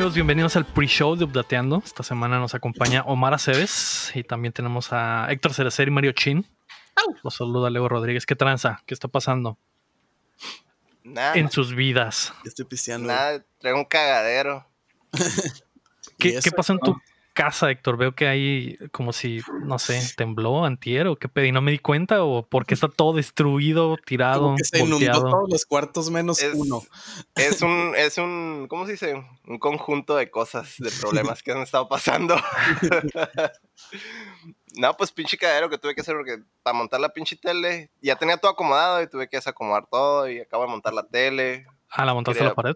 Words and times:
¿Qué 0.00 0.04
tal 0.04 0.06
amigos? 0.06 0.14
Bienvenidos 0.14 0.56
al 0.56 0.64
pre-show 0.64 1.14
de 1.14 1.24
Updateando. 1.26 1.82
Esta 1.84 2.02
semana 2.02 2.38
nos 2.38 2.54
acompaña 2.54 3.02
Omar 3.02 3.34
Aceves 3.34 4.10
y 4.14 4.24
también 4.24 4.54
tenemos 4.54 4.94
a 4.94 5.26
Héctor 5.30 5.52
Cerecer 5.52 5.88
y 5.88 5.90
Mario 5.90 6.12
Chin. 6.12 6.46
Los 7.22 7.34
saluda 7.34 7.68
Leo 7.68 7.86
Rodríguez. 7.86 8.24
¿Qué 8.24 8.34
tranza? 8.34 8.82
¿Qué 8.86 8.94
está 8.94 9.08
pasando 9.08 9.58
Nada, 11.04 11.34
en 11.34 11.50
sus 11.50 11.74
vidas? 11.74 12.32
Estoy 12.46 12.64
pisteando. 12.64 13.08
nada, 13.08 13.44
traigo 13.58 13.78
un 13.78 13.84
cagadero. 13.84 14.66
¿Qué, 16.18 16.40
qué 16.42 16.50
pasó 16.50 16.72
en 16.72 16.78
tu 16.78 16.96
casa, 17.40 17.70
Héctor? 17.70 17.96
Veo 17.96 18.14
que 18.14 18.26
hay 18.28 18.76
como 18.92 19.12
si, 19.14 19.40
no 19.62 19.78
sé, 19.78 20.02
tembló 20.16 20.64
antier 20.66 21.06
o 21.06 21.16
qué 21.16 21.28
pedí. 21.28 21.52
¿No 21.52 21.62
me 21.62 21.70
di 21.70 21.78
cuenta 21.78 22.22
o 22.22 22.46
porque 22.46 22.74
está 22.74 22.88
todo 22.88 23.14
destruido, 23.14 23.96
tirado, 24.04 24.42
Como 24.42 24.56
que 24.56 24.64
se 24.64 24.78
inundó 24.78 24.96
volteado? 24.96 25.30
todos 25.30 25.48
los 25.50 25.64
cuartos 25.64 26.10
menos 26.10 26.42
Es- 26.42 26.54
uno. 26.54 26.82
Es 27.36 27.62
un, 27.62 27.94
es 27.96 28.18
un, 28.18 28.66
¿cómo 28.68 28.84
se 28.84 28.92
dice? 28.92 29.14
Un 29.46 29.58
conjunto 29.58 30.16
de 30.16 30.30
cosas, 30.30 30.74
de 30.78 30.90
problemas 30.90 31.42
que 31.42 31.52
han 31.52 31.62
estado 31.62 31.88
pasando. 31.88 32.36
no, 34.74 34.94
pues 34.96 35.10
pinche 35.12 35.36
cagadero 35.38 35.70
que 35.70 35.78
tuve 35.78 35.94
que 35.94 36.02
hacer 36.02 36.14
porque 36.16 36.38
para 36.62 36.76
montar 36.76 37.00
la 37.00 37.08
pinche 37.08 37.36
tele, 37.36 37.90
ya 38.02 38.16
tenía 38.16 38.36
todo 38.36 38.52
acomodado 38.52 39.02
y 39.02 39.08
tuve 39.08 39.28
que 39.28 39.38
desacomodar 39.38 39.86
todo 39.90 40.28
y 40.30 40.40
acabo 40.40 40.64
de 40.64 40.70
montar 40.70 40.92
la 40.92 41.06
tele. 41.06 41.66
Ah, 41.90 42.04
la 42.04 42.14
montaste 42.14 42.42
a 42.42 42.48
la 42.48 42.54
pared. 42.54 42.74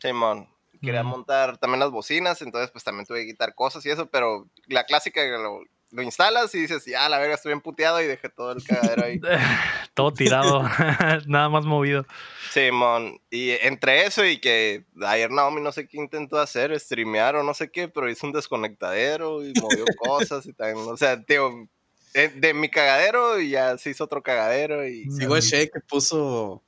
Simón, 0.00 0.48
quería 0.82 1.02
Mm. 1.02 1.08
montar 1.08 1.58
también 1.58 1.80
las 1.80 1.90
bocinas, 1.90 2.40
entonces 2.42 2.70
pues 2.70 2.84
también 2.84 3.06
tuve 3.06 3.20
que 3.20 3.32
quitar 3.32 3.54
cosas 3.54 3.84
y 3.86 3.90
eso, 3.90 4.06
pero 4.06 4.48
la 4.66 4.84
clásica 4.84 5.22
que 5.22 5.30
lo, 5.30 5.60
lo 5.90 6.02
instalas 6.02 6.54
y 6.54 6.60
dices, 6.60 6.84
ya, 6.84 7.08
la 7.08 7.18
verga, 7.18 7.34
estoy 7.34 7.50
bien 7.50 7.60
puteado 7.60 8.02
y 8.02 8.06
dejé 8.06 8.28
todo 8.28 8.52
el 8.52 8.62
cagadero 8.64 9.04
ahí. 9.04 9.20
todo 9.94 10.12
tirado, 10.12 10.62
nada 11.26 11.48
más 11.48 11.64
movido. 11.64 12.06
Simón, 12.50 13.20
y 13.30 13.50
entre 13.50 14.06
eso 14.06 14.24
y 14.24 14.38
que 14.38 14.84
ayer 15.02 15.30
Naomi 15.30 15.60
no 15.60 15.72
sé 15.72 15.86
qué 15.86 15.98
intentó 15.98 16.38
hacer, 16.38 16.78
streamear 16.78 17.36
o 17.36 17.42
no 17.42 17.54
sé 17.54 17.70
qué, 17.70 17.88
pero 17.88 18.10
hizo 18.10 18.26
un 18.26 18.32
desconectadero 18.32 19.44
y 19.44 19.52
movió 19.60 19.84
cosas 19.98 20.46
y 20.46 20.52
también, 20.52 20.86
o 20.88 20.96
sea, 20.96 21.22
tío, 21.22 21.68
de, 22.14 22.28
de 22.30 22.54
mi 22.54 22.70
cagadero 22.70 23.38
y 23.40 23.50
ya 23.50 23.76
se 23.78 23.90
hizo 23.90 24.04
otro 24.04 24.22
cagadero 24.22 24.86
y... 24.88 25.10
Sigo 25.10 25.34
a 25.34 25.40
Shea 25.40 25.66
que 25.66 25.80
puso. 25.86 26.62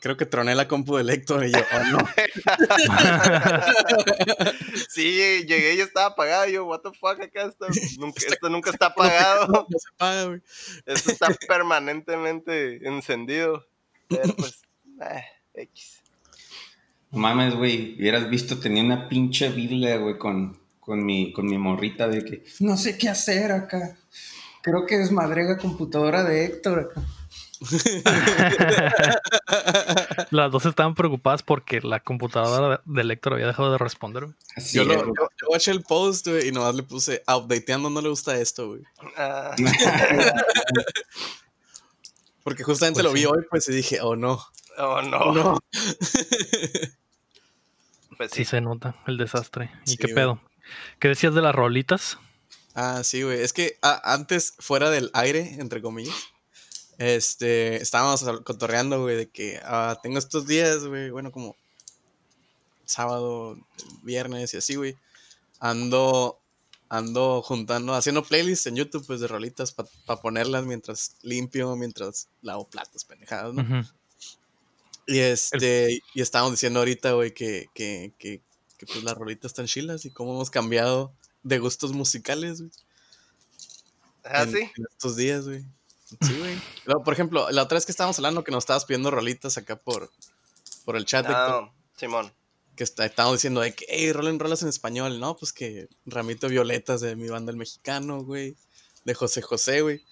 Creo 0.00 0.16
que 0.16 0.26
troné 0.26 0.54
la 0.54 0.68
compu 0.68 0.96
del 0.96 1.10
Héctor 1.10 1.46
y 1.46 1.52
yo, 1.52 1.58
oh 1.58 1.84
no. 1.90 1.98
Sí, 4.88 5.44
llegué 5.46 5.74
y 5.74 5.80
estaba 5.80 6.08
apagado, 6.08 6.48
y 6.48 6.52
yo, 6.52 6.66
what 6.66 6.80
the 6.80 6.90
fuck, 6.90 7.20
acá 7.20 7.46
esto 7.46 7.66
nunca, 7.98 8.22
esto 8.26 8.48
nunca 8.48 8.70
está 8.70 8.86
apagado, 8.86 9.66
No 9.68 9.78
se 9.78 9.88
apaga, 9.94 10.24
güey. 10.26 10.40
esto 10.84 11.12
está 11.12 11.28
permanentemente 11.48 12.86
encendido, 12.86 13.66
pero 14.08 14.34
pues, 14.34 14.62
eh, 15.00 15.24
X. 15.54 16.02
No 17.10 17.18
mames, 17.18 17.54
güey, 17.54 17.94
hubieras 17.98 18.28
visto, 18.28 18.58
tenía 18.58 18.82
una 18.82 19.08
pinche 19.08 19.48
Biblia, 19.48 19.96
güey, 19.96 20.18
con, 20.18 20.58
con, 20.80 21.04
mi, 21.04 21.32
con 21.32 21.46
mi 21.46 21.56
morrita 21.56 22.08
de 22.08 22.24
que 22.24 22.44
no 22.60 22.76
sé 22.76 22.98
qué 22.98 23.08
hacer 23.08 23.52
acá. 23.52 23.96
Creo 24.62 24.84
que 24.84 24.98
desmadré 24.98 25.44
la 25.44 25.58
computadora 25.58 26.24
de 26.24 26.44
Héctor 26.44 26.90
acá. 26.90 27.02
Las 30.30 30.50
dos 30.52 30.66
estaban 30.66 30.94
preocupadas 30.94 31.42
porque 31.42 31.80
la 31.80 32.00
computadora 32.00 32.82
del 32.84 33.10
Héctor 33.10 33.34
había 33.34 33.46
dejado 33.46 33.72
de 33.72 33.78
responder. 33.78 34.24
güey. 34.24 34.34
Yo, 34.72 34.84
lo, 34.84 34.94
yo, 35.06 35.12
yo 35.14 35.48
watché 35.48 35.70
el 35.70 35.82
post, 35.82 36.26
güey, 36.28 36.48
y 36.48 36.52
nomás 36.52 36.74
le 36.74 36.82
puse 36.82 37.22
updateando, 37.26 37.90
no 37.90 38.00
le 38.00 38.08
gusta 38.08 38.36
esto, 38.38 38.68
güey. 38.68 38.82
Ah, 39.16 39.54
Porque 42.42 42.62
justamente 42.62 43.02
Pues 43.02 43.04
lo 43.04 43.12
vi 43.12 43.20
sí. 43.20 43.26
hoy, 43.26 43.44
pues, 43.50 43.68
y 43.68 43.72
dije, 43.72 44.00
oh 44.00 44.14
no. 44.16 44.40
oh 44.78 45.02
no, 45.02 45.32
no. 45.32 45.58
pues 48.16 48.30
Sí 48.30 48.44
sí. 48.44 48.46
se 48.46 48.60
nota 48.60 48.94
el 49.06 49.16
desastre. 49.18 49.70
¿Y 49.86 49.90
Sí, 49.92 49.96
qué 49.96 50.04
güey. 50.06 50.14
pedo? 50.14 50.40
¿Qué 51.00 51.08
decías 51.08 51.34
de 51.34 51.42
las 51.42 51.54
rolitas? 51.54 52.18
Ah, 52.74 53.02
sí, 53.02 53.22
güey. 53.22 53.40
Es 53.40 53.52
que 53.52 53.78
ah, 53.82 54.00
antes, 54.04 54.54
fuera 54.58 54.90
del 54.90 55.10
aire, 55.14 55.56
entre 55.58 55.82
comillas, 55.82 56.14
este, 56.98 57.76
estábamos 57.76 58.24
cotorreando, 58.44 59.02
güey, 59.02 59.16
de 59.16 59.28
que 59.28 59.60
ah, 59.62 59.98
tengo 60.02 60.18
estos 60.18 60.46
días, 60.46 60.84
güey, 60.86 61.10
bueno, 61.10 61.30
como 61.30 61.56
sábado, 62.84 63.58
viernes 64.02 64.54
y 64.54 64.56
así, 64.56 64.76
güey. 64.76 64.96
Ando, 65.58 66.38
ando 66.88 67.42
juntando, 67.42 67.94
haciendo 67.94 68.22
playlists 68.22 68.66
en 68.66 68.76
YouTube, 68.76 69.06
pues, 69.06 69.20
de 69.20 69.28
rolitas 69.28 69.72
para 69.72 70.20
ponerlas 70.20 70.64
mientras 70.64 71.16
limpio, 71.22 71.74
mientras 71.76 72.28
lavo 72.42 72.68
platos, 72.68 73.04
pendejadas, 73.04 73.54
¿no? 73.54 73.86
Y 75.06 75.18
este, 75.18 76.02
y 76.14 76.20
estábamos 76.20 76.52
diciendo 76.54 76.80
ahorita, 76.80 77.12
güey, 77.12 77.32
que, 77.32 77.66
que, 77.74 78.12
que, 78.18 78.42
que, 78.76 78.86
pues 78.86 79.04
las 79.04 79.14
rolitas 79.14 79.50
están 79.50 79.66
chilas 79.66 80.04
y 80.04 80.10
cómo 80.10 80.34
hemos 80.34 80.50
cambiado 80.50 81.12
de 81.44 81.58
gustos 81.58 81.92
musicales, 81.92 82.60
güey 82.60 82.72
Ah, 84.28 84.42
en, 84.42 84.52
sí. 84.52 84.58
en 84.76 84.84
estos 84.90 85.16
días, 85.16 85.46
güey. 85.46 85.64
Sí, 86.06 86.38
güey. 86.38 86.56
Por 87.04 87.12
ejemplo, 87.12 87.50
la 87.50 87.62
otra 87.64 87.76
vez 87.76 87.84
que 87.86 87.92
estábamos 87.92 88.18
hablando 88.18 88.44
que 88.44 88.52
nos 88.52 88.62
estabas 88.62 88.84
pidiendo 88.84 89.10
rolitas 89.10 89.56
acá 89.58 89.76
por, 89.76 90.10
por 90.84 90.96
el 90.96 91.04
chat, 91.04 91.24
Héctor, 91.26 91.70
Ah, 91.70 91.72
Simón. 91.96 92.32
que 92.76 92.84
está- 92.84 93.04
estábamos 93.06 93.38
diciendo 93.38 93.60
de 93.60 93.74
que, 93.74 93.86
hey, 93.88 94.12
rolen 94.12 94.38
rolas 94.38 94.62
en 94.62 94.68
español, 94.68 95.18
¿no? 95.18 95.36
Pues 95.36 95.52
que 95.52 95.88
Ramito 96.04 96.48
Violetas 96.48 97.00
de 97.00 97.16
mi 97.16 97.28
banda 97.28 97.50
El 97.50 97.56
Mexicano, 97.58 98.22
güey. 98.22 98.56
De 99.04 99.14
José 99.14 99.42
José, 99.42 99.80
güey. 99.82 100.04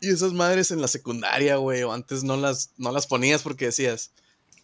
Y 0.00 0.10
esas 0.10 0.32
madres 0.32 0.70
en 0.70 0.80
la 0.80 0.88
secundaria, 0.88 1.56
güey, 1.56 1.82
o 1.82 1.92
antes 1.92 2.22
no 2.24 2.36
las, 2.36 2.70
no 2.76 2.90
las 2.92 3.06
ponías 3.06 3.42
porque 3.42 3.66
decías, 3.66 4.12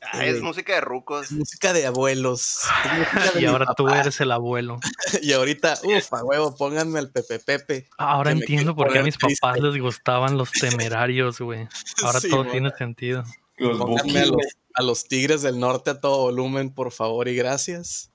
Ah, 0.03 0.25
es 0.25 0.35
güey. 0.35 0.43
música 0.43 0.75
de 0.75 0.81
rucos. 0.81 1.27
es 1.27 1.33
música 1.33 1.73
de 1.73 1.87
abuelos. 1.87 2.61
es 2.85 2.99
música 2.99 3.33
de 3.33 3.41
Y 3.43 3.45
ahora 3.47 3.67
tú 3.77 3.85
papá". 3.87 4.01
eres 4.01 4.21
el 4.21 4.31
abuelo. 4.33 4.79
Y 5.23 5.33
ahorita, 5.33 5.79
uff, 5.85 6.13
a 6.15 6.23
huevo, 6.25 6.55
pónganme 6.57 6.99
al 6.99 7.11
Pepe 7.11 7.39
Pepe. 7.39 7.89
Ahora 7.99 8.31
entiendo 8.33 8.75
por 8.77 8.93
qué 8.93 8.99
a 9.01 9.03
mis 9.03 9.17
triste. 9.19 9.39
papás 9.41 9.61
les 9.61 9.81
gustaban 9.81 10.37
los 10.39 10.51
temerarios, 10.53 11.41
güey. 11.41 11.67
Ahora 12.05 12.21
Sí, 12.21 12.29
todo 12.29 12.45
tiene 12.47 12.71
sentido. 12.77 13.25
Los 13.59 13.79
Pónganme 13.79 14.27
los, 14.27 14.37
a 14.75 14.83
los 14.83 15.09
Tigres 15.09 15.43
del 15.43 15.59
Norte 15.59 15.91
a 15.91 16.01
todo 16.01 16.19
volumen, 16.25 16.71
por 16.73 16.93
favor 16.93 17.27
y 17.29 17.35
gracias. 17.37 18.11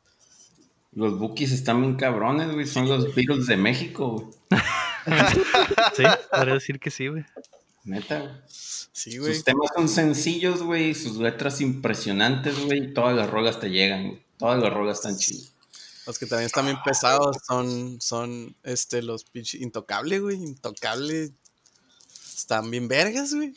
Los 0.93 1.17
Bookies 1.17 1.51
están 1.53 1.81
bien 1.81 1.95
cabrones, 1.95 2.51
güey. 2.51 2.67
Son 2.67 2.87
los 2.87 3.15
Beatles 3.15 3.47
de 3.47 3.57
México, 3.57 4.09
güey. 4.49 4.61
Sí, 5.95 6.03
podría 6.31 6.53
decir 6.53 6.79
que 6.79 6.91
sí, 6.91 7.07
güey. 7.07 7.25
Neta, 7.83 8.19
güey. 8.19 8.31
Sí, 8.47 9.17
güey. 9.17 9.33
Sus 9.35 9.43
temas 9.43 9.69
son 9.75 9.89
sencillos, 9.89 10.61
güey. 10.61 10.93
Sus 10.93 11.17
letras 11.17 11.61
impresionantes, 11.61 12.59
güey. 12.65 12.83
y 12.89 12.93
Todas 12.93 13.15
las 13.15 13.29
rolas 13.29 13.59
te 13.59 13.69
llegan, 13.69 14.07
güey. 14.09 14.25
Todas 14.37 14.61
las 14.61 14.73
rolas 14.73 14.97
están 14.97 15.17
chidas. 15.17 15.53
Los 16.05 16.17
que 16.19 16.25
también 16.25 16.47
están 16.47 16.65
bien 16.65 16.77
pesados 16.83 17.37
son, 17.47 18.01
son 18.01 18.55
este, 18.63 19.01
los 19.01 19.23
pinche 19.23 19.57
Intocable, 19.59 20.19
güey. 20.19 20.37
Intocable. 20.37 21.31
Están 22.35 22.69
bien 22.71 22.87
vergas, 22.87 23.33
güey. 23.33 23.53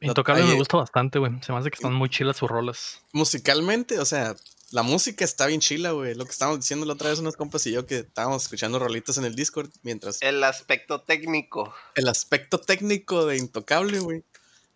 Intocable 0.00 0.42
me 0.44 0.52
ahí- 0.52 0.56
gusta 0.58 0.78
bastante, 0.78 1.18
güey. 1.18 1.32
Se 1.42 1.52
me 1.52 1.58
hace 1.58 1.70
que 1.70 1.76
están 1.76 1.94
muy 1.94 2.08
chilas 2.08 2.36
sus 2.36 2.48
rolas. 2.48 3.00
Musicalmente, 3.12 3.98
o 3.98 4.04
sea, 4.04 4.34
la 4.70 4.82
música 4.82 5.24
está 5.24 5.46
bien 5.46 5.60
chila, 5.60 5.92
güey. 5.92 6.14
Lo 6.14 6.24
que 6.24 6.30
estábamos 6.30 6.60
diciendo 6.60 6.86
la 6.86 6.92
otra 6.94 7.10
vez 7.10 7.18
unos 7.18 7.36
compas 7.36 7.66
y 7.66 7.72
yo 7.72 7.86
que 7.86 7.98
estábamos 7.98 8.42
escuchando 8.44 8.78
rolitas 8.78 9.18
en 9.18 9.24
el 9.24 9.34
Discord 9.34 9.70
mientras 9.82 10.18
El 10.22 10.42
aspecto 10.44 11.00
técnico. 11.02 11.74
el 11.96 12.08
aspecto 12.08 12.58
técnico 12.58 13.26
de 13.26 13.36
Intocable, 13.38 13.98
güey. 14.00 14.22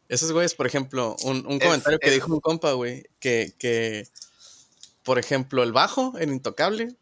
Esos 0.08 0.32
güeyes, 0.32 0.54
por 0.54 0.66
ejemplo, 0.66 1.16
un, 1.22 1.46
un 1.46 1.54
Es- 1.54 1.64
comentario 1.64 1.98
que 1.98 2.08
es- 2.08 2.14
dijo 2.14 2.32
un 2.32 2.40
compa, 2.40 2.72
güey, 2.72 3.04
que, 3.20 3.54
que, 3.58 4.06
por 5.02 5.18
ejemplo, 5.18 5.62
el 5.62 5.72
bajo 5.72 6.12
en 6.18 6.32
Intocable, 6.32 6.94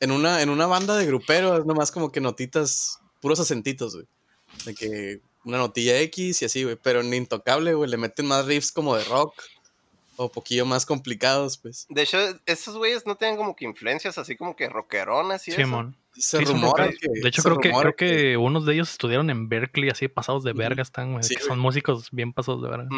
en 0.00 0.10
una, 0.10 0.40
en 0.42 0.48
una 0.50 0.66
banda 0.66 0.96
de 0.96 1.06
gruperos, 1.06 1.58
es 1.60 1.66
nomás 1.66 1.90
como 1.90 2.12
que 2.12 2.20
notitas, 2.20 2.98
puros 3.20 3.40
acentitos, 3.40 3.94
güey. 3.94 4.06
De 4.64 4.74
que 4.74 5.20
una 5.44 5.58
notilla 5.58 5.98
X 6.00 6.42
y 6.42 6.44
así, 6.44 6.64
güey. 6.64 6.76
Pero 6.82 7.00
en 7.00 7.12
Intocable, 7.12 7.74
güey, 7.74 7.90
le 7.90 7.96
meten 7.96 8.26
más 8.26 8.46
riffs 8.46 8.72
como 8.72 8.96
de 8.96 9.04
rock 9.04 9.34
o 10.16 10.30
poquillo 10.30 10.66
más 10.66 10.86
complicados, 10.86 11.58
pues. 11.58 11.86
De 11.88 12.02
hecho, 12.02 12.18
esos 12.46 12.76
güeyes 12.76 13.06
no 13.06 13.16
tienen 13.16 13.36
como 13.36 13.54
que 13.54 13.64
influencias 13.64 14.18
así 14.18 14.36
como 14.36 14.56
que 14.56 14.68
rockeronas 14.68 15.46
y 15.48 15.52
eso. 15.52 15.60
Simón. 15.60 15.96
Se 16.12 16.38
Sí, 16.38 16.44
rumora 16.44 16.88
que. 16.88 17.08
De 17.22 17.28
hecho, 17.28 17.42
se 17.42 17.48
creo 17.48 17.60
que, 17.60 17.70
creo 17.70 17.94
que 17.94 18.36
unos 18.38 18.64
de 18.64 18.72
ellos 18.72 18.90
estudiaron 18.90 19.28
en 19.28 19.50
Berkeley, 19.50 19.90
así 19.90 20.08
pasados 20.08 20.44
de 20.44 20.54
verga 20.54 20.82
están, 20.82 21.12
güey. 21.12 21.22
Sí, 21.22 21.36
que 21.36 21.42
son 21.42 21.58
músicos 21.58 22.08
bien 22.10 22.32
pasados 22.32 22.62
de 22.62 22.70
verga. 22.70 22.88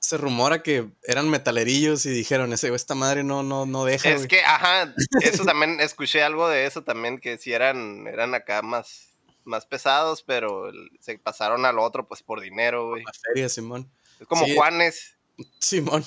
Se 0.00 0.16
rumora 0.16 0.62
que 0.62 0.88
eran 1.04 1.30
metalerillos 1.30 2.04
y 2.04 2.10
dijeron, 2.10 2.52
ese 2.52 2.68
güey, 2.68 2.76
esta 2.76 2.96
madre 2.96 3.22
no, 3.22 3.44
no, 3.44 3.64
no 3.64 3.84
deja, 3.84 4.10
Es 4.10 4.26
que, 4.26 4.40
ajá, 4.40 4.92
eso 5.22 5.44
también, 5.54 5.80
escuché 5.80 6.22
algo 6.22 6.48
de 6.48 6.66
eso 6.66 6.82
también, 6.82 7.18
que 7.18 7.38
si 7.38 7.52
eran, 7.52 8.08
eran 8.08 8.34
acá 8.34 8.60
más, 8.62 9.10
más 9.44 9.64
pesados, 9.64 10.24
pero 10.24 10.72
se 10.98 11.16
pasaron 11.18 11.64
al 11.64 11.78
otro 11.78 12.08
pues 12.08 12.24
por 12.24 12.40
dinero, 12.40 12.88
güey. 12.88 13.04
Feria, 13.22 13.48
Simón. 13.48 13.88
Es 14.18 14.26
como 14.26 14.44
Sí. 14.46 14.54
Juanes, 14.56 15.16
Simón. 15.60 16.04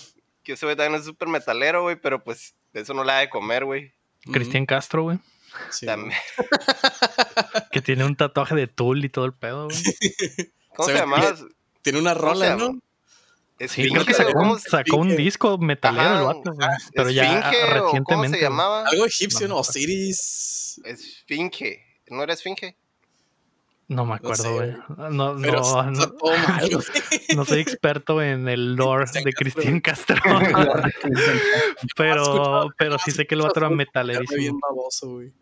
Que 0.52 0.56
ese 0.56 0.66
güey 0.66 0.76
también 0.76 1.00
es 1.00 1.06
súper 1.06 1.30
metalero, 1.30 1.84
güey, 1.84 1.96
pero 1.96 2.22
pues 2.24 2.56
eso 2.74 2.94
no 2.94 3.04
le 3.06 3.14
da 3.14 3.20
de 3.20 3.30
comer, 3.30 3.64
güey. 3.64 3.94
Cristian 4.34 4.66
Castro, 4.66 5.04
güey. 5.04 5.18
Sí, 5.70 5.86
También. 5.86 6.18
Que 7.72 7.82
tiene 7.82 8.04
un 8.06 8.16
tatuaje 8.16 8.54
de 8.56 8.68
Tool 8.68 9.04
y 9.06 9.10
todo 9.10 9.26
el 9.26 9.34
pedo, 9.34 9.66
güey. 9.68 9.78
¿Cómo 10.76 10.88
Se 10.88 10.94
se, 10.94 11.00
llamaba? 11.00 11.36
Tiene 11.82 12.00
una 12.00 12.14
¿Cómo 12.16 12.36
se 12.36 12.50
rola? 12.50 12.56
¿no? 12.58 12.80
Sí, 13.68 13.90
creo 13.92 14.06
que 14.06 14.12
Esfinge, 14.12 14.14
sacó, 14.14 14.34
¿cómo 14.34 14.54
un- 14.54 14.60
sacó 14.60 14.96
un 14.98 15.08
Esfinge. 15.10 15.24
disco 15.24 15.58
metalero 15.58 16.04
el 16.10 16.16
Ajá, 16.16 16.24
vato, 16.24 16.52
güey, 16.54 16.68
pero 16.96 17.10
ya 17.12 17.24
Esfinge, 17.24 17.64
o 17.64 17.68
¿Cómo 17.70 17.84
recientemente. 17.86 18.38
se 18.40 18.44
llamaba? 18.44 18.86
Algo 18.88 19.06
egipcio, 19.06 19.48
¿no? 19.48 19.56
No. 19.56 19.60
Osiris. 19.62 20.82
Esfinge. 20.84 21.86
¿No 22.08 22.24
era 22.24 22.34
Esfinge? 22.34 22.76
No 23.92 24.06
me 24.06 24.16
acuerdo, 24.16 24.56
güey. 24.56 24.72
No, 24.98 25.10
no, 25.10 25.36
no, 25.36 25.92
no 27.36 27.46
soy 27.46 27.60
experto 27.60 28.22
en 28.22 28.48
el 28.48 28.76
lore 28.78 29.04
de 29.22 29.34
Cristian 29.34 29.82
Castro, 29.82 30.16
pero, 31.98 32.70
pero 32.78 32.98
sí 33.00 33.12
sé 33.12 33.28
que 33.28 33.36
el 33.36 33.42
vato 33.42 33.60
era 33.60 33.68
Era 33.68 33.76
bien 33.76 33.78
metalerísimo. 33.78 34.60
baboso, 34.62 35.10
güey. 35.10 35.34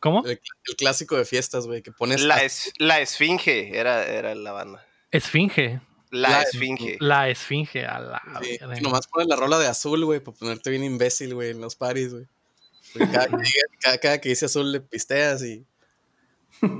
¿Cómo? 0.00 0.22
El, 0.26 0.32
el 0.66 0.76
clásico 0.76 1.16
de 1.16 1.24
fiestas, 1.24 1.66
güey, 1.66 1.80
que 1.80 1.92
pones... 1.92 2.20
La, 2.20 2.42
es, 2.42 2.70
la 2.76 3.00
Esfinge 3.00 3.74
era, 3.74 4.04
era 4.04 4.34
la 4.34 4.52
banda. 4.52 4.86
Esfinge. 5.10 5.80
La, 6.10 6.28
La 6.28 6.42
Esfinge. 6.42 6.96
La 7.00 7.28
esfinge 7.30 7.86
a 7.86 8.00
la. 8.00 8.22
Sí, 8.42 8.58
nomás 8.82 9.06
pones 9.06 9.28
la 9.28 9.36
rola 9.36 9.58
de 9.58 9.66
azul, 9.66 10.04
güey, 10.04 10.20
para 10.20 10.36
ponerte 10.36 10.68
bien 10.68 10.84
imbécil, 10.84 11.34
güey, 11.34 11.52
en 11.52 11.62
los 11.62 11.74
paris, 11.74 12.12
güey. 12.12 12.26
Cada 14.00 14.20
que 14.20 14.28
dice 14.28 14.44
azul 14.44 14.70
le 14.70 14.80
pisteas 14.80 15.42
y... 15.42 15.64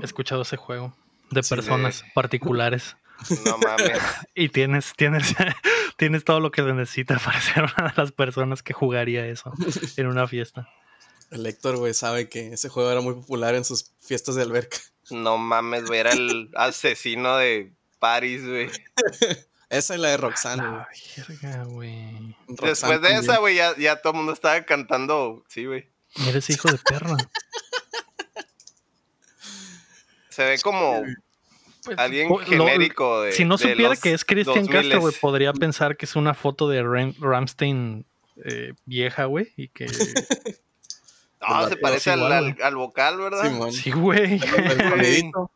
He 0.01 0.05
escuchado 0.05 0.41
ese 0.43 0.57
juego 0.57 0.95
de 1.31 1.43
Sí, 1.43 1.55
personas 1.55 2.03
particulares. 2.13 2.95
No 3.45 3.57
mames. 3.57 3.97
Y 4.35 4.49
tienes, 4.49 4.93
tienes, 4.97 5.33
tienes 5.97 6.23
todo 6.25 6.39
lo 6.39 6.51
que 6.51 6.61
se 6.63 6.73
necesita 6.73 7.17
para 7.19 7.39
ser 7.39 7.63
una 7.63 7.89
de 7.89 7.93
las 7.95 8.11
personas 8.11 8.61
que 8.61 8.73
jugaría 8.73 9.25
eso 9.25 9.53
en 9.97 10.07
una 10.07 10.27
fiesta. 10.27 10.69
El 11.31 11.45
Héctor, 11.45 11.77
güey, 11.77 11.93
sabe 11.93 12.29
que 12.29 12.53
ese 12.53 12.69
juego 12.69 12.91
era 12.91 13.01
muy 13.01 13.13
popular 13.15 13.55
en 13.55 13.65
sus 13.65 13.91
fiestas 14.01 14.35
de 14.35 14.43
alberca. 14.43 14.77
No 15.09 15.37
mames, 15.37 15.85
güey. 15.85 15.99
Era 15.99 16.11
el 16.13 16.49
asesino 16.55 17.37
de 17.37 17.73
Paris, 17.99 18.45
güey. 18.45 18.69
Esa 19.69 19.95
es 19.95 19.99
la 19.99 20.09
de 20.09 20.17
Roxanne, 20.17 20.61
güey. 20.67 20.83
La 21.17 21.25
verga, 21.27 21.63
güey. 21.63 22.35
Roxanne 22.47 22.69
Después 22.69 23.01
de 23.01 23.07
también. 23.09 23.17
esa, 23.23 23.37
güey, 23.39 23.55
ya, 23.55 23.75
ya 23.77 24.01
todo 24.01 24.13
el 24.13 24.17
mundo 24.17 24.33
estaba 24.33 24.61
cantando. 24.63 25.43
Sí, 25.47 25.65
güey. 25.65 25.89
Ese 26.15 26.53
hijo 26.53 26.71
de 26.71 26.77
perra. 26.77 27.17
Se 30.35 30.43
ve 30.43 30.59
como 30.59 31.01
Pues, 31.85 31.97
alguien 31.97 32.29
genérico 32.39 33.21
de. 33.21 33.31
si 33.31 33.45
no 33.45 33.55
de 33.55 33.69
supiera 33.69 33.89
los 33.91 34.01
que 34.01 34.13
es 34.13 34.25
Cristian 34.25 34.65
2000s. 34.65 34.71
Castro, 34.71 34.99
güey, 34.99 35.15
podría 35.21 35.53
pensar 35.53 35.95
que 35.95 36.05
es 36.05 36.15
una 36.17 36.33
foto 36.33 36.67
de 36.67 36.83
Ram- 36.83 37.15
Ramstein 37.19 38.05
eh, 38.43 38.73
vieja, 38.85 39.25
güey. 39.25 39.53
Y 39.55 39.69
que. 39.69 39.85
No, 41.47 41.69
se 41.69 41.77
parece 41.77 42.09
al, 42.09 42.19
igual, 42.19 42.57
al, 42.63 42.75
vocal, 42.75 43.17
¿verdad? 43.19 43.43
Simón. 43.43 43.71
Sí, 43.71 43.91
güey. 43.91 44.41
El 44.41 44.79
sonidito. 44.89 45.51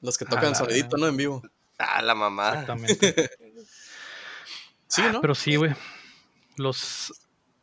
Los 0.00 0.16
que 0.16 0.24
tocan 0.24 0.54
sonidito, 0.56 0.96
¿no? 0.96 1.06
En 1.06 1.16
vivo. 1.18 1.42
Ah, 1.78 2.00
la 2.00 2.14
mamá. 2.14 2.48
Exactamente. 2.50 3.30
Sí, 4.88 5.02
¿no? 5.12 5.20
Pero 5.22 5.34
sí, 5.34 5.56
güey. 5.56 5.72
Los, 6.56 7.12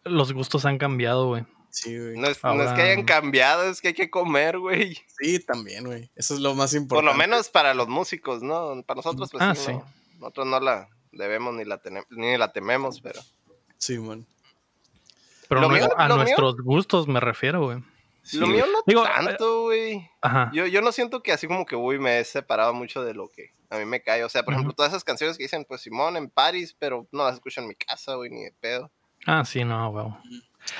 los 0.03 0.33
gustos 0.33 0.65
han 0.65 0.77
cambiado, 0.79 1.27
güey. 1.27 1.45
Sí, 1.71 1.97
güey. 1.97 2.17
No 2.17 2.27
es, 2.27 2.43
no 2.43 2.53
es 2.53 2.59
Ahora- 2.61 2.75
que 2.75 2.81
hayan 2.81 3.05
cambiado, 3.05 3.63
es 3.69 3.79
que 3.81 3.89
hay 3.89 3.93
que 3.93 4.09
comer, 4.09 4.57
güey. 4.59 4.97
Sí, 5.19 5.39
también, 5.39 5.85
güey. 5.85 6.09
Eso 6.15 6.33
es 6.33 6.39
lo 6.39 6.55
más 6.55 6.71
Por 6.71 6.81
importante. 6.81 7.11
lo 7.11 7.17
menos 7.17 7.49
para 7.49 7.73
los 7.73 7.87
músicos, 7.87 8.41
¿no? 8.41 8.81
Para 8.83 8.97
nosotros, 8.97 9.29
pues 9.31 9.43
Ah, 9.43 9.53
sí, 9.55 9.65
sí. 9.67 9.71
no. 9.73 9.85
Nosotros 10.19 10.47
no 10.47 10.59
la 10.59 10.89
debemos 11.11 11.53
ni 11.53 11.65
la 11.65 11.77
tenemos, 11.77 12.07
ni 12.11 12.37
la 12.37 12.51
tememos, 12.51 13.01
pero. 13.01 13.21
Sí, 13.77 13.97
man. 13.99 14.25
Pero 15.47 15.61
Lo 15.61 15.67
no- 15.69 15.73
mío- 15.75 15.89
a 15.97 16.07
lo 16.07 16.15
mío- 16.15 16.23
nuestros 16.25 16.57
gustos 16.61 17.07
me 17.07 17.19
refiero, 17.19 17.63
güey. 17.63 17.83
lo 18.33 18.47
mío 18.47 18.65
no 18.71 18.83
Digo, 18.85 19.03
tanto, 19.03 19.63
güey. 19.63 20.07
Ajá. 20.21 20.51
Yo, 20.53 20.67
yo 20.67 20.81
no 20.81 20.91
siento 20.91 21.23
que 21.23 21.31
así 21.31 21.47
como 21.47 21.65
que, 21.65 21.75
uy, 21.75 21.97
me 21.97 22.19
he 22.19 22.25
separado 22.25 22.73
mucho 22.73 23.03
de 23.03 23.13
lo 23.15 23.29
que 23.29 23.53
a 23.71 23.77
mí 23.77 23.85
me 23.85 24.01
cae. 24.03 24.23
O 24.23 24.29
sea, 24.29 24.43
por 24.43 24.53
ejemplo, 24.53 24.73
todas 24.73 24.91
esas 24.91 25.03
canciones 25.03 25.37
que 25.37 25.43
dicen, 25.43 25.65
pues 25.67 25.81
Simón 25.81 26.17
en 26.17 26.29
París, 26.29 26.75
pero 26.77 27.07
no 27.11 27.23
las 27.23 27.35
escucho 27.35 27.61
en 27.61 27.67
mi 27.67 27.75
casa, 27.75 28.15
güey, 28.15 28.29
ni 28.29 28.43
de 28.43 28.51
pedo. 28.59 28.91
Ah, 29.25 29.43
sí, 29.45 29.63
no, 29.63 29.91
güey. 29.91 30.05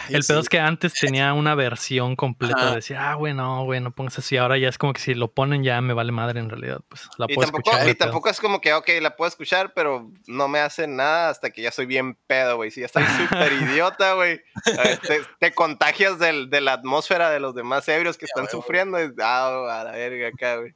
Ay, 0.07 0.15
El 0.15 0.23
sí. 0.23 0.27
pedo 0.33 0.41
es 0.41 0.49
que 0.49 0.59
antes 0.59 0.93
tenía 0.93 1.33
una 1.33 1.55
versión 1.55 2.15
completa 2.15 2.69
de 2.69 2.75
decir, 2.75 2.97
ah, 2.97 3.15
güey, 3.15 3.33
no, 3.33 3.63
güey, 3.63 3.79
no 3.79 3.91
pongas 3.91 4.19
así. 4.19 4.37
Ahora 4.37 4.57
ya 4.57 4.69
es 4.69 4.77
como 4.77 4.93
que 4.93 5.01
si 5.01 5.13
lo 5.15 5.31
ponen 5.31 5.63
ya 5.63 5.81
me 5.81 5.93
vale 5.93 6.11
madre 6.11 6.39
en 6.39 6.49
realidad. 6.49 6.81
Pues 6.89 7.07
la 7.17 7.25
Y 7.29 7.33
puedo 7.35 7.47
tampoco, 7.47 7.71
escuchar. 7.71 7.89
y 7.89 7.95
tampoco 7.95 8.29
es 8.29 8.39
como 8.39 8.61
que, 8.61 8.73
ok, 8.73 8.87
la 9.01 9.15
puedo 9.15 9.29
escuchar, 9.29 9.73
pero 9.73 10.11
no 10.27 10.47
me 10.47 10.59
hace 10.59 10.85
nada 10.87 11.29
hasta 11.29 11.49
que 11.49 11.61
ya 11.61 11.71
soy 11.71 11.85
bien 11.85 12.15
pedo, 12.27 12.57
güey. 12.57 12.71
Si 12.71 12.81
ya 12.81 12.85
estoy 12.87 13.03
súper 13.29 13.53
idiota, 13.53 14.13
güey, 14.13 14.41
te, 15.07 15.21
te 15.39 15.53
contagias 15.53 16.19
del, 16.19 16.49
de 16.49 16.61
la 16.61 16.73
atmósfera 16.73 17.29
de 17.31 17.39
los 17.39 17.55
demás 17.55 17.87
ebrios 17.87 18.17
que 18.17 18.25
están 18.25 18.47
sufriendo. 18.49 19.03
y, 19.03 19.11
ah, 19.23 19.79
a 19.79 19.83
la 19.85 19.91
verga 19.91 20.27
acá, 20.27 20.57
güey. 20.57 20.73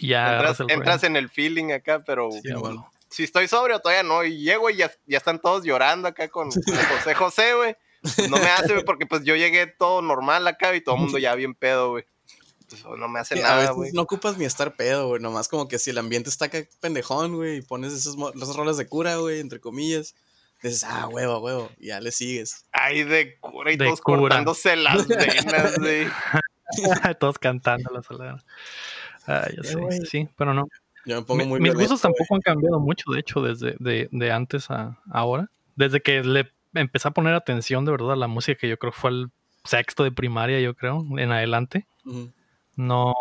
Ya 0.00 0.32
Entras, 0.36 0.60
el 0.60 0.70
entras 0.70 1.04
en 1.04 1.16
el 1.16 1.28
feeling 1.28 1.70
acá, 1.72 2.02
pero 2.04 2.30
Sí, 2.32 2.40
Ya, 2.44 2.54
güey. 2.54 2.62
bueno. 2.72 2.90
si 3.10 3.22
estoy 3.24 3.46
sobrio 3.46 3.78
todavía 3.78 4.02
no. 4.02 4.24
Y 4.24 4.38
llego 4.42 4.70
y 4.70 4.76
ya, 4.76 4.90
ya 5.06 5.18
están 5.18 5.38
todos 5.38 5.64
llorando 5.64 6.08
acá 6.08 6.28
con, 6.28 6.50
con 6.50 6.76
José 6.76 7.14
José, 7.14 7.54
güey. 7.54 7.76
Pues 8.16 8.28
no 8.30 8.36
me 8.36 8.46
hace, 8.50 8.72
güey, 8.72 8.84
porque 8.86 9.06
pues 9.06 9.24
yo 9.24 9.34
llegué 9.34 9.66
todo 9.66 10.02
normal 10.02 10.46
acá 10.46 10.74
y 10.76 10.80
todo 10.82 10.94
el 10.96 11.00
mundo 11.02 11.18
ya 11.18 11.34
bien 11.34 11.54
pedo, 11.54 11.90
güey. 11.90 12.04
Pues 12.68 12.82
no 12.98 13.08
me 13.08 13.20
hace 13.20 13.36
Sí, 13.36 13.42
nada, 13.42 13.70
güey. 13.72 13.92
no 13.92 14.02
ocupas 14.02 14.36
ni 14.38 14.44
estar 14.44 14.74
pedo, 14.76 15.08
güey. 15.08 15.20
Nomás 15.22 15.48
como 15.48 15.68
que 15.68 15.78
si 15.78 15.90
el 15.90 15.98
ambiente 15.98 16.28
está 16.30 16.46
acá 16.46 16.58
pendejón, 16.80 17.36
güey, 17.36 17.58
y 17.58 17.62
pones 17.62 17.92
esas, 17.92 18.16
mo- 18.16 18.30
esas 18.30 18.56
rolas 18.56 18.76
de 18.76 18.86
cura, 18.86 19.16
güey, 19.16 19.40
entre 19.40 19.60
comillas. 19.60 20.14
Dices, 20.62 20.84
ah, 20.84 21.08
huevo, 21.08 21.38
huevo. 21.40 21.70
Y 21.78 21.88
ya 21.88 22.00
le 22.00 22.10
sigues. 22.10 22.64
Ay, 22.72 23.04
de 23.04 23.38
cura 23.38 23.70
y 23.72 23.76
De 23.76 23.84
todos 23.84 24.00
cura. 24.00 24.18
cortándose 24.20 24.76
las 24.76 25.06
venas, 25.08 25.78
güey. 25.78 26.06
Todos 27.20 27.38
cantando 27.38 27.90
la 27.92 28.02
soledad. 28.02 28.40
Ah, 29.26 29.46
ya 29.54 29.62
sé. 29.62 30.06
Sí, 30.06 30.28
pero 30.36 30.54
no. 30.54 30.66
Yo 31.04 31.16
me 31.16 31.22
pongo 31.26 31.42
Mi- 31.44 31.46
muy 31.46 31.60
mis 31.60 31.74
gustos 31.74 32.00
tampoco 32.00 32.34
han 32.34 32.40
cambiado 32.40 32.80
mucho, 32.80 33.10
de 33.12 33.20
hecho, 33.20 33.42
desde 33.42 33.76
de, 33.78 34.08
de 34.10 34.32
antes 34.32 34.70
a 34.70 34.98
ahora. 35.10 35.50
Desde 35.76 36.00
que 36.00 36.22
le 36.22 36.50
empecé 36.74 37.08
a 37.08 37.12
poner 37.12 37.34
atención 37.34 37.84
de 37.84 37.92
verdad 37.92 38.12
a 38.12 38.16
la 38.16 38.26
música, 38.26 38.58
que 38.60 38.68
yo 38.68 38.78
creo 38.78 38.92
que 38.92 38.98
fue 38.98 39.10
el 39.10 39.30
sexto 39.64 40.04
de 40.04 40.12
primaria, 40.12 40.60
yo 40.60 40.74
creo, 40.74 41.04
en 41.18 41.32
adelante. 41.32 41.86
No, 42.76 43.14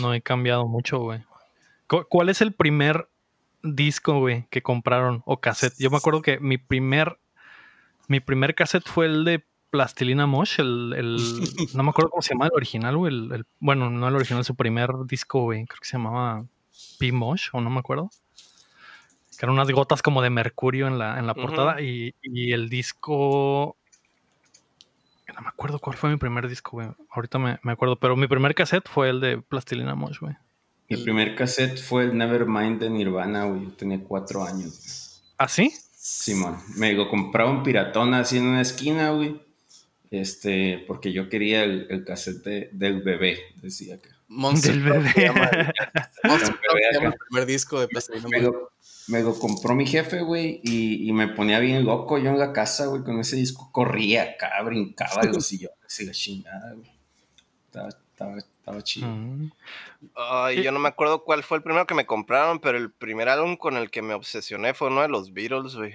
no 0.00 0.14
he 0.14 0.20
cambiado 0.22 0.66
mucho, 0.66 0.98
güey. 0.98 1.20
¿Cu- 1.86 2.06
¿Cuál 2.08 2.28
es 2.28 2.40
el 2.40 2.52
primer 2.52 3.08
disco, 3.62 4.18
güey, 4.18 4.46
que 4.50 4.62
compraron 4.62 5.22
o 5.26 5.40
cassette? 5.40 5.74
Yo 5.78 5.90
me 5.90 5.96
acuerdo 5.98 6.22
que 6.22 6.40
mi 6.40 6.56
primer, 6.58 7.18
mi 8.08 8.20
primer 8.20 8.54
cassette 8.54 8.86
fue 8.88 9.06
el 9.06 9.24
de 9.24 9.44
Plastilina 9.70 10.26
Mosh, 10.26 10.58
el, 10.60 10.94
el 10.96 11.16
no 11.74 11.82
me 11.82 11.90
acuerdo 11.90 12.10
cómo 12.10 12.22
se 12.22 12.34
llama 12.34 12.46
el 12.46 12.52
original, 12.54 12.96
güey. 12.96 13.12
el- 13.14 13.32
el- 13.32 13.46
bueno, 13.60 13.90
no 13.90 14.08
el 14.08 14.16
original, 14.16 14.44
su 14.44 14.54
primer 14.54 14.90
disco, 15.06 15.42
güey. 15.42 15.66
Creo 15.66 15.78
que 15.80 15.86
se 15.86 15.96
llamaba 15.98 16.44
P 16.98 17.12
Mosh, 17.12 17.48
o 17.52 17.60
no 17.60 17.70
me 17.70 17.78
acuerdo. 17.80 18.10
Que 19.40 19.46
eran 19.46 19.54
unas 19.54 19.70
gotas 19.70 20.02
como 20.02 20.20
de 20.20 20.28
mercurio 20.28 20.86
en 20.86 20.98
la, 20.98 21.18
en 21.18 21.26
la 21.26 21.32
portada. 21.32 21.80
y, 21.80 22.14
y 22.22 22.52
el 22.52 22.68
disco. 22.68 23.74
No 25.34 25.40
me 25.40 25.48
acuerdo 25.48 25.78
cuál 25.78 25.96
fue 25.96 26.10
mi 26.10 26.18
primer 26.18 26.46
disco, 26.46 26.72
güey. 26.72 26.88
Ahorita 27.08 27.38
me, 27.38 27.58
me 27.62 27.72
acuerdo. 27.72 27.96
Pero 27.96 28.16
mi 28.16 28.26
primer 28.26 28.54
cassette 28.54 28.86
fue 28.86 29.08
el 29.08 29.20
de 29.20 29.38
Plastilina 29.38 29.94
Mosh, 29.94 30.18
güey. 30.20 30.34
Mi 30.90 30.98
primer 30.98 31.34
cassette 31.36 31.78
fue 31.80 32.02
el 32.04 32.18
Nevermind 32.18 32.80
de 32.80 32.90
Nirvana, 32.90 33.44
güey. 33.44 33.62
Yo 33.64 33.70
tenía 33.72 33.98
cuatro 34.04 34.44
años. 34.44 35.22
¿Ah, 35.38 35.48
sí? 35.48 35.72
Simón, 35.94 36.58
me 36.76 36.92
lo 36.92 37.08
compraba 37.08 37.50
un 37.50 37.62
piratón 37.62 38.12
así 38.12 38.36
en 38.36 38.44
una 38.46 38.60
esquina, 38.60 39.08
güey. 39.12 39.40
Este, 40.10 40.84
porque 40.86 41.12
yo 41.14 41.30
quería 41.30 41.64
el, 41.64 41.86
el 41.88 42.04
cassette 42.04 42.42
de- 42.44 42.68
del 42.72 43.00
bebé, 43.00 43.38
decía 43.62 43.96
que. 44.02 44.10
Monster 44.28 44.72
Del 44.72 44.82
bebé. 44.82 45.12
llama, 45.16 45.50
Monster 46.24 46.54
Truck 46.54 46.78
se 46.78 46.92
llama 46.92 47.08
acá. 47.08 47.16
el 47.16 47.26
primer 47.28 47.46
disco 47.46 47.80
de 47.80 47.88
Plastilina 47.88 48.28
Mosh. 48.28 48.54
Me 49.10 49.22
lo 49.22 49.38
compró 49.38 49.74
mi 49.74 49.86
jefe, 49.86 50.20
güey, 50.22 50.60
y, 50.62 51.08
y 51.08 51.12
me 51.12 51.28
ponía 51.28 51.58
bien 51.58 51.84
loco 51.84 52.18
yo 52.18 52.30
en 52.30 52.38
la 52.38 52.52
casa, 52.52 52.86
güey, 52.86 53.02
con 53.02 53.18
ese 53.20 53.36
disco. 53.36 53.70
Corría 53.72 54.22
acá, 54.22 54.62
brincaba 54.62 55.22
en 55.22 55.32
los 55.32 55.46
sillones 55.48 56.00
y 56.00 56.06
la 56.06 56.12
chingada, 56.12 56.72
güey. 56.74 56.90
Estaba, 57.66 57.88
estaba, 57.88 58.38
estaba 58.38 58.82
chido. 58.82 59.08
Ay, 60.16 60.62
yo 60.62 60.72
no 60.72 60.78
me 60.78 60.88
acuerdo 60.88 61.24
cuál 61.24 61.42
fue 61.42 61.56
el 61.58 61.62
primero 61.62 61.86
que 61.86 61.94
me 61.94 62.06
compraron, 62.06 62.58
pero 62.60 62.78
el 62.78 62.90
primer 62.90 63.28
álbum 63.28 63.56
con 63.56 63.76
el 63.76 63.90
que 63.90 64.02
me 64.02 64.14
obsesioné 64.14 64.74
fue 64.74 64.88
uno 64.88 65.02
de 65.02 65.08
los 65.08 65.32
Beatles, 65.32 65.74
güey. 65.76 65.94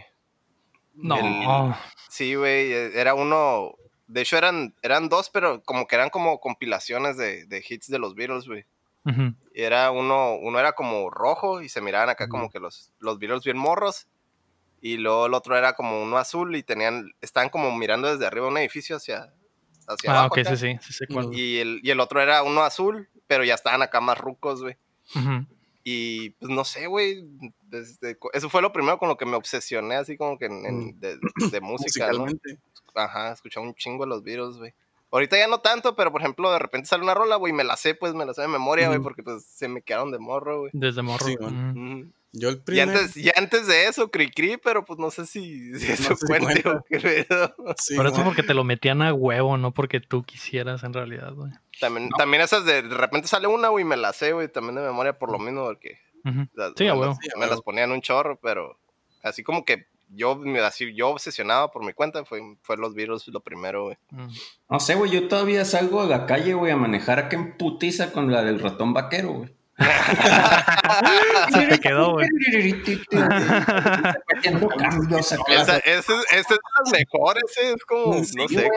No. 0.95 1.15
Sí, 2.09 2.35
güey, 2.35 2.71
e- 2.71 2.99
era 2.99 3.13
uno. 3.13 3.73
De 4.07 4.21
hecho, 4.21 4.37
eran, 4.37 4.73
eran 4.83 5.09
dos, 5.09 5.29
pero 5.29 5.61
como 5.63 5.87
que 5.87 5.95
eran 5.95 6.09
como 6.09 6.39
compilaciones 6.39 7.17
de, 7.17 7.45
de 7.45 7.65
hits 7.67 7.87
de 7.89 7.99
los 7.99 8.15
Beatles, 8.15 8.45
güey. 8.47 8.65
Ujú. 9.05 9.33
Y 9.53 9.61
era 9.61 9.91
uno, 9.91 10.35
uno 10.35 10.59
era 10.59 10.73
como 10.73 11.09
rojo 11.09 11.61
y 11.61 11.69
se 11.69 11.79
miraban 11.81 12.09
acá 12.09 12.25
Ujú. 12.25 12.31
como 12.31 12.49
que 12.49 12.59
los, 12.59 12.91
los 12.99 13.19
Beatles 13.19 13.43
bien 13.43 13.57
morros. 13.57 14.07
Y 14.81 14.97
luego 14.97 15.25
el 15.27 15.33
otro 15.33 15.57
era 15.57 15.73
como 15.73 16.01
uno 16.03 16.17
azul 16.17 16.55
y 16.55 16.63
tenían, 16.63 17.11
estaban 17.21 17.49
como 17.49 17.75
mirando 17.75 18.11
desde 18.11 18.25
arriba 18.27 18.47
un 18.47 18.57
edificio 18.57 18.97
hacia, 18.97 19.33
hacia 19.87 20.11
Ah, 20.11 20.19
abajo. 20.25 20.35
sí, 20.35 20.77
sí, 20.81 20.93
sí. 20.93 21.05
Y 21.31 21.57
el, 21.57 21.79
y 21.83 21.89
el 21.91 21.99
otro 21.99 22.21
era 22.21 22.43
uno 22.43 22.61
azul, 22.61 23.09
pero 23.27 23.43
ya 23.43 23.55
estaban 23.55 23.81
acá 23.81 23.99
más 24.01 24.17
rucos, 24.17 24.61
güey. 24.61 24.75
Ujú. 25.15 25.45
Y 25.83 26.31
pues 26.31 26.51
no 26.51 26.65
sé, 26.65 26.87
güey. 26.87 27.23
eso 28.33 28.49
fue 28.49 28.61
lo 28.61 28.71
primero 28.73 28.97
con 28.97 29.07
lo 29.07 29.17
que 29.17 29.25
me 29.25 29.35
obsesioné, 29.35 29.95
así 29.95 30.17
como 30.17 30.37
que 30.37 30.45
en, 30.45 30.65
en- 30.65 30.85
Mm. 30.87 30.99
de, 30.99 31.17
de 31.51 31.61
música, 31.61 32.11
¿no? 32.11 32.25
Ajá, 32.95 33.31
escuchaba 33.33 33.65
un 33.65 33.75
chingo 33.75 34.03
de 34.03 34.09
los 34.09 34.23
Beatles, 34.23 34.57
güey. 34.57 34.73
Ahorita 35.15 35.37
ya 35.37 35.47
no 35.47 35.59
tanto, 35.59 35.95
pero 35.95 36.11
por 36.11 36.21
ejemplo, 36.21 36.51
de 36.51 36.59
repente 36.59 36.87
sale 36.87 37.03
una 37.03 37.13
rola, 37.13 37.37
güey, 37.37 37.53
me 37.53 37.63
la 37.63 37.77
sé, 37.77 37.95
pues 37.95 38.13
me 38.13 38.25
la 38.25 38.33
sé 38.33 38.41
de 38.41 38.47
memoria, 38.49 38.87
güey, 38.89 38.99
porque 38.99 39.23
pues 39.23 39.45
se 39.45 39.67
me 39.67 39.81
quedaron 39.81 40.11
de 40.11 40.19
morro, 40.19 40.59
güey. 40.59 40.71
Desde 40.73 41.01
morro. 41.01 41.25
Sí. 41.25 41.35
Yo 42.37 42.49
el 42.49 42.55
Y 42.55 42.59
primer. 42.59 42.89
antes, 42.89 43.15
y 43.15 43.31
antes 43.33 43.65
de 43.65 43.87
eso, 43.87 44.11
cri 44.11 44.29
cri, 44.29 44.57
pero 44.57 44.83
pues 44.83 44.99
no 44.99 45.09
sé 45.09 45.25
si, 45.25 45.73
si 45.79 45.89
eso 45.91 46.15
cuente 46.27 46.61
cuenta. 46.63 46.69
o 46.71 46.83
pedo. 46.89 47.55
sí, 47.77 47.95
Pero 47.95 48.09
eso 48.09 48.17
man. 48.17 48.25
porque 48.25 48.43
te 48.43 48.53
lo 48.53 48.65
metían 48.65 49.01
a 49.01 49.13
huevo, 49.13 49.57
no 49.57 49.71
porque 49.73 50.01
tú 50.01 50.23
quisieras 50.23 50.83
en 50.83 50.91
realidad, 50.93 51.31
güey. 51.33 51.51
También, 51.79 52.09
también 52.09 52.41
esas 52.43 52.65
de, 52.65 52.81
de 52.81 52.95
repente 52.97 53.29
sale 53.29 53.47
una, 53.47 53.69
güey, 53.69 53.85
me 53.85 53.95
la 53.95 54.11
sé, 54.11 54.33
güey, 54.33 54.49
también 54.49 54.75
de 54.75 54.81
memoria 54.81 55.17
por 55.17 55.31
lo 55.31 55.39
mismo, 55.39 55.63
porque 55.63 55.97
Ujú. 56.25 56.45
las- 56.55 56.73
Sí, 56.75 56.83
me, 56.83 56.89
a 56.89 56.93
las- 56.93 56.99
huevo. 57.01 57.17
Sí, 57.21 57.29
a 57.33 57.39
me 57.39 57.47
las 57.47 57.61
ponían 57.61 57.91
un 57.93 58.01
chorro, 58.01 58.37
pero 58.41 58.77
así 59.23 59.41
como 59.41 59.63
que 59.63 59.87
yo, 60.09 60.39
así, 60.63 60.93
yo 60.95 61.09
obsesionado 61.09 61.71
por 61.71 61.83
mi 61.83 61.93
cuenta, 61.93 62.23
fue, 62.25 62.41
fue 62.61 62.77
los 62.77 62.93
virus 62.93 63.27
lo 63.27 63.41
primero, 63.41 63.85
güey. 63.85 63.97
Mm. 64.11 64.27
No 64.69 64.79
sé, 64.79 64.95
güey, 64.95 65.11
yo 65.11 65.27
todavía 65.27 65.65
salgo 65.65 66.01
a 66.01 66.05
la 66.05 66.25
calle, 66.25 66.53
güey, 66.53 66.71
a 66.71 66.77
manejar 66.77 67.19
acá 67.19 67.35
en 67.35 67.57
putiza 67.57 68.11
con 68.11 68.31
la 68.31 68.43
del 68.43 68.59
ratón 68.59 68.93
vaquero, 68.93 69.33
güey. 69.33 69.55
Se 71.53 71.67
te 71.67 71.79
quedó, 71.79 72.13
güey. 72.13 72.29
Esa, 75.49 75.77
ese 75.77 76.13
es 76.31 76.47
de 76.47 76.55
los 76.55 76.91
mejores, 76.91 77.43
ese 77.57 77.73
es 77.73 77.85
como, 77.85 78.23
Sí, 78.23 78.35
no 78.37 78.47
sé, 78.47 78.55
güey, 78.55 78.69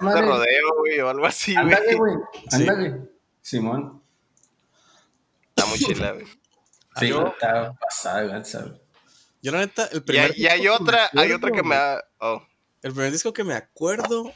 como 0.00 0.14
de 0.14 0.20
rodeo, 0.22 0.74
güey, 0.78 1.00
o 1.00 1.08
algo 1.08 1.26
así, 1.26 1.54
güey. 1.54 1.64
Ándale, 1.64 1.94
güey. 1.94 2.14
Sí. 2.50 2.56
Ándale. 2.56 3.08
Simón. 3.40 4.02
Está 5.50 5.66
muy 5.66 5.78
chila, 5.78 6.12
güey. 6.12 6.26
Sí, 6.96 7.08
Yo- 7.08 7.28
está 7.28 7.72
pasada, 7.74 8.40
güey. 8.40 8.81
Yo, 9.42 9.52
la 9.52 9.58
neta, 9.58 9.86
el 9.86 9.98
Y 9.98 10.00
primer. 10.00 10.30
hay, 10.32 10.40
y 10.40 10.46
hay 10.46 10.60
disco 10.60 10.76
que 10.78 10.82
otra, 10.82 11.10
hay 11.14 11.32
otra 11.32 11.50
que 11.50 11.62
me 11.62 11.74
ha... 11.74 12.02
Oh, 12.18 12.42
El 12.82 12.92
primer 12.92 13.12
disco 13.12 13.32
que 13.32 13.44
me 13.44 13.54
acuerdo. 13.54 14.32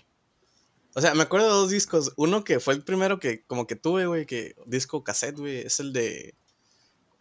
O 0.94 1.00
sea, 1.00 1.14
me 1.14 1.22
acuerdo 1.22 1.46
de 1.46 1.52
dos 1.52 1.70
discos. 1.70 2.12
Uno 2.16 2.42
que 2.42 2.58
fue 2.58 2.74
el 2.74 2.82
primero 2.82 3.18
que 3.18 3.44
como 3.44 3.66
que 3.66 3.76
tuve, 3.76 4.06
güey, 4.06 4.26
que 4.26 4.56
disco 4.66 5.04
cassette, 5.04 5.38
güey, 5.38 5.58
es 5.58 5.78
el 5.78 5.92
de 5.92 6.34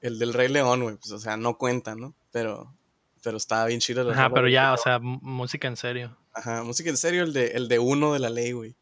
el 0.01 0.17
del 0.19 0.33
Rey 0.33 0.47
León, 0.49 0.81
güey. 0.83 0.95
Pues, 0.95 1.11
o 1.11 1.19
sea, 1.19 1.35
no 1.37 1.57
cuenta, 1.57 1.95
¿no? 1.95 2.15
Pero 2.31 2.73
pero 3.21 3.37
estaba 3.37 3.65
bien 3.65 3.79
chido. 3.79 4.09
Ajá, 4.11 4.29
pero 4.29 4.47
ya, 4.47 4.71
o 4.73 4.77
sea, 4.77 4.99
música 4.99 5.67
en 5.67 5.75
serio. 5.77 6.15
Ajá, 6.31 6.63
música 6.63 6.89
en 6.89 6.97
serio, 6.97 7.23
el 7.23 7.33
de 7.33 7.47
el 7.47 7.67
de 7.67 7.79
uno 7.79 8.13
de 8.13 8.19
la 8.19 8.29
ley, 8.29 8.51
güey. 8.51 8.75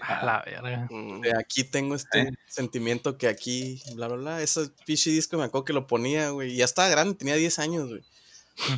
A 0.00 0.24
la 0.24 0.42
verga. 0.44 0.88
De 1.22 1.32
aquí 1.38 1.64
tengo 1.64 1.94
este 1.94 2.20
Eh. 2.20 2.30
sentimiento 2.46 3.18
que 3.18 3.28
aquí, 3.28 3.82
bla, 3.94 4.08
bla, 4.08 4.16
bla. 4.16 4.42
Ese 4.42 4.70
pinche 4.86 5.10
disco 5.10 5.36
me 5.36 5.44
acuerdo 5.44 5.64
que 5.64 5.72
lo 5.72 5.86
ponía, 5.86 6.30
güey. 6.30 6.54
Ya 6.56 6.64
estaba 6.64 6.88
grande, 6.88 7.14
tenía 7.14 7.34
10 7.36 7.58
años, 7.58 7.88
güey. 7.88 8.02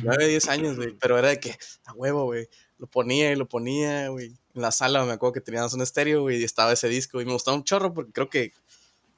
9, 0.03 0.27
10 0.27 0.47
años, 0.49 0.77
güey. 0.77 0.93
Pero 0.99 1.17
era 1.17 1.29
de 1.29 1.39
que, 1.39 1.57
a 1.85 1.93
huevo, 1.93 2.25
güey. 2.25 2.47
Lo 2.77 2.87
ponía 2.87 3.31
y 3.31 3.35
lo 3.35 3.47
ponía, 3.47 4.07
güey. 4.09 4.27
En 4.55 4.61
la 4.61 4.71
sala 4.71 5.05
me 5.05 5.13
acuerdo 5.13 5.33
que 5.33 5.41
teníamos 5.41 5.73
un 5.73 5.81
estéreo, 5.81 6.21
güey, 6.21 6.39
y 6.39 6.43
estaba 6.43 6.73
ese 6.73 6.87
disco. 6.89 7.21
Y 7.21 7.25
me 7.25 7.33
gustaba 7.33 7.55
un 7.55 7.63
chorro 7.63 7.93
porque 7.93 8.11
creo 8.11 8.29
que 8.29 8.53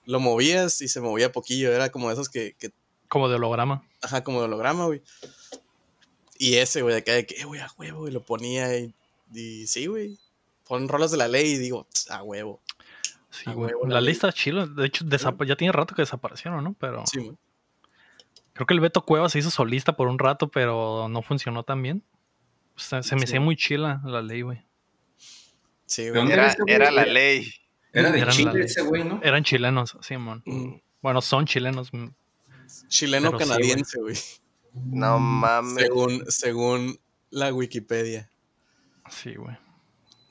lo 0.05 0.19
movías 0.19 0.81
y 0.81 0.87
se 0.89 0.99
movía 1.01 1.31
poquillo. 1.31 1.71
Era 1.73 1.89
como 1.89 2.07
de 2.09 2.13
esos 2.13 2.27
que, 2.29 2.55
que 2.59 2.71
Como 3.07 3.29
de 3.29 3.35
holograma. 3.35 3.87
ajá, 4.01 4.23
como 4.23 4.39
de 4.39 4.45
holograma, 4.45 4.85
güey. 4.85 5.01
Y 6.37 6.55
ese, 6.55 6.81
güey, 6.81 6.93
de 6.95 6.99
acá 7.01 7.13
de 7.13 7.25
que, 7.25 7.35
eh, 7.39 7.45
güey, 7.45 7.61
a 7.61 7.71
huevo, 7.77 8.07
y 8.07 8.11
lo 8.11 8.21
ponía 8.25 8.77
y, 8.77 8.93
y 9.33 9.65
sí, 9.67 9.85
güey. 9.85 10.17
Pon 10.73 10.87
rolas 10.87 11.11
de 11.11 11.17
la 11.17 11.27
ley 11.27 11.51
y 11.51 11.57
digo, 11.59 11.85
"Tss, 11.93 12.09
a 12.09 12.23
huevo. 12.23 12.59
Sí, 13.29 13.43
A 13.47 13.53
güey. 13.53 13.67
huevo, 13.73 13.85
la 13.87 13.93
La 13.95 14.01
ley. 14.01 14.09
lista 14.09 14.29
es 14.29 14.33
chila. 14.35 14.65
De 14.65 14.87
hecho, 14.87 15.05
ya 15.45 15.55
tiene 15.55 15.71
rato 15.71 15.93
que 15.93 16.01
desaparecieron, 16.01 16.63
¿no? 16.63 16.73
Pero 16.79 17.03
Sí, 17.05 17.19
güey. 17.19 17.37
creo 18.53 18.65
que 18.65 18.73
el 18.73 18.79
Beto 18.79 19.03
Cueva 19.05 19.29
se 19.29 19.37
hizo 19.37 19.51
solista 19.51 19.95
por 19.95 20.07
un 20.07 20.17
rato, 20.17 20.49
pero 20.49 21.07
no 21.09 21.21
funcionó 21.21 21.61
tan 21.61 21.83
bien. 21.83 22.03
O 22.75 22.79
sea, 22.79 23.03
se 23.03 23.13
me 23.13 23.21
Sí. 23.21 23.25
hacía 23.25 23.39
muy 23.39 23.55
chila 23.55 24.01
la 24.03 24.23
ley, 24.23 24.41
güey. 24.41 24.63
Sí, 25.85 26.05
¿De 26.05 26.09
güey. 26.11 26.31
Era, 26.31 26.89
la 26.89 27.05
ley. 27.05 27.53
Era 27.91 28.09
de 28.11 28.19
Eran 28.19 28.33
Chile 28.33 28.63
ese 28.65 28.81
güey, 28.81 29.03
¿no? 29.03 29.19
Eran 29.23 29.43
chilenos, 29.43 29.95
Simón. 30.01 30.41
Mm, 30.47 30.73
Bueno, 31.03 31.21
son 31.21 31.45
chilenos. 31.45 31.93
mm, 31.93 32.07
Chileno 32.87 33.27
sí, 33.29 33.35
güey. 33.35 33.47
canadiense, 33.47 33.99
güey. 33.99 34.15
No 34.73 35.19
mames. 35.19 35.83
según, 35.83 36.23
según 36.29 36.99
la 37.29 37.53
Wikipedia. 37.53 38.31
Sí, 39.11 39.35
güey. 39.35 39.55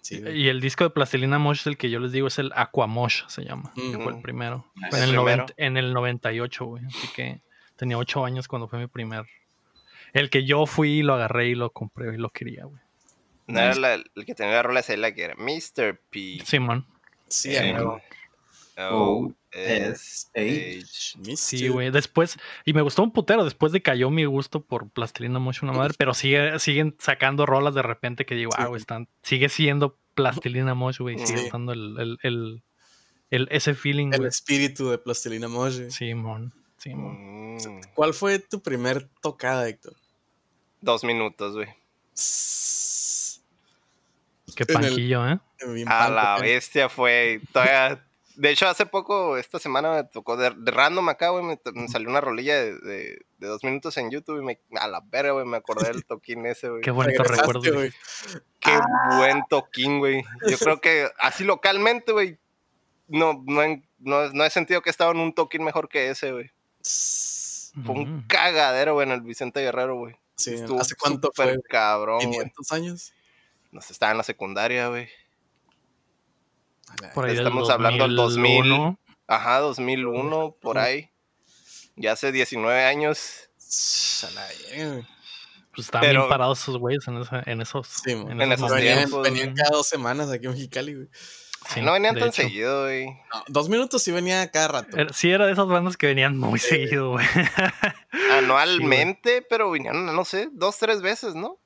Sí. 0.02 0.20
Y 0.34 0.48
el 0.48 0.60
disco 0.60 0.84
de 0.84 0.90
Plastilina 0.90 1.38
Mosh, 1.38 1.66
el 1.66 1.76
que 1.78 1.88
yo 1.88 1.98
les 2.00 2.12
digo, 2.12 2.26
es 2.26 2.38
el 2.38 2.52
Aquamosh, 2.54 3.22
se 3.28 3.44
llama. 3.44 3.72
que 3.74 3.98
fue 3.98 4.12
el 4.14 4.20
primero. 4.20 4.66
Fue 4.90 4.98
en, 4.98 5.04
el 5.04 5.10
primero. 5.10 5.22
90 5.46 5.54
en 5.56 5.76
el 5.78 5.92
98, 5.94 6.64
güey. 6.66 6.84
Así 6.86 7.08
que 7.14 7.40
tenía 7.76 7.96
8 7.96 8.24
años 8.24 8.48
cuando 8.48 8.66
fue 8.68 8.78
mi 8.80 8.88
primer. 8.88 9.24
El 10.12 10.28
que 10.28 10.44
yo 10.44 10.66
fui 10.66 10.98
y 10.98 11.02
lo 11.02 11.14
agarré 11.14 11.48
y 11.48 11.54
lo 11.54 11.70
compré 11.70 12.12
y 12.14 12.18
lo 12.18 12.28
quería, 12.30 12.64
güey. 12.66 12.80
No 13.46 13.60
era 13.60 13.74
la- 13.76 13.94
el 13.94 14.24
que 14.26 14.34
tenía 14.34 14.54
la 14.54 14.62
rola 14.62 14.80
esa, 14.80 14.96
la 14.96 15.12
que 15.14 15.22
era 15.24 15.34
Mr. 15.36 15.98
P. 16.10 16.40
Simón. 16.44 16.84
Sí, 17.28 17.54
Eh, 17.54 17.72
a 18.76 18.92
huevo. 18.92 19.32
O 19.54 19.58
S, 19.58 20.28
H. 20.34 21.36
Sí, 21.36 21.68
güey. 21.68 21.90
Después, 21.90 22.38
y 22.64 22.72
me 22.72 22.82
gustó 22.82 23.02
un 23.02 23.12
putero. 23.12 23.44
Después 23.44 23.70
de 23.72 23.82
cayó 23.82 24.10
mi 24.10 24.24
gusto 24.24 24.62
por 24.64 24.88
Plastilina 24.90 25.38
Mosh, 25.38 25.58
una 25.62 25.72
madre. 25.72 25.94
Pero 25.98 26.14
sigue, 26.14 26.58
siguen 26.58 26.96
sacando 26.98 27.44
rolas 27.46 27.74
de 27.74 27.82
repente 27.82 28.24
que 28.24 28.34
digo, 28.34 28.50
Sí. 28.52 28.58
ah, 28.60 28.66
güey, 28.66 28.80
están, 28.80 29.08
sigue 29.22 29.48
siendo 29.48 29.98
Plastilina 30.14 30.74
Mosh, 30.74 30.98
güey. 31.00 31.18
Sigue 31.18 31.38
Sí. 31.40 31.44
estando 31.46 31.72
el, 31.72 31.96
el, 31.98 32.18
el, 32.22 32.62
el- 33.30 33.48
ese 33.50 33.74
feeling, 33.74 34.10
El 34.12 34.26
espíritu 34.26 34.88
de 34.90 34.98
Plastilina 34.98 35.48
Mosh. 35.48 35.76
güey. 35.78 35.90
Simón. 35.90 36.52
Simón. 36.78 37.54
Mm, 37.56 37.80
¿Cuál 37.94 38.14
fue 38.14 38.38
tu 38.38 38.60
primer 38.62 39.08
tocada, 39.20 39.68
Héctor? 39.68 39.94
Dos 40.80 41.04
minutos, 41.04 41.54
güey. 41.54 41.68
Qué 44.56 44.66
panquillo, 44.66 45.26
¿eh? 45.28 45.38
A 45.86 46.08
la 46.10 46.38
bestia 46.40 46.88
fue. 46.88 47.40
Todavía. 47.52 48.04
De 48.36 48.50
hecho, 48.50 48.66
hace 48.68 48.86
poco, 48.86 49.36
esta 49.36 49.58
semana 49.58 49.92
me 49.92 50.04
tocó 50.04 50.36
de, 50.36 50.50
de 50.56 50.70
random 50.70 51.08
acá, 51.08 51.28
güey. 51.30 51.44
Me, 51.44 51.88
salió 51.88 52.08
una 52.08 52.20
rolilla 52.20 52.56
de, 52.56 52.78
de- 52.78 53.26
de 53.38 53.46
dos 53.48 53.64
minutos 53.64 53.96
en 53.96 54.10
YouTube 54.10 54.40
y 54.40 54.44
me. 54.44 54.60
A 54.80 54.86
la 54.88 55.00
verga, 55.04 55.32
güey. 55.32 55.44
Me 55.44 55.56
acordé 55.56 55.88
del 55.88 56.04
toquín 56.04 56.46
ese, 56.46 56.68
güey. 56.68 56.80
Qué 56.82 56.90
bonito 56.90 57.22
recuerdo. 57.24 57.60
güey. 57.74 57.92
Qué 58.60 58.78
buen 59.18 59.42
toquín, 59.48 59.98
güey. 59.98 60.22
Yo 60.48 60.56
creo 60.58 60.80
que 60.80 61.08
así 61.18 61.44
localmente, 61.44 62.12
güey. 62.12 62.38
No, 63.08 63.42
no, 63.46 63.62
he- 63.62 63.82
no, 63.98 64.30
no 64.32 64.44
he 64.44 64.50
sentido 64.50 64.80
que 64.80 64.90
he 64.90 64.92
estado 64.92 65.10
en 65.10 65.18
un 65.18 65.34
toquín 65.34 65.64
mejor 65.64 65.88
que 65.88 66.08
ese, 66.10 66.32
güey. 66.32 66.50
Fue 67.84 67.94
un 67.94 68.22
cagadero, 68.28 68.94
güey, 68.94 69.06
en 69.06 69.12
el 69.12 69.22
Vicente 69.22 69.60
Guerrero, 69.60 69.96
güey. 69.96 70.14
Sí, 70.36 70.56
¿hace 70.78 70.94
cuánto 70.94 71.30
fue? 71.34 71.60
cabrón, 71.68 72.18
güey. 72.18 72.30
500 72.30 72.72
años. 72.72 73.12
No 73.70 73.80
sé, 73.80 73.92
estaba 73.92 74.12
en 74.12 74.18
la 74.18 74.24
secundaria, 74.24 74.88
güey. 74.88 75.08
Por 77.14 77.24
ahí 77.26 77.34
del 77.34 77.46
Estamos 77.46 77.70
hablando 77.70 78.04
del 78.04 78.16
2001. 78.16 78.98
Ajá, 79.26 79.58
2001, 79.60 80.56
por 80.60 80.78
ahí. 80.78 81.10
Ya 81.96 82.12
hace 82.12 82.32
19 82.32 82.84
años. 82.84 83.48
Pues 85.74 85.86
estaban 85.86 86.06
Pero- 86.06 86.20
bien 86.22 86.28
parados 86.28 86.60
esos 86.60 86.76
güeyes 86.78 87.06
en, 87.08 87.18
esa- 87.18 87.42
en 87.46 87.60
esos. 87.62 87.86
Sí, 87.88 88.12
en 88.12 88.40
En 88.40 88.52
esos 88.52 88.66
esos. 88.66 88.76
Venían, 88.76 88.98
tiempos, 88.98 89.22
venían 89.22 89.46
güey. 89.48 89.56
cada 89.56 89.70
dos 89.76 89.86
semanas 89.86 90.30
aquí 90.30 90.46
en 90.46 90.52
Mexicali, 90.52 90.94
güey. 90.94 91.08
Sí, 91.72 91.80
no 91.80 91.92
venían 91.92 92.14
tan 92.18 92.28
hecho. 92.28 92.42
seguido, 92.42 92.82
güey. 92.82 93.06
No, 93.06 93.44
dos 93.48 93.68
minutos 93.68 94.02
sí 94.02 94.10
venía 94.10 94.50
cada 94.50 94.68
rato. 94.68 94.96
Era- 94.96 95.12
Sí, 95.12 95.30
era 95.30 95.46
de 95.46 95.52
esas 95.52 95.66
bandas 95.68 95.96
que 95.96 96.08
venían 96.08 96.36
muy 96.36 96.58
seguido, 96.58 97.10
güey. 97.12 97.26
Anualmente, 98.32 99.42
pero 99.48 99.70
vinieron, 99.70 100.04
no 100.14 100.24
sé, 100.24 100.48
dos, 100.52 100.76
tres 100.78 101.00
veces, 101.02 101.34
¿no? 101.34 101.58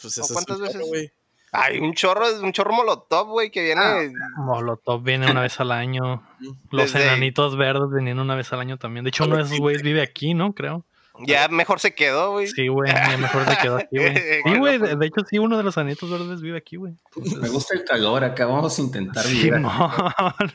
Pues 0.00 0.04
¿o 0.04 0.08
eso 0.08 0.22
es 0.22 0.32
cuántas 0.32 0.58
veces? 0.60 0.82
güey. 0.86 1.12
Hay 1.54 1.78
un 1.78 1.94
chorro, 1.94 2.24
un 2.42 2.52
chorro 2.52 2.72
molotov, 2.74 3.28
güey, 3.28 3.50
que 3.50 3.62
viene. 3.62 3.80
Ah, 3.82 4.02
Molotov 4.38 5.02
viene 5.02 5.30
una 5.30 5.40
vez 5.40 5.58
al 5.60 5.70
año. 5.72 6.22
Los 6.70 6.92
Desde- 6.92 7.06
enanitos 7.06 7.56
verdes 7.56 7.90
venían 7.92 8.18
una 8.18 8.34
vez 8.34 8.52
al 8.52 8.60
año 8.60 8.76
también. 8.76 9.04
De 9.04 9.08
hecho, 9.10 9.24
uno 9.24 9.36
de 9.36 9.42
esos 9.44 9.58
güeyes 9.58 9.82
vive 9.82 10.02
aquí, 10.02 10.34
¿no? 10.34 10.52
Creo. 10.52 10.84
ya 11.20 11.46
mejor 11.48 11.78
se 11.78 11.94
quedó, 11.94 12.32
güey. 12.32 12.48
Sí, 12.48 12.66
güey. 12.66 12.92
ya 12.92 13.16
mejor 13.18 13.44
se 13.44 13.56
quedó 13.58 13.76
aquí, 13.76 13.96
güey. 13.98 14.14
Sí, 14.44 14.58
güey. 14.58 14.78
loco. 14.78 14.86
De, 14.90 14.96
de 14.96 15.06
hecho, 15.06 15.20
sí, 15.30 15.38
uno 15.38 15.56
de 15.56 15.62
los 15.62 15.76
enanitos 15.76 16.10
verdes 16.10 16.40
vive 16.42 16.58
aquí, 16.58 16.76
güey. 16.76 16.94
Me 17.40 17.48
gusta 17.48 17.74
el 17.74 17.84
calor 17.84 18.24
acá, 18.24 18.46
vamos 18.46 18.76
a 18.78 18.82
intentar 18.82 19.24
vivir. 19.26 19.54
Simón. 19.54 19.72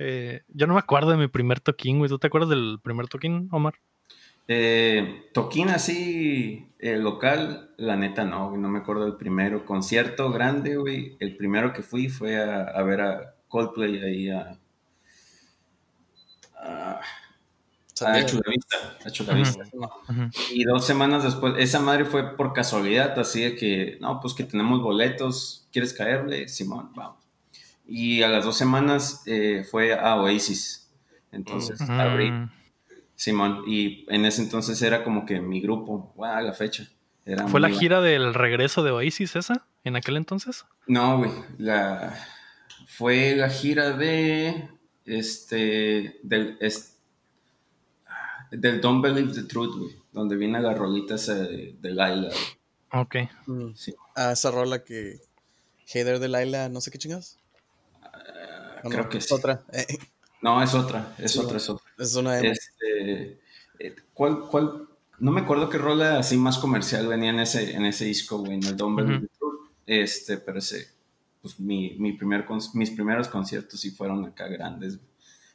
Eh, 0.00 0.42
yo 0.48 0.68
no 0.68 0.74
me 0.74 0.78
acuerdo 0.78 1.10
de 1.10 1.16
mi 1.16 1.26
primer 1.26 1.58
toquín, 1.58 1.98
güey. 1.98 2.08
¿Tú 2.08 2.20
te 2.20 2.28
acuerdas 2.28 2.50
del 2.50 2.78
primer 2.82 3.08
toquín, 3.08 3.48
Omar? 3.50 3.74
Eh, 4.48 5.28
toquín 5.34 5.68
así, 5.68 6.72
eh, 6.78 6.96
local, 6.96 7.74
la 7.76 7.96
neta 7.96 8.24
no, 8.24 8.48
güey, 8.48 8.60
no 8.60 8.68
me 8.68 8.80
acuerdo 8.80 9.04
del 9.04 9.16
primero. 9.16 9.64
Concierto 9.66 10.32
grande, 10.32 10.76
güey. 10.76 11.16
El 11.20 11.36
primero 11.36 11.72
que 11.72 11.82
fui 11.82 12.08
fue 12.08 12.40
a, 12.42 12.62
a 12.62 12.82
ver 12.82 13.02
a 13.02 13.34
Coldplay 13.48 14.02
ahí 14.02 14.30
a. 14.30 14.58
a 16.56 17.00
a. 18.00 18.24
Chulavista, 18.24 18.76
a 19.04 19.10
Chulavista. 19.10 19.64
Ujú. 19.72 20.30
Y 20.52 20.64
dos 20.64 20.86
semanas 20.86 21.24
después, 21.24 21.54
esa 21.58 21.80
madre 21.80 22.04
fue 22.04 22.36
por 22.36 22.52
casualidad, 22.52 23.18
así 23.18 23.42
de 23.42 23.56
que, 23.56 23.98
no, 24.00 24.20
pues 24.20 24.34
que 24.34 24.44
tenemos 24.44 24.82
boletos, 24.82 25.68
¿quieres 25.72 25.92
caerle? 25.92 26.48
Simón, 26.48 26.90
vamos. 26.94 27.24
Y 27.86 28.22
a 28.22 28.28
las 28.28 28.44
dos 28.44 28.56
semanas 28.56 29.22
eh, 29.26 29.64
fue 29.68 29.94
a 29.94 30.16
Oasis. 30.16 30.90
Entonces, 31.32 31.80
abrí, 31.80 32.32
Simón, 33.18 33.64
y 33.66 34.06
en 34.14 34.24
ese 34.24 34.42
entonces 34.42 34.80
era 34.80 35.02
como 35.02 35.26
que 35.26 35.40
mi 35.40 35.60
grupo, 35.60 36.12
wow, 36.14 36.40
la 36.40 36.52
fecha. 36.52 36.88
Era 37.26 37.48
¿Fue 37.48 37.58
la 37.58 37.68
gira 37.68 38.00
del 38.00 38.32
regreso 38.32 38.84
de 38.84 38.92
Oasis 38.92 39.34
esa 39.34 39.66
en 39.82 39.96
aquel 39.96 40.16
entonces? 40.16 40.64
No, 40.86 41.18
güey. 41.18 41.32
La... 41.58 42.16
Fue 42.86 43.34
la 43.34 43.50
gira 43.50 43.90
de. 43.90 44.68
Este. 45.04 46.20
Del. 46.22 46.58
Del 48.52 48.80
Don't 48.80 49.02
Believe 49.02 49.32
the 49.34 49.42
Truth, 49.42 49.76
güey. 49.76 49.96
Donde 50.12 50.36
viene 50.36 50.60
la 50.60 50.74
rolita 50.74 51.16
esa 51.16 51.34
de, 51.34 51.76
de 51.78 51.90
Laila. 51.90 52.28
güey. 52.28 53.02
Ok. 53.02 53.16
Mm. 53.46 53.74
Sí. 53.74 53.94
Ah, 54.14 54.32
esa 54.32 54.50
rola 54.52 54.84
que. 54.84 55.18
Hater 55.86 56.20
de 56.20 56.28
Laila, 56.28 56.68
no 56.68 56.80
sé 56.80 56.90
qué 56.92 56.98
chingas. 56.98 57.38
¿O 58.84 58.88
no? 58.88 58.90
creo 58.90 59.08
que 59.08 59.18
Es 59.18 59.26
sí. 59.26 59.34
Otra. 59.34 59.64
Eh, 59.72 59.86
No, 60.40 60.62
es 60.62 60.72
otra. 60.72 61.14
Es 61.18 61.32
Sí, 61.32 61.40
otra, 61.40 61.56
es 61.56 61.68
otra. 61.68 61.87
Es 61.98 62.14
una 62.16 62.32
de. 62.34 62.48
Este, 62.48 63.40
eh, 63.78 63.96
¿cuál, 64.14 64.40
cuál? 64.50 64.88
No 65.18 65.32
me 65.32 65.40
acuerdo 65.40 65.68
qué 65.68 65.78
rola 65.78 66.18
así 66.18 66.36
más 66.36 66.58
comercial 66.58 67.08
venía 67.08 67.30
en 67.30 67.40
ese, 67.40 67.74
en 67.74 67.84
ese 67.84 68.04
disco, 68.04 68.38
güey, 68.38 68.54
en 68.54 68.64
el 68.64 68.76
Don't 68.76 68.96
Believe 68.96 69.16
Ujú. 69.18 69.26
the 69.26 69.32
Truth. 69.38 69.70
Este, 69.86 70.36
pero 70.38 70.58
ese, 70.58 70.86
pues 71.42 71.58
mi, 71.58 71.96
mi 71.98 72.12
primer 72.12 72.44
mis 72.74 72.90
primeros 72.92 73.26
conciertos 73.28 73.80
sí 73.80 73.90
fueron 73.90 74.24
acá 74.26 74.46
grandes. 74.46 74.98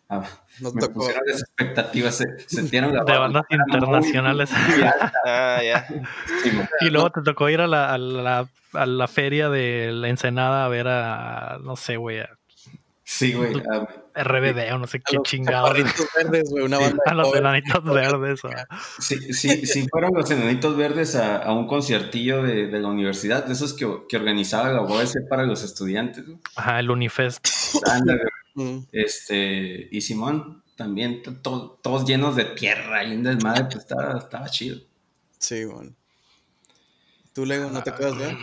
Ah, 0.10 0.28
No 0.60 0.72
me 0.74 0.82
tocó. 0.82 0.96
pusieron 0.96 1.24
las 1.26 1.42
expectativas, 1.42 2.16
se, 2.18 2.26
sentieron 2.48 2.94
la 2.94 3.04
De 3.06 3.18
bandas 3.18 3.44
muy- 3.50 3.58
internacionales. 3.60 4.50
muy 4.52 4.82
alta, 4.84 5.14
Ah, 5.26 5.62
ya. 5.64 5.88
sí. 5.88 6.52
Y 6.82 6.90
luego 6.90 7.10
te 7.12 7.22
tocó 7.22 7.50
ir 7.50 7.62
a 7.62 7.68
la, 7.68 7.94
a 7.94 7.98
la, 7.98 8.50
a 8.74 8.86
la 8.86 9.08
feria 9.08 9.50
de 9.50 9.92
la 9.94 10.10
Ensenada 10.10 10.66
a 10.66 10.68
ver 10.68 10.88
a, 10.90 11.58
no 11.64 11.78
sé, 11.78 11.96
güey, 11.96 12.20
a 12.20 12.30
Sí, 13.06 13.34
güey. 13.34 13.54
ah, 13.72 13.86
RBD 14.24 14.72
o 14.74 14.78
no 14.78 14.88
sé 14.88 14.98
A 14.98 15.02
qué. 15.06 15.18
Chaparritos 15.44 16.08
verdes, 16.16 16.50
güey, 16.50 16.64
una 16.66 16.80
banda. 16.80 17.04
A 17.06 17.14
los 17.14 17.36
enanitos 17.36 17.84
verdes. 17.84 18.46
o- 18.46 18.50
Sí, 19.00 19.34
sí, 19.34 19.66
sí 19.66 19.88
fueron 19.92 20.12
los 20.14 20.30
enanitos 20.32 20.78
verdes 20.78 21.16
a, 21.16 21.38
a 21.38 21.52
un 21.54 21.68
conciertillo 21.68 22.42
de, 22.44 22.68
de 22.68 22.80
la 22.80 22.88
universidad, 22.88 23.46
de 23.46 23.54
esos 23.54 23.74
que, 23.74 23.86
que 24.08 24.16
organizaba 24.18 24.70
la 24.70 24.82
UAS 24.84 25.14
para 25.30 25.44
los 25.44 25.64
estudiantes. 25.64 26.24
Ajá, 26.56 26.80
el 26.80 26.90
Unifest. 26.92 27.46
Mm. 28.56 28.82
Este, 28.92 29.88
y 29.92 30.02
Simón, 30.02 30.62
también 30.76 31.24
to- 31.24 31.34
to- 31.42 31.80
todos 31.82 32.06
llenos 32.06 32.36
de 32.36 32.46
tierra 32.46 33.04
y 33.04 33.16
un 33.16 33.24
desmadre, 33.24 33.64
pues 33.64 33.78
estaba, 33.78 34.20
estaba 34.20 34.48
chido. 34.48 34.78
Sí, 35.40 35.64
güey. 35.64 35.90
¿Tú, 37.34 37.48
Lego, 37.48 37.72
no 37.72 37.82
te 37.82 37.90
acuerdas 37.90 38.20
de? 38.20 38.38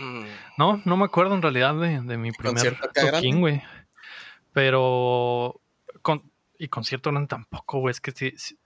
No, 0.57 0.81
no 0.83 0.97
me 0.97 1.05
acuerdo 1.05 1.33
en 1.35 1.41
realidad 1.41 1.75
de, 1.75 2.01
de 2.01 2.17
mi 2.17 2.33
primer 2.33 2.77
toquín, 2.93 3.39
güey. 3.39 3.61
Pero. 4.53 5.61
Con, 6.01 6.31
y 6.57 6.67
concierto 6.67 7.11
grande 7.11 7.27
tampoco, 7.27 7.79
güey. 7.79 7.91
Es 7.91 8.01
que 8.01 8.11
sí, 8.11 8.33
sí- 8.37 8.57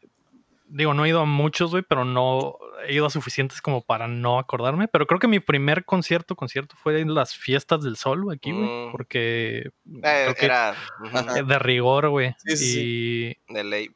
Digo, 0.68 0.96
no 0.96 1.06
he 1.06 1.10
ido 1.10 1.22
a 1.22 1.26
muchos, 1.26 1.70
güey, 1.72 1.84
pero 1.88 2.06
no 2.06 2.58
he 2.88 2.94
ido 2.96 3.06
a 3.06 3.12
suficientes 3.12 3.62
como 3.62 3.82
para 3.84 4.08
no 4.08 4.40
acordarme. 4.40 4.88
Pero 4.88 5.06
creo 5.06 5.20
que 5.20 5.28
mi 5.28 5.40
primer 5.40 5.86
concierto, 5.86 6.36
concierto 6.36 6.76
fue 6.76 7.00
en 7.00 7.14
las 7.14 7.36
fiestas 7.36 7.84
del 7.84 7.98
sol, 7.98 8.24
güey, 8.24 8.38
aquí, 8.38 8.52
güey. 8.52 8.66
Mm. 8.88 8.92
Porque. 8.92 9.70
Eh, 10.04 10.36
era 10.42 10.76
de 11.48 11.60
rigor, 11.60 12.10
güey. 12.10 12.36
Sí, 12.40 13.38
y. 13.48 13.54
de 13.54 13.64
ley. 13.64 13.92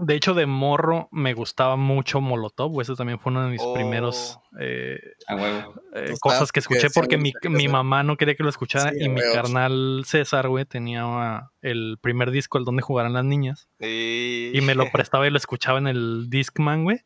De 0.00 0.14
hecho, 0.14 0.32
de 0.32 0.46
morro 0.46 1.08
me 1.10 1.34
gustaba 1.34 1.74
mucho 1.74 2.20
Molotov, 2.20 2.70
güey. 2.70 2.82
Ese 2.84 2.94
también 2.94 3.18
fue 3.18 3.32
uno 3.32 3.44
de 3.44 3.50
mis 3.50 3.60
Oh. 3.60 3.74
primeros 3.74 4.38
eh, 4.60 5.00
huevo. 5.28 5.74
eh, 5.92 6.04
Pues, 6.08 6.20
cosas 6.20 6.52
que 6.52 6.60
escuché 6.60 6.82
que 6.82 6.90
porque 6.94 7.18
mi, 7.18 7.32
mi 7.50 7.66
mamá 7.66 8.04
no 8.04 8.16
quería 8.16 8.36
que 8.36 8.44
lo 8.44 8.48
escuchara 8.48 8.92
Sí, 8.92 8.98
y 9.00 9.08
mi 9.08 9.20
carnal 9.20 10.02
César, 10.06 10.48
güey, 10.48 10.64
tenía 10.66 11.50
el 11.62 11.98
primer 12.00 12.30
disco, 12.30 12.58
el 12.58 12.64
donde 12.64 12.82
jugaran 12.82 13.12
las 13.12 13.24
niñas, 13.24 13.68
Y, 13.80 14.56
y 14.56 14.60
me 14.60 14.74
lo 14.76 14.84
prestaba 14.92 15.26
y 15.26 15.30
lo 15.30 15.36
escuchaba 15.36 15.78
en 15.78 15.88
el 15.88 16.30
Discman, 16.30 16.84
güey. 16.84 17.00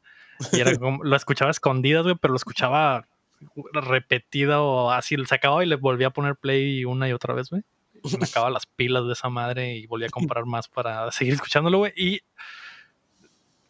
Y 0.53 0.61
era 0.61 0.77
como, 0.77 1.03
lo 1.03 1.17
escuchaba 1.17 1.49
a 1.49 1.53
escondidas, 1.53 2.03
güey, 2.03 2.17
pero 2.21 2.33
lo 2.33 2.37
escuchaba 2.37 3.07
repetida 3.73 4.61
o 4.61 4.91
así, 4.91 5.17
se 5.25 5.35
acababa 5.35 5.65
y 5.65 5.67
le 5.69 5.77
volvía 5.77 6.09
a 6.09 6.13
poner 6.13 6.37
play 6.37 6.85
una 6.85 7.09
y 7.09 7.13
otra 7.13 7.35
vez, 7.35 7.51
güey. 7.51 7.63
Me 8.19 8.27
acababa 8.27 8.51
las 8.51 8.67
pilas 8.67 9.07
de 9.07 9.13
esa 9.13 9.29
madre 9.29 9.77
y 9.77 9.87
volví 9.87 10.05
a 10.05 10.09
comprar 10.11 10.45
más 10.45 10.69
para 10.69 11.11
seguir 11.13 11.35
escuchándolo, 11.35 11.79
güey. 11.79 11.93
Y 11.97 12.21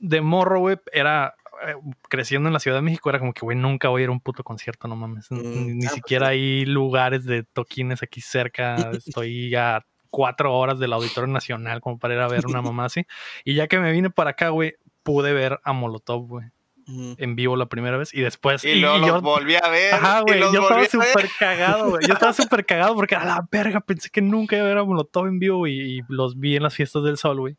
de 0.02 0.20
morro, 0.20 0.58
güey, 0.60 0.76
era 0.92 1.34
eh, 1.66 1.74
creciendo 2.08 2.48
en 2.48 2.52
la 2.52 2.58
Ciudad 2.58 2.76
de 2.78 2.82
México, 2.82 3.08
era 3.08 3.20
como 3.20 3.32
que, 3.32 3.40
güey, 3.40 3.56
nunca 3.56 3.88
voy 3.88 4.02
a 4.02 4.04
ir 4.04 4.08
a 4.08 4.12
un 4.12 4.20
puto 4.20 4.42
concierto, 4.42 4.88
no 4.88 4.96
mames. 4.96 5.30
Ni, 5.30 5.38
Mm, 5.40 5.66
ni 5.78 5.86
ah, 5.86 5.88
pues 5.88 5.92
siquiera 5.92 6.28
hay 6.28 6.64
lugares 6.66 7.24
de 7.24 7.44
toquines 7.44 8.02
aquí 8.02 8.20
cerca. 8.20 8.74
Estoy 8.92 9.54
a 9.54 9.84
cuatro 10.10 10.54
horas 10.54 10.78
del 10.80 10.92
Auditorio 10.92 11.32
Nacional 11.32 11.80
como 11.80 11.98
para 11.98 12.14
ir 12.14 12.20
a 12.20 12.28
ver 12.28 12.44
una 12.46 12.60
mamá 12.62 12.86
así. 12.86 13.06
Y 13.44 13.54
ya 13.54 13.68
que 13.68 13.78
me 13.78 13.92
vine 13.92 14.10
para 14.10 14.30
acá, 14.30 14.48
güey, 14.48 14.74
pude 15.04 15.32
ver 15.32 15.60
a 15.62 15.72
Molotov, 15.72 16.26
güey, 16.26 16.46
Ujú. 16.88 17.14
en 17.18 17.36
vivo 17.36 17.54
la 17.56 17.66
primera 17.66 17.96
vez. 17.96 18.12
Y 18.12 18.22
después. 18.22 18.64
y 18.64 18.74
luego 18.80 18.96
y 18.98 19.00
los 19.06 19.22
volví 19.22 19.54
a 19.54 19.68
ver. 19.68 19.94
Ajá, 19.94 20.20
güey. 20.22 20.40
Yo 20.40 20.62
estaba 20.62 20.84
súper 20.86 21.30
cagado, 21.38 21.90
güey. 21.90 22.06
Yo 22.08 22.14
estaba 22.14 22.32
súper 22.32 22.66
cagado 22.66 22.96
porque 22.96 23.14
a 23.14 23.24
la 23.24 23.46
verga 23.52 23.80
pensé 23.80 24.10
que 24.10 24.20
nunca 24.20 24.56
iba 24.56 24.64
a 24.64 24.68
ver 24.68 24.78
a 24.78 24.84
Molotov 24.84 25.28
en 25.28 25.38
vivo 25.38 25.66
y, 25.68 25.98
y 25.98 26.00
los 26.08 26.38
vi 26.40 26.56
en 26.56 26.64
las 26.64 26.74
fiestas 26.74 27.04
del 27.04 27.16
sol, 27.18 27.38
güey. 27.38 27.56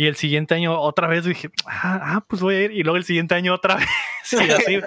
Y 0.00 0.06
el 0.06 0.14
siguiente 0.14 0.54
año 0.54 0.80
otra 0.80 1.08
vez 1.08 1.24
dije, 1.24 1.50
ah, 1.66 2.00
ah, 2.00 2.24
pues 2.26 2.40
voy 2.40 2.54
a 2.54 2.62
ir. 2.62 2.70
Y 2.70 2.84
luego 2.84 2.96
el 2.96 3.04
siguiente 3.04 3.34
año 3.34 3.52
otra 3.52 3.74
vez. 3.74 3.88
Y 4.30 4.50
así, 4.50 4.80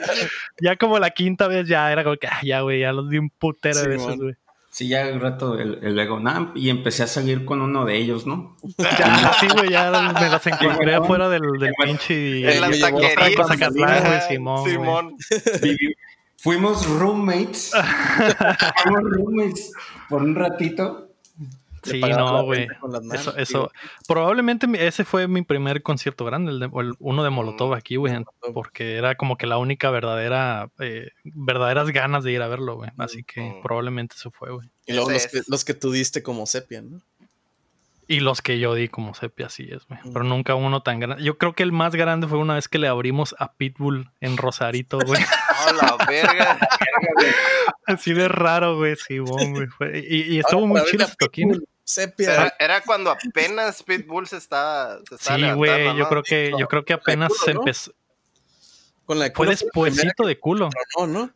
ya 0.62 0.76
como 0.78 1.00
la 1.00 1.10
quinta 1.10 1.48
vez 1.48 1.68
ya 1.68 1.92
era 1.92 2.04
como 2.04 2.16
que, 2.16 2.28
ah, 2.28 2.40
ya, 2.44 2.62
güey, 2.62 2.80
ya 2.80 2.94
los 2.94 3.10
vi 3.10 3.18
un 3.18 3.30
putero 3.32 3.80
de 3.80 3.84
Sí, 3.84 3.90
veces, 3.90 4.18
güey. 4.18 4.36
Sí, 4.70 4.88
ya 4.88 5.02
el 5.02 5.20
rato 5.20 5.60
el, 5.60 5.80
el 5.84 6.24
nah, 6.24 6.52
y 6.56 6.70
empecé 6.70 7.04
a 7.04 7.08
salir 7.08 7.44
con 7.44 7.62
uno 7.62 7.84
de 7.84 7.98
ellos, 7.98 8.26
¿no? 8.26 8.56
Ya, 8.78 9.34
sí, 9.40 9.48
güey, 9.52 9.70
ya 9.70 9.92
me 9.92 10.30
las 10.30 10.48
encontré 10.48 10.96
afuera 10.96 11.28
del, 11.28 11.42
del 11.60 11.74
pinche. 11.84 12.56
En 12.56 12.74
Zacatlán, 12.76 14.06
güey, 14.06 14.22
Simón. 14.30 14.70
Simón. 14.70 15.18
Fuimos 16.38 16.88
roommates. 16.88 17.72
Fuimos 18.84 19.04
roommates 19.04 19.72
por 20.08 20.24
un 20.24 20.36
ratito. 20.36 21.11
Sí, 21.84 22.00
no, 22.00 22.44
güey. 22.44 22.68
Eso, 23.14 23.36
eso. 23.38 23.72
Probablemente 24.08 24.68
ese 24.86 25.04
fue 25.06 25.28
mi 25.28 25.42
primer 25.42 25.82
concierto 25.82 26.26
grande, 26.26 26.52
el 26.52 26.60
de- 26.60 26.70
el- 26.76 26.94
uno 27.00 27.24
de 27.24 27.30
Molotov 27.30 27.72
Mm, 27.72 27.74
aquí, 27.74 27.96
güey. 27.96 28.14
Molotov. 28.14 28.54
Porque 28.54 28.96
era 28.98 29.16
como 29.16 29.38
que 29.38 29.48
la 29.48 29.58
única 29.58 29.90
verdadera, 29.90 30.70
eh, 30.80 31.10
verdaderas 31.24 31.90
ganas 31.92 32.24
de 32.24 32.32
ir 32.34 32.42
a 32.42 32.48
verlo, 32.48 32.76
güey. 32.76 32.92
Así 32.98 33.24
que 33.24 33.42
Mm. 33.42 33.62
probablemente 33.64 34.16
eso 34.18 34.32
fue, 34.32 34.52
güey. 34.52 34.70
Y 34.86 34.94
luego 34.94 35.10
los 35.12 35.28
que, 35.28 35.42
los 35.48 35.66
que 35.66 35.74
tú 35.74 35.92
diste 35.92 36.22
como 36.24 36.46
sepia, 36.46 36.82
¿no? 36.82 37.00
Y 38.08 38.20
los 38.20 38.42
que 38.42 38.60
yo 38.60 38.74
di 38.76 38.90
como 38.90 39.14
sepia, 39.14 39.46
así 39.46 39.70
es, 39.72 39.88
güey. 39.88 40.00
Mm. 40.04 40.12
Pero 40.12 40.26
nunca 40.26 40.54
uno 40.56 40.82
tan 40.84 41.00
grande. 41.00 41.24
Yo 41.24 41.38
creo 41.38 41.54
que 41.54 41.64
el 41.64 41.72
más 41.72 41.96
grande 41.96 42.28
fue 42.28 42.40
una 42.40 42.56
vez 42.56 42.68
que 42.68 42.78
le 42.78 42.90
abrimos 42.90 43.34
a 43.40 43.54
Pitbull 43.54 44.12
en 44.20 44.36
Rosarito, 44.36 45.00
güey. 45.00 45.22
A 45.68 45.72
la 45.74 46.06
verga. 46.08 46.58
así 47.86 48.14
de 48.14 48.28
raro, 48.28 48.78
güey. 48.78 48.96
Sí, 48.96 49.20
güey. 49.20 49.68
Fue- 49.68 50.00
Y, 50.00 50.36
y 50.36 50.40
estuvo 50.40 50.62
Ahora, 50.68 50.82
muy 50.82 50.92
chido. 50.92 51.06
Pitbull, 51.32 51.64
Sepia. 51.94 52.34
Era, 52.34 52.56
era 52.60 52.82
cuando 52.82 53.12
apenas 53.12 53.84
Pitbull 53.84 54.28
se 54.28 54.38
estaba. 54.38 55.00
Se 55.08 55.16
estaba 55.16 55.38
Sí, 55.38 55.52
güey. 55.54 55.86
Yo 55.86 55.94
¿no? 56.04 56.10
creo 56.10 56.24
que, 56.24 56.52
yo 56.58 56.68
creo 56.68 56.86
que 56.86 56.94
apenas 56.94 57.30
culo, 57.30 57.42
se 57.46 57.54
¿no? 57.54 57.60
empezó. 57.62 57.92
Con 59.06 59.20
la 59.20 59.26
de 59.26 59.32
Fue 59.32 59.46
culo 59.46 59.50
despuesito 59.52 60.26
de 60.26 60.40
culo. 60.40 60.70
¿no? 61.08 61.32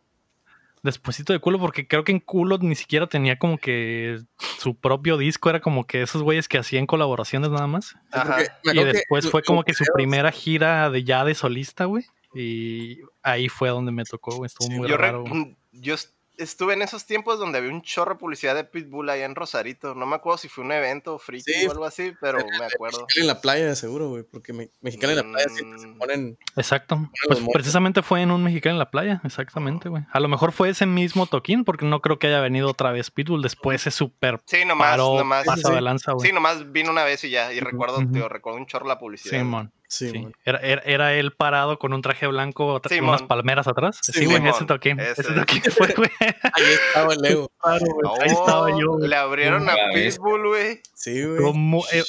Despuésito 0.82 1.34
de 1.34 1.40
culo, 1.40 1.60
porque 1.60 1.88
creo 1.88 2.04
que 2.04 2.12
en 2.12 2.20
culo 2.20 2.60
ni 2.60 2.76
siquiera 2.76 3.08
tenía 3.08 3.40
como 3.40 3.58
que 3.58 4.22
su 4.60 4.76
propio 4.76 5.18
disco, 5.18 5.50
era 5.50 5.60
como 5.60 5.88
que 5.88 6.04
esos 6.04 6.22
güeyes 6.22 6.48
que 6.48 6.60
hacían 6.60 6.86
colaboraciones 6.86 7.50
nada 7.50 7.66
más. 7.66 7.96
Ajá. 8.12 8.38
Y 8.64 8.72
que 8.72 8.86
después 8.86 9.30
fue 9.30 9.42
como 9.42 9.64
que 9.64 9.74
su 9.74 9.84
primera 9.96 10.32
gira 10.32 10.90
de 10.92 11.04
ya 11.04 11.26
de 11.26 11.34
solista, 11.34 11.86
güey. 11.86 12.06
Y 12.36 13.00
ahí 13.24 13.50
fue 13.50 13.70
donde 13.70 13.92
me 13.92 14.04
tocó, 14.04 14.36
güey. 14.36 14.46
Estuvo 14.48 14.68
Sí, 14.68 14.76
muy 14.76 14.88
Yo, 14.88 14.98
raro. 14.98 15.24
yo 15.72 15.96
estuve 16.38 16.74
en 16.74 16.82
esos 16.82 17.06
tiempos 17.06 17.40
donde 17.40 17.58
había 17.60 17.72
un 17.72 17.82
chorro 17.82 18.14
de 18.14 18.20
publicidad 18.20 18.56
de 18.56 18.64
Pitbull 18.64 19.10
allá 19.10 19.26
en 19.26 19.36
Rosarito. 19.36 19.96
No 19.96 20.06
me 20.06 20.16
acuerdo 20.16 20.38
si 20.38 20.50
fue 20.50 20.64
un 20.64 20.72
evento 20.72 21.18
friki 21.20 21.52
Sí. 21.52 21.66
o 21.68 21.72
algo 21.72 21.86
así, 21.86 22.14
pero 22.22 22.40
me 22.60 22.66
acuerdo. 22.66 23.00
Mexicali 23.02 23.22
en 23.22 23.28
la 23.28 23.42
playa, 23.42 23.76
seguro, 23.76 24.10
güey. 24.10 24.24
Porque 24.24 24.54
me, 24.54 24.70
Mexicali 24.82 25.14
en 25.14 25.18
la 25.18 25.24
playa 25.24 25.50
siempre 25.50 25.80
se 25.80 25.88
Mm. 25.88 25.98
ponen. 25.98 26.38
Exacto. 26.56 27.10
Pues 27.28 27.40
precisamente 27.54 28.02
fue 28.02 28.22
en 28.22 28.32
un 28.32 28.44
mexicano 28.44 28.76
en 28.76 28.80
la 28.80 28.92
playa, 28.92 29.22
exactamente, 29.24 29.90
güey. 29.90 30.04
A 30.12 30.20
lo 30.20 30.28
mejor 30.28 30.52
fue 30.52 30.70
ese 30.70 30.86
mismo 30.86 31.26
toquín, 31.28 31.64
porque 31.66 31.86
no 31.86 32.02
creo 32.02 32.20
que 32.20 32.28
haya 32.28 32.40
venido 32.42 32.70
otra 32.70 32.92
vez 32.92 33.12
Pitbull. 33.12 33.42
Después 33.42 33.82
se 33.82 33.92
super 33.92 34.40
Sí, 34.46 34.66
nomás, 34.66 34.92
paró, 34.92 35.18
nomás. 35.18 35.46
pasa 35.46 35.70
sí. 35.70 35.74
de 35.76 35.82
lanza, 35.82 36.12
güey. 36.14 36.28
Sí, 36.28 36.34
nomás 36.34 36.72
vino 36.72 36.92
una 36.92 37.04
vez 37.04 37.24
y 37.24 37.30
ya. 37.30 37.54
Y 37.54 37.60
recuerdo, 37.60 37.98
Ujú. 38.00 38.12
tío, 38.12 38.30
recuerdo 38.30 38.60
un 38.60 38.66
chorro 38.66 38.88
la 38.88 39.00
publicidad. 39.00 39.38
Simón. 39.40 39.72
Sí, 39.88 40.10
Sí. 40.10 40.28
Era, 40.44 40.60
era, 40.60 40.82
era 40.84 41.14
él 41.14 41.32
parado 41.34 41.78
con 41.80 41.94
un 41.94 42.02
traje 42.02 42.26
blanco, 42.28 42.82
Simón. 42.90 43.10
unas 43.10 43.24
palmeras 43.24 43.68
atrás. 43.68 44.00
Sí, 44.02 44.12
Sí, 44.14 44.26
güey, 44.26 44.46
ese 44.48 44.66
toquín. 44.66 45.00
Ese. 45.00 45.22
Ese 45.22 45.34
toquín 45.34 45.62
fue, 45.72 45.88
güey. 45.96 46.10
Ahí 46.54 46.64
estaba 46.88 47.14
el 47.14 47.20
Lego. 47.22 47.52
Ahí 47.64 48.28
estaba 48.32 48.70
yo. 48.72 48.98
Le 49.00 49.16
abrieron 49.16 49.70
a. 49.70 49.74
Pitbull, 49.94 50.48
güey. 50.48 50.82
Sí, 50.96 51.22
Fue, 51.24 51.40
güey. 51.40 51.54
mu- 51.54 51.84
eh, 51.94 52.04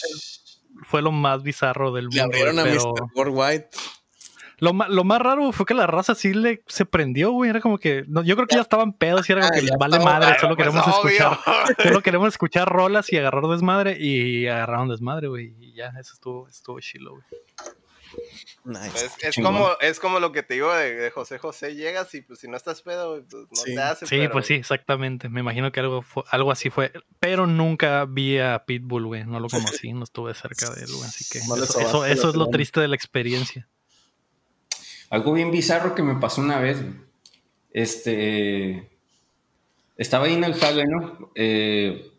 fue 0.85 1.03
lo 1.03 1.13
más 1.13 1.43
bizarro 1.43 1.93
del 1.93 2.07
Le 2.11 2.21
mundo. 2.23 2.25
abrieron 2.25 2.59
a 2.59 2.65
pero 2.65 2.93
Mr. 2.95 3.03
Worldwide. 3.15 3.69
lo, 4.59 4.73
lo 4.89 5.05
más 5.05 5.21
raro 5.21 5.53
fue 5.53 5.67
que 5.67 5.75
la 5.75 5.87
raza 5.87 6.15
sí 6.15 6.33
le 6.33 6.63
se 6.67 6.87
prendió, 6.87 7.31
güey. 7.33 7.51
Era 7.51 7.61
como 7.61 7.77
que. 7.79 8.05
no, 8.09 8.23
yo 8.23 8.37
creo 8.37 8.47
que 8.49 8.57
ya 8.57 8.63
estaban 8.63 8.95
pedos 8.95 9.29
y 9.29 9.33
era 9.33 9.43
como 9.43 9.53
Ah, 9.53 9.55
que 9.57 9.63
les 9.63 9.71
ya 9.71 9.77
vale 9.79 9.99
madre. 10.01 10.31
ah, 10.33 10.39
Solo 10.41 10.57
Pues, 10.57 10.69
queremos 10.69 10.89
obvio. 10.97 11.11
escuchar. 11.11 11.39
Solo 11.83 12.01
queremos 12.03 12.29
escuchar 12.29 12.69
rolas 12.69 13.13
y 13.13 13.19
agarrar 13.19 13.45
desmadre. 13.49 13.97
Y 14.01 14.47
agarraron 14.49 14.89
desmadre, 14.89 15.29
güey. 15.29 15.66
Ya, 15.77 15.93
eso 16.01 16.15
estuvo, 16.15 16.49
estuvo 16.49 16.81
chilo, 16.81 17.13
güey. 17.13 17.25
Nice. 18.65 19.11
Es, 19.23 19.37
como, 19.37 19.69
es 19.81 20.01
como 20.01 20.21
lo 20.21 20.33
que 20.33 20.43
te 20.43 20.55
digo 20.55 20.73
de, 20.73 20.95
de 20.95 21.11
José 21.11 21.39
José, 21.39 21.75
llegas 21.75 22.15
y 22.15 22.23
pues 22.23 22.39
si 22.41 22.49
no 22.49 22.57
estás 22.57 22.81
pedo, 22.83 23.23
pues 23.29 23.35
no 23.51 23.57
Sí. 23.57 23.75
te 23.75 23.81
hace. 23.83 24.07
Sí, 24.07 24.17
pero- 24.19 24.33
pues 24.33 24.47
sí, 24.47 24.55
exactamente. 24.55 25.29
Me 25.29 25.41
imagino 25.41 25.71
que 25.73 25.81
algo, 25.81 26.03
fue- 26.03 26.23
algo 26.31 26.51
así 26.51 26.71
fue. 26.71 26.93
Pero 27.21 27.47
nunca 27.47 28.05
vi 28.09 28.39
a 28.39 28.65
Pitbull, 28.65 29.07
güey. 29.07 29.25
No 29.25 29.39
lo 29.41 29.49
conocí, 29.49 29.93
no 29.93 30.05
estuve 30.05 30.35
cerca 30.35 30.71
de 30.71 30.83
él, 30.85 30.91
güey. 30.93 31.05
Así 31.09 31.25
que 31.31 31.45
No 31.47 31.57
eso, 31.63 32.05
eso, 32.07 32.31
es 32.31 32.37
lo 32.37 32.49
triste 32.49 32.81
de 32.81 32.89
la 32.89 32.97
experiencia. 32.97 33.69
Algo 35.11 35.33
bien 35.35 35.51
bizarro 35.51 35.95
que 35.95 36.03
me 36.03 36.17
pasó 36.21 36.41
una 36.41 36.59
vez, 36.59 36.81
güey. 36.83 36.95
Este. 37.73 38.91
Estaba 39.97 40.27
ahí 40.27 40.35
en 40.35 40.45
el 40.45 40.55
jale, 40.55 40.85
¿no? 40.87 41.31
Eh, 41.35 42.13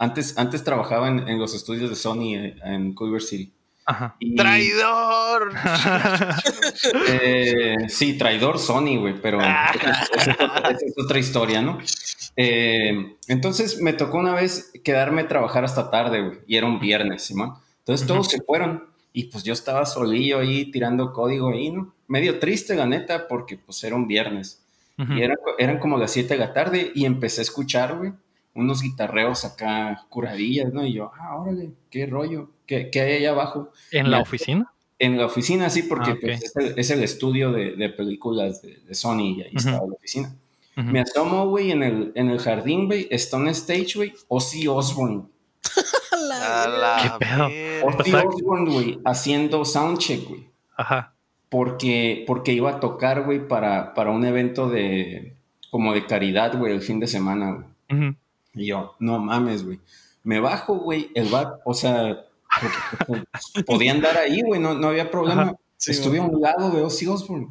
antes, 0.00 0.36
antes 0.36 0.64
trabajaba 0.64 1.06
en, 1.08 1.28
en 1.28 1.38
los 1.38 1.54
estudios 1.54 1.88
de 1.90 1.94
Sony 1.96 2.34
eh, 2.34 2.56
en 2.64 2.92
Culver 2.94 3.22
City. 3.22 3.52
Ajá. 3.86 4.16
Y, 4.20 4.34
¡Traidor! 4.36 5.52
eh, 7.08 7.76
sí, 7.88 8.16
traidor 8.18 8.58
Sony, 8.58 8.96
güey, 8.98 9.14
pero 9.20 9.38
Ah. 9.40 9.72
esa 9.74 10.30
es, 10.32 10.40
otra, 10.40 10.70
esa 10.70 10.86
es 10.86 10.94
otra 11.02 11.18
historia, 11.18 11.62
¿no? 11.62 11.78
Eh, 12.36 13.16
entonces 13.28 13.80
me 13.80 13.92
tocó 13.92 14.18
una 14.18 14.34
vez 14.34 14.72
quedarme 14.84 15.22
a 15.22 15.28
trabajar 15.28 15.64
hasta 15.64 15.90
tarde, 15.90 16.20
güey, 16.22 16.38
y 16.46 16.56
era 16.56 16.66
un 16.66 16.78
viernes, 16.80 17.22
Simón. 17.22 17.54
Entonces 17.80 18.06
todos 18.06 18.28
se 18.28 18.40
fueron 18.42 18.84
y 19.12 19.24
pues 19.24 19.42
yo 19.44 19.52
estaba 19.52 19.84
solillo 19.86 20.38
ahí 20.38 20.70
tirando 20.70 21.12
código 21.12 21.50
ahí, 21.50 21.70
¿no? 21.70 21.92
Medio 22.06 22.38
triste, 22.38 22.74
la 22.76 22.86
neta, 22.86 23.26
porque 23.28 23.56
pues 23.56 23.82
era 23.84 23.96
un 23.96 24.06
viernes. 24.06 24.62
Y 24.98 25.22
era- 25.22 25.34
eran 25.58 25.78
como 25.78 25.96
las 25.96 26.10
7 26.12 26.34
de 26.34 26.40
la 26.40 26.52
tarde 26.52 26.92
y 26.94 27.06
empecé 27.06 27.40
a 27.40 27.42
escuchar, 27.42 27.96
güey, 27.96 28.12
unos 28.54 28.82
guitarreos 28.82 29.44
acá 29.44 30.06
curadillas, 30.08 30.72
¿no? 30.72 30.84
Y 30.84 30.92
yo, 30.94 31.10
ah, 31.18 31.36
órale, 31.36 31.70
qué 31.90 32.06
rollo, 32.06 32.50
¿qué, 32.66 32.90
qué 32.90 33.00
hay 33.00 33.16
allá 33.18 33.30
abajo? 33.30 33.70
¿En 33.92 34.10
la 34.10 34.20
oficina? 34.20 34.72
En 34.98 35.16
la 35.16 35.26
oficina, 35.26 35.70
sí, 35.70 35.82
porque 35.84 36.10
Ah, 36.10 36.18
pues, 36.20 36.42
es, 36.44 36.56
el, 36.56 36.74
es 36.78 36.90
el 36.90 37.02
estudio 37.02 37.52
de, 37.52 37.74
de 37.76 37.88
películas 37.88 38.60
de, 38.60 38.76
de 38.80 38.94
Sony 38.94 39.20
y 39.38 39.42
ahí 39.42 39.48
Ujú. 39.56 39.58
estaba 39.68 39.86
la 39.86 39.94
oficina. 39.94 40.36
Me 40.76 41.00
asomo, 41.00 41.46
güey, 41.48 41.72
en 41.72 41.82
el, 41.82 42.12
en 42.14 42.30
el 42.30 42.38
jardín, 42.38 42.86
güey, 42.86 43.06
Stone 43.10 43.50
Stage, 43.50 43.92
güey, 43.96 44.12
Ozzy 44.28 44.66
Osbourne. 44.66 45.24
A 46.32 46.68
la 46.68 47.18
¿Qué 47.18 47.24
pedo? 47.26 47.46
Ozzy 47.88 48.10
Está- 48.10 48.24
Osbourne, 48.28 48.72
güey, 48.72 48.98
haciendo 49.04 49.64
soundcheck, 49.64 50.26
güey. 50.28 50.48
Ajá. 50.76 51.14
Porque, 51.50 52.24
porque 52.26 52.52
iba 52.52 52.70
a 52.70 52.80
tocar, 52.80 53.24
güey, 53.24 53.46
para, 53.46 53.92
para 53.94 54.10
un 54.10 54.24
evento 54.24 54.68
de, 54.70 55.34
como 55.70 55.92
de 55.92 56.06
caridad, 56.06 56.56
güey, 56.56 56.72
el 56.72 56.80
fin 56.82 57.00
de 57.00 57.06
semana, 57.08 57.52
güey. 57.52 57.66
Ujú. 58.08 58.16
Y 58.54 58.66
yo, 58.66 58.94
no 58.98 59.18
mames, 59.18 59.64
güey. 59.64 59.80
Me 60.22 60.40
bajo, 60.40 60.76
güey, 60.76 61.10
el 61.14 61.28
bar, 61.28 61.60
o 61.64 61.74
sea, 61.74 62.24
podía 63.66 63.92
andar 63.92 64.16
ahí, 64.16 64.42
güey, 64.42 64.60
no, 64.60 64.74
no 64.74 64.88
había 64.88 65.10
problema. 65.10 65.42
Ajá. 65.42 65.56
Sí, 65.76 65.92
Estuve 65.92 66.18
a 66.18 66.22
un 66.22 66.42
lado 66.42 66.70
de 66.70 66.82
Ozzy 66.82 67.06
Osbourne. 67.06 67.48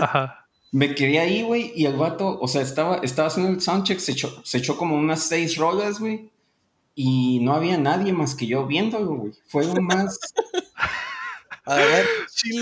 Ajá. 0.00 0.46
Me 0.70 0.94
quedé 0.94 1.18
ahí, 1.18 1.42
güey, 1.42 1.72
y 1.74 1.86
el 1.86 1.96
vato, 1.96 2.38
o 2.40 2.46
sea, 2.46 2.62
estaba, 2.62 2.98
estaba 2.98 3.28
haciendo 3.28 3.50
el 3.50 3.60
soundcheck, 3.60 3.98
se 3.98 4.12
echó, 4.12 4.40
se 4.44 4.58
echó 4.58 4.76
como 4.76 4.96
unas 4.96 5.22
seis 5.24 5.56
rolas, 5.56 5.98
güey, 5.98 6.30
y 6.94 7.40
no 7.40 7.54
había 7.54 7.76
nadie 7.76 8.12
más 8.12 8.34
que 8.34 8.46
yo 8.46 8.66
viéndolo, 8.66 9.16
güey. 9.16 9.32
Fue 9.48 9.64
lo 9.64 9.82
más, 9.82 10.18
A 11.68 11.74
ver, 11.74 12.06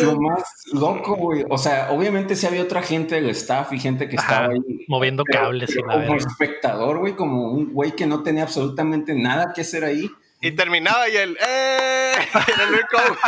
lo 0.01 0.19
más 0.21 0.43
loco, 0.73 1.15
güey. 1.17 1.45
O 1.51 1.59
sea, 1.59 1.91
obviamente 1.91 2.35
sí 2.37 2.47
había 2.47 2.63
otra 2.63 2.83
gente 2.83 3.17
del 3.17 3.29
staff 3.31 3.73
y 3.73 3.79
gente 3.79 4.09
que 4.09 4.17
estaba 4.17 4.47
Ajá, 4.47 4.53
ahí. 4.55 4.85
moviendo 4.89 5.23
pero- 5.27 5.45
cables 5.45 5.71
y 5.71 5.75
pero 5.75 5.87
la 5.89 6.07
como 6.07 6.19
espectador, 6.19 6.99
güey, 6.99 7.15
como 7.15 7.53
un 7.53 7.73
güey 7.73 7.93
que 7.93 8.07
no 8.07 8.23
tenía 8.23 8.45
absolutamente 8.45 9.15
nada 9.15 9.53
que 9.55 9.61
hacer 9.61 9.85
ahí. 9.85 10.11
Y 10.41 10.53
terminaba 10.53 11.09
y 11.09 11.17
él, 11.17 11.37
¡eh! 11.47 12.13
Era 12.35 12.65
el 12.65 12.73
único- 12.73 13.19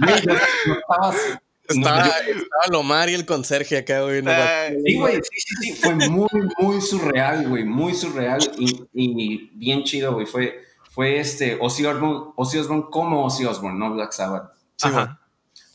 no- 0.00 0.72
estabas- 0.74 1.38
Estaba, 1.68 1.98
no, 1.98 2.04
yo- 2.06 2.12
estaba 2.42 2.66
Lomar 2.70 3.08
y 3.10 3.14
el 3.14 3.26
conserje 3.26 3.76
acá, 3.78 4.02
güey. 4.02 4.22
no 4.22 4.30
Eh, 4.30 4.78
Sí, 4.86 4.94
güey, 4.98 5.16
sí, 5.16 5.20
sí, 5.34 5.54
sí, 5.62 5.72
fue 5.74 5.94
muy, 5.96 6.28
muy 6.58 6.80
surreal, 6.80 7.48
güey, 7.48 7.64
muy 7.64 7.92
surreal 7.92 8.38
y, 8.56 8.84
y 8.94 9.50
bien 9.54 9.82
chido, 9.82 10.12
güey. 10.14 10.26
Fue, 10.26 10.60
fue 10.92 11.18
este 11.18 11.58
Ozzy 11.60 11.84
Osbourne, 11.84 12.32
Ozzy 12.36 12.58
Osbourne 12.58 12.84
como 12.88 13.24
Ozzy 13.24 13.44
Osbourne, 13.46 13.78
no 13.80 13.92
Black 13.94 14.12
Sabbath. 14.12 14.52
Sí, 14.76 14.88
Ajá. 14.88 15.20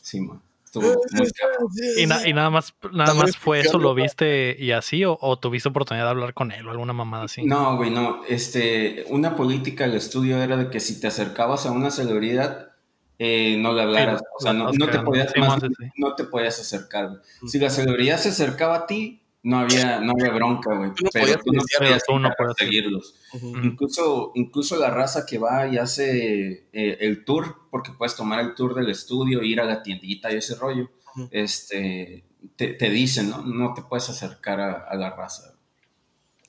Sí, 0.00 0.20
man. 0.20 0.40
Estuvo 0.64 0.86
muy 1.12 1.30
cabrón. 1.32 1.68
Y, 1.98 2.06
na- 2.06 2.26
y 2.26 2.32
nada 2.32 2.48
más, 2.48 2.74
nada 2.92 3.12
más 3.12 3.36
fue 3.36 3.60
eso, 3.60 3.78
lo 3.78 3.90
¿no? 3.90 3.94
viste 3.94 4.56
y 4.58 4.72
así, 4.72 5.04
o, 5.04 5.18
o 5.20 5.38
tuviste 5.38 5.68
oportunidad 5.68 6.04
de 6.06 6.10
hablar 6.10 6.32
con 6.32 6.50
él 6.50 6.66
o 6.66 6.70
alguna 6.70 6.94
mamada 6.94 7.24
así. 7.24 7.44
No, 7.44 7.76
güey, 7.76 7.90
no. 7.90 8.24
Este, 8.26 9.04
una 9.10 9.36
política 9.36 9.84
del 9.86 9.96
estudio 9.96 10.38
era 10.42 10.56
de 10.56 10.70
que 10.70 10.80
si 10.80 10.98
te 10.98 11.08
acercabas 11.08 11.66
a 11.66 11.72
una 11.72 11.90
celebridad, 11.90 12.70
eh, 13.18 13.56
no 13.58 13.74
le 13.74 13.82
hablaras. 13.82 14.20
Sí, 14.20 14.24
o 14.38 14.40
sea, 14.40 14.52
no, 14.54 14.70
no 14.72 14.88
te 14.88 14.98
podías, 15.00 15.30
Sí, 15.34 15.40
más 15.40 15.60
sí. 15.60 15.68
no 15.96 16.14
te 16.14 16.24
podías 16.24 16.58
acercar. 16.58 17.08
güey. 17.08 17.20
Si 17.50 17.58
la 17.58 17.68
celebridad 17.68 18.16
se 18.18 18.30
acercaba 18.30 18.76
a 18.76 18.86
ti, 18.86 19.21
no 19.44 19.58
había, 19.58 20.00
no 20.00 20.12
había 20.12 20.32
bronca, 20.32 20.74
güey. 20.74 20.90
No 20.90 21.10
Pero 21.12 21.38
tú 21.38 21.52
no 21.52 21.62
podías 21.78 22.04
tú 22.04 22.18
no 22.18 22.30
seguirlos. 22.56 23.14
Incluso, 23.62 24.32
incluso 24.34 24.76
la 24.76 24.90
raza 24.90 25.26
que 25.26 25.38
va 25.38 25.66
y 25.66 25.78
hace 25.78 26.68
eh, 26.72 26.98
el 27.00 27.24
tour, 27.24 27.68
porque 27.70 27.92
puedes 27.92 28.14
tomar 28.14 28.40
el 28.40 28.54
tour 28.54 28.74
del 28.74 28.88
estudio, 28.88 29.42
ir 29.42 29.60
a 29.60 29.64
la 29.64 29.82
tiendita 29.82 30.32
y 30.32 30.36
ese 30.36 30.54
rollo, 30.54 30.90
este, 31.30 32.24
te, 32.56 32.68
te 32.74 32.90
dicen, 32.90 33.30
¿no? 33.30 33.42
No 33.42 33.74
te 33.74 33.82
puedes 33.82 34.08
acercar 34.08 34.60
a, 34.60 34.72
a 34.88 34.94
la 34.94 35.10
raza. 35.10 35.54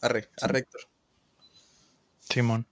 Arre, 0.01 0.29
arre, 0.41 0.59
Héctor. 0.59 0.81
Simón. 2.19 2.67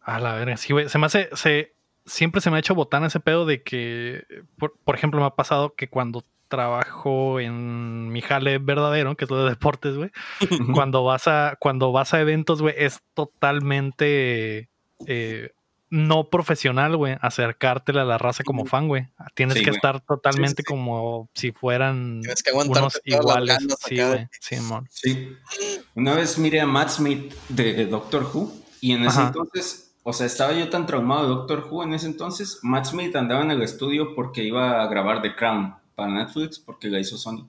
A 0.00 0.18
la 0.18 0.34
verga. 0.34 0.56
Sí, 0.56 0.72
güey. 0.72 0.88
Se 0.88 0.98
me 0.98 1.06
hace. 1.06 1.28
Se, 1.34 1.74
siempre 2.06 2.40
se 2.40 2.50
me 2.50 2.56
ha 2.56 2.60
hecho 2.60 2.74
botana 2.74 3.08
ese 3.08 3.20
pedo 3.20 3.46
de 3.46 3.62
que. 3.62 4.24
Por, 4.58 4.78
por 4.84 4.94
ejemplo, 4.94 5.20
me 5.20 5.26
ha 5.26 5.30
pasado 5.30 5.74
que 5.74 5.88
cuando 5.88 6.24
trabajo 6.56 7.40
en 7.40 8.08
mi 8.10 8.20
jale 8.20 8.58
verdadero, 8.58 9.16
que 9.16 9.24
es 9.24 9.30
lo 9.30 9.42
de 9.42 9.50
deportes, 9.50 9.96
güey. 9.96 10.10
cuando 10.74 11.02
vas 11.02 11.26
a. 11.26 11.56
Cuando 11.58 11.90
vas 11.92 12.12
a 12.14 12.20
eventos, 12.20 12.60
güey, 12.62 12.74
es 12.78 13.00
totalmente. 13.14 14.68
eh, 15.06 15.50
no 15.94 16.30
profesional, 16.30 16.96
güey, 16.96 17.16
acercártela 17.20 18.00
a 18.00 18.04
la 18.06 18.16
raza 18.16 18.44
como 18.44 18.64
fan, 18.64 18.88
güey. 18.88 19.08
Tienes 19.34 19.58
Sí, 19.58 19.64
que 19.64 19.70
estar 19.72 20.00
totalmente 20.00 20.62
Sí, 20.62 20.64
sí. 20.66 20.72
como 20.72 21.28
si 21.34 21.52
fueran 21.52 22.20
Tienes 22.22 22.42
que 22.42 22.50
aguantarte 22.50 22.80
unos 22.80 23.00
iguales. 23.04 23.58
Sí, 23.86 23.96
güey. 24.02 24.26
Simón. 24.40 24.88
Sí. 24.90 25.36
Una 25.94 26.14
vez 26.14 26.38
miré 26.38 26.62
a 26.62 26.66
Matt 26.66 26.88
Smith 26.88 27.34
de 27.50 27.84
Doctor 27.84 28.22
Who 28.32 28.50
y 28.80 28.92
en 28.92 29.02
ese 29.04 29.18
Ajá. 29.18 29.26
entonces, 29.26 29.94
o 30.02 30.14
sea, 30.14 30.24
estaba 30.24 30.52
yo 30.54 30.70
tan 30.70 30.86
traumado 30.86 31.24
de 31.24 31.28
Doctor 31.28 31.68
Who 31.70 31.82
en 31.82 31.92
ese 31.92 32.06
entonces, 32.06 32.60
Matt 32.62 32.86
Smith 32.86 33.14
andaba 33.14 33.42
en 33.42 33.50
el 33.50 33.60
estudio 33.60 34.14
porque 34.14 34.42
iba 34.44 34.80
a 34.82 34.86
grabar 34.86 35.20
The 35.20 35.34
Crown 35.36 35.74
para 35.94 36.12
Netflix 36.12 36.58
porque 36.58 36.88
la 36.88 37.00
hizo 37.00 37.16
Sony. 37.16 37.48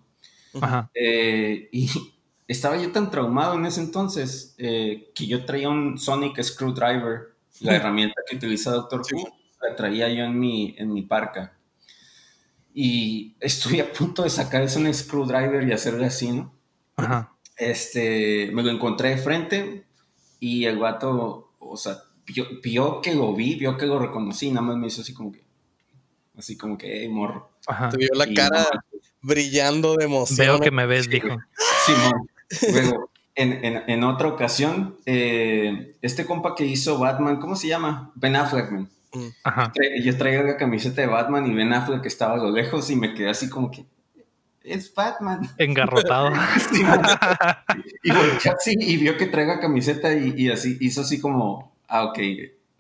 Ajá. 0.62 0.90
Eh, 0.94 1.70
y 1.72 1.90
estaba 2.48 2.78
yo 2.78 2.92
tan 2.92 3.10
traumado 3.10 3.56
en 3.56 3.66
ese 3.66 3.82
entonces 3.82 4.56
eh, 4.58 5.12
que 5.16 5.28
yo 5.28 5.46
traía 5.46 5.70
un 5.70 5.98
Sonic 5.98 6.42
Screwdriver, 6.42 7.34
la 7.62 7.76
herramienta 7.76 8.22
que 8.28 8.36
utiliza 8.36 8.72
Doctor 8.72 9.06
Sí. 9.06 9.16
Who, 9.16 9.30
la 9.62 9.76
traía 9.76 10.10
yo 10.10 10.26
en 10.26 10.40
mi, 10.40 10.76
en 10.78 10.94
mi 10.94 11.04
parca. 11.04 11.58
Y 12.74 13.36
estuve 13.40 13.82
a 13.82 13.94
punto 13.94 14.24
de 14.24 14.30
sacar 14.30 14.64
ese 14.64 14.80
un 14.80 14.92
screwdriver 14.92 15.68
y 15.68 15.72
hacerle 15.72 16.08
así, 16.08 16.32
¿no? 16.32 16.54
Ajá. 16.96 17.36
Este, 17.56 18.50
me 18.52 18.64
lo 18.64 18.72
encontré 18.72 19.10
de 19.10 19.18
frente 19.18 19.86
y 20.40 20.66
el 20.66 20.80
vato, 20.80 21.54
o 21.60 21.78
sea, 21.78 22.00
vio, 22.26 22.46
vio 22.64 23.02
que 23.02 23.14
lo 23.14 23.34
vi, 23.36 23.56
vio 23.56 23.78
que 23.78 23.86
lo 23.86 24.00
reconocí, 24.00 24.50
nada 24.50 24.68
más 24.68 24.78
me 24.78 24.88
hizo 24.88 25.02
así 25.02 25.14
como 25.14 25.32
que, 25.32 25.43
así 26.38 26.58
como 26.58 26.78
que, 26.78 27.02
hey, 27.02 27.10
morro. 27.10 27.52
Ajá. 27.68 27.90
Te 27.90 27.98
vio 27.98 28.10
la 28.16 28.28
Y 28.28 28.34
cara 28.34 28.66
no, 28.74 29.00
brillando 29.22 29.96
de 29.96 30.06
emoción. 30.06 30.38
Veo 30.38 30.60
que 30.60 30.72
me 30.72 30.86
ves, 30.86 31.06
Sí, 31.06 31.12
dijo. 31.12 31.28
güey. 31.28 31.40
Simón. 31.86 32.30
Luego, 32.72 33.10
en, 33.36 33.66
en, 33.66 33.84
en 33.90 34.04
otra 34.04 34.28
ocasión, 34.28 34.98
eh, 35.06 35.96
este 36.02 36.26
compa 36.26 36.56
que 36.56 36.66
hizo 36.66 36.98
Batman, 37.00 37.40
¿cómo 37.40 37.56
se 37.56 37.68
llama? 37.68 38.12
Ben 38.16 38.36
Affleck, 38.36 38.70
man. 38.72 38.90
Ajá. 39.44 39.72
Yo 40.04 40.18
traía 40.18 40.42
la 40.44 40.58
camiseta 40.58 41.02
de 41.02 41.08
Batman 41.08 41.46
y 41.46 41.54
Ben 41.54 41.72
Affleck 41.72 42.06
estaba 42.06 42.34
a 42.34 42.38
lo 42.38 42.52
lejos 42.52 42.90
y 42.90 42.96
me 42.96 43.14
quedé 43.14 43.30
así 43.30 43.48
como 43.50 43.70
que, 43.72 43.86
es 44.64 44.94
Batman. 44.94 45.50
Engarrotado. 45.58 46.32
Y 48.04 48.12
volteó 48.12 48.54
así 48.54 48.76
y 48.80 48.98
vio 48.98 49.18
que 49.18 49.28
traiga 49.28 49.60
camiseta 49.60 50.14
y, 50.14 50.34
y 50.36 50.50
así 50.50 50.78
hizo 50.82 51.02
así 51.02 51.20
como, 51.22 51.74
ah, 51.88 52.06
ok, 52.06 52.20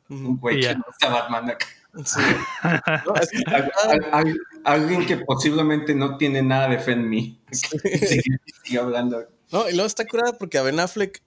un 0.09 0.37
güey 0.37 0.57
Y 0.57 0.59
que 0.61 0.65
ya. 0.65 0.73
no 0.75 0.83
está 0.91 1.09
Batman 1.09 1.49
acá. 1.51 1.65
Sí. 2.05 2.19
No, 3.05 3.15
es 3.15 3.29
que- 3.29 3.43
Al- 3.53 3.71
al- 3.83 4.05
al- 4.11 4.39
alguien 4.63 5.05
que 5.05 5.17
posiblemente 5.17 5.93
no 5.93 6.17
tiene 6.17 6.41
nada 6.41 6.67
de 6.69 6.79
fe 6.79 6.93
en 6.93 7.07
mí. 7.09 7.39
Sigue, 7.51 8.21
sigue 8.63 8.79
hablando. 8.79 9.23
No, 9.51 9.69
y 9.69 9.73
luego 9.73 9.85
está 9.85 10.05
curada 10.05 10.37
porque 10.37 10.57
a 10.57 10.63
Ben 10.63 10.79
Affleck 10.79 11.21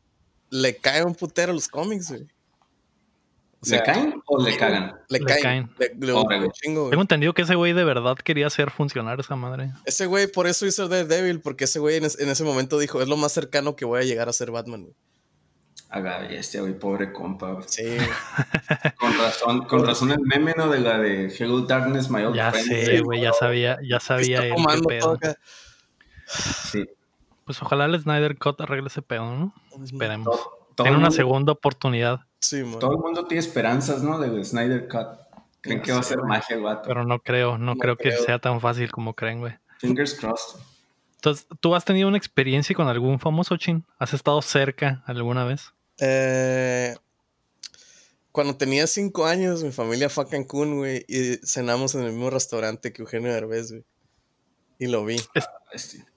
le 0.51 0.77
cae 0.77 1.05
un 1.05 1.15
putero 1.15 1.53
los 1.53 1.69
cómics, 1.69 2.09
güey. 2.11 2.23
O 3.63 3.71
¿Le 3.71 3.83
caen 3.83 4.23
o 4.27 4.43
le 4.45 4.57
cagan? 4.57 4.97
Le, 5.09 5.19
Le 5.19 5.25
caen. 5.25 5.43
caen. 5.43 5.71
Le, 5.79 6.07
le- 6.07 6.13
Órale. 6.13 6.47
un 6.47 6.53
chingo, 6.53 6.81
güey. 6.83 6.91
Tengo 6.91 7.03
entendido 7.03 7.33
que 7.33 7.43
ese 7.43 7.55
güey 7.55 7.73
de 7.73 7.85
verdad 7.85 8.17
quería 8.17 8.47
hacer 8.49 8.71
funcionar 8.71 9.19
esa 9.19 9.35
madre. 9.35 9.71
Ese 9.87 10.07
güey 10.07 10.27
por 10.27 10.47
eso 10.47 10.67
hizo 10.67 10.89
Daredevil, 10.89 11.41
porque 11.41 11.65
ese 11.65 11.79
güey 11.79 11.97
en, 11.97 12.05
es- 12.05 12.19
en 12.21 12.29
ese 12.29 12.45
momento 12.45 12.79
dijo, 12.79 13.01
es 13.03 13.09
lo 13.09 13.17
más 13.17 13.33
cercano 13.33 13.75
que 13.77 13.85
voy 13.85 14.01
a 14.01 14.05
llegar 14.05 14.29
a 14.29 14.33
ser 14.33 14.51
Batman, 14.51 14.83
güey. 14.83 14.95
Haga 15.89 16.27
este, 16.27 16.61
güey, 16.61 16.79
pobre 16.79 17.13
compa. 17.13 17.57
Sí, 17.67 17.85
Con 18.99 19.17
razón, 19.19 19.65
con 19.67 19.87
razón 19.87 20.11
el 20.11 20.21
meme, 20.21 20.53
¿no? 20.57 20.69
De 20.69 20.81
la 20.81 20.99
de 20.99 21.27
Hello 21.39 21.61
Darkness, 21.61 22.11
My 22.11 22.23
Old 22.23 22.35
Ya 22.37 22.51
Friend. 22.51 22.67
sé, 22.67 23.01
güey, 23.01 23.21
ya 23.21 23.33
sabía, 23.33 23.79
ya 23.89 24.01
sabía 24.01 24.47
está 24.47 24.75
él 24.75 24.81
pedo. 24.87 25.19
Sí. 26.27 26.85
Pues 27.45 27.63
ojalá 27.63 27.85
el 27.85 28.01
Snyder 28.01 28.37
Cut 28.37 28.61
arregle 28.61 28.89
ese 28.89 29.03
pedo, 29.03 29.35
¿no? 29.37 29.55
Esperemos. 29.85 30.25
Todo, 30.25 30.37
todo 30.75 30.85
Tiene 30.85 30.91
una 30.91 31.07
mundo- 31.07 31.17
segunda 31.17 31.53
oportunidad, 31.53 32.21
Sí, 32.41 32.63
man. 32.63 32.79
Todo 32.81 32.93
el 32.93 32.99
mundo 32.99 33.27
tiene 33.27 33.41
esperanzas, 33.41 34.03
¿no? 34.03 34.19
Del 34.19 34.45
Snyder 34.45 34.89
Cut. 34.89 35.07
Creen 35.61 35.79
Ya 35.79 35.85
que 35.85 35.93
va 35.93 35.99
a 36.01 36.03
ser 36.03 36.19
magia 36.23 36.57
el 36.57 36.63
vato. 36.63 36.89
pero 36.89 37.05
no 37.05 37.21
creo, 37.21 37.59
no, 37.59 37.75
No 37.75 37.77
creo 37.77 37.97
que 37.97 38.11
creo. 38.11 38.23
sea 38.25 38.39
tan 38.41 38.61
fácil 38.61 38.91
como 38.91 39.15
creen, 39.15 39.41
güey. 39.41 39.55
Fingers 39.79 40.15
crossed. 40.15 40.61
Entonces, 41.17 41.47
¿tú 41.61 41.75
has 41.75 41.85
tenido 41.85 42.07
una 42.09 42.19
experiencia 42.19 42.75
con 42.77 42.87
algún 42.89 43.19
famoso 43.19 43.57
chin? 43.57 43.85
¿Has 43.99 44.15
estado 44.15 44.41
cerca 44.43 45.03
alguna 45.07 45.45
vez? 45.45 45.73
Eh, 45.99 46.95
cuando 48.33 48.57
tenía 48.57 48.87
cinco 48.87 49.27
años, 49.27 49.63
mi 49.65 49.73
familia 49.73 50.09
fue 50.11 50.25
a 50.25 50.29
Cancún, 50.29 50.77
güey, 50.79 51.05
y 51.09 51.37
cenamos 51.47 51.95
en 51.95 52.03
el 52.03 52.13
mismo 52.13 52.31
restaurante 52.31 52.93
que 52.93 53.03
Eugenio 53.03 53.33
Derbez, 53.33 53.71
güey. 53.71 53.85
Y 54.79 54.89
lo 54.89 55.05
vi. 55.07 55.17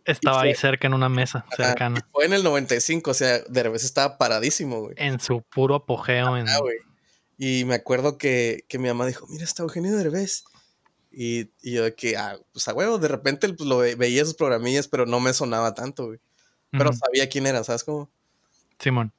Estaba 0.04 0.42
ahí 0.42 0.54
cerca 0.54 0.88
en 0.88 0.94
una 0.94 1.08
mesa 1.08 1.46
cercana, 1.56 2.06
Fue 2.12 2.26
en 2.26 2.34
el 2.34 2.44
95, 2.44 3.12
o 3.12 3.13
sea, 3.13 3.39
Derbez 3.48 3.84
estaba 3.86 4.18
paradísimo, 4.18 4.82
güey. 4.82 4.96
en 4.98 5.20
su 5.22 5.42
puro 5.44 5.76
apogeo. 5.76 6.36
En... 6.36 6.46
Güey. 6.60 6.78
Y 7.38 7.63
me 7.63 7.76
acuerdo 7.76 8.18
que, 8.18 8.65
que 8.68 8.78
mi 8.80 8.89
mamá 8.89 9.06
dijo, 9.06 9.26
mira, 9.30 9.46
está 9.46 9.63
Eugenio 9.63 9.96
Derbez. 9.96 10.44
Y, 11.12 11.52
y 11.62 11.72
yo 11.74 11.84
de 11.86 11.96
que, 11.96 12.18
ah, 12.18 12.38
pues 12.52 12.68
a 12.68 12.74
huevo, 12.74 12.98
de 12.98 13.08
repente 13.08 13.48
pues, 13.54 13.68
lo 13.68 13.78
ve- 13.78 13.96
veía 13.96 14.26
sus 14.26 14.36
programillas, 14.36 14.89
pero 14.89 15.06
no 15.06 15.22
me 15.22 15.32
sonaba 15.34 15.74
tanto, 15.74 16.08
güey. 16.08 16.20
Pero 16.72 16.92
sabía 16.94 17.30
quién 17.30 17.48
era, 17.48 17.63
¿sabes 17.63 17.84
cómo? 17.86 18.12
Simón. 18.78 19.12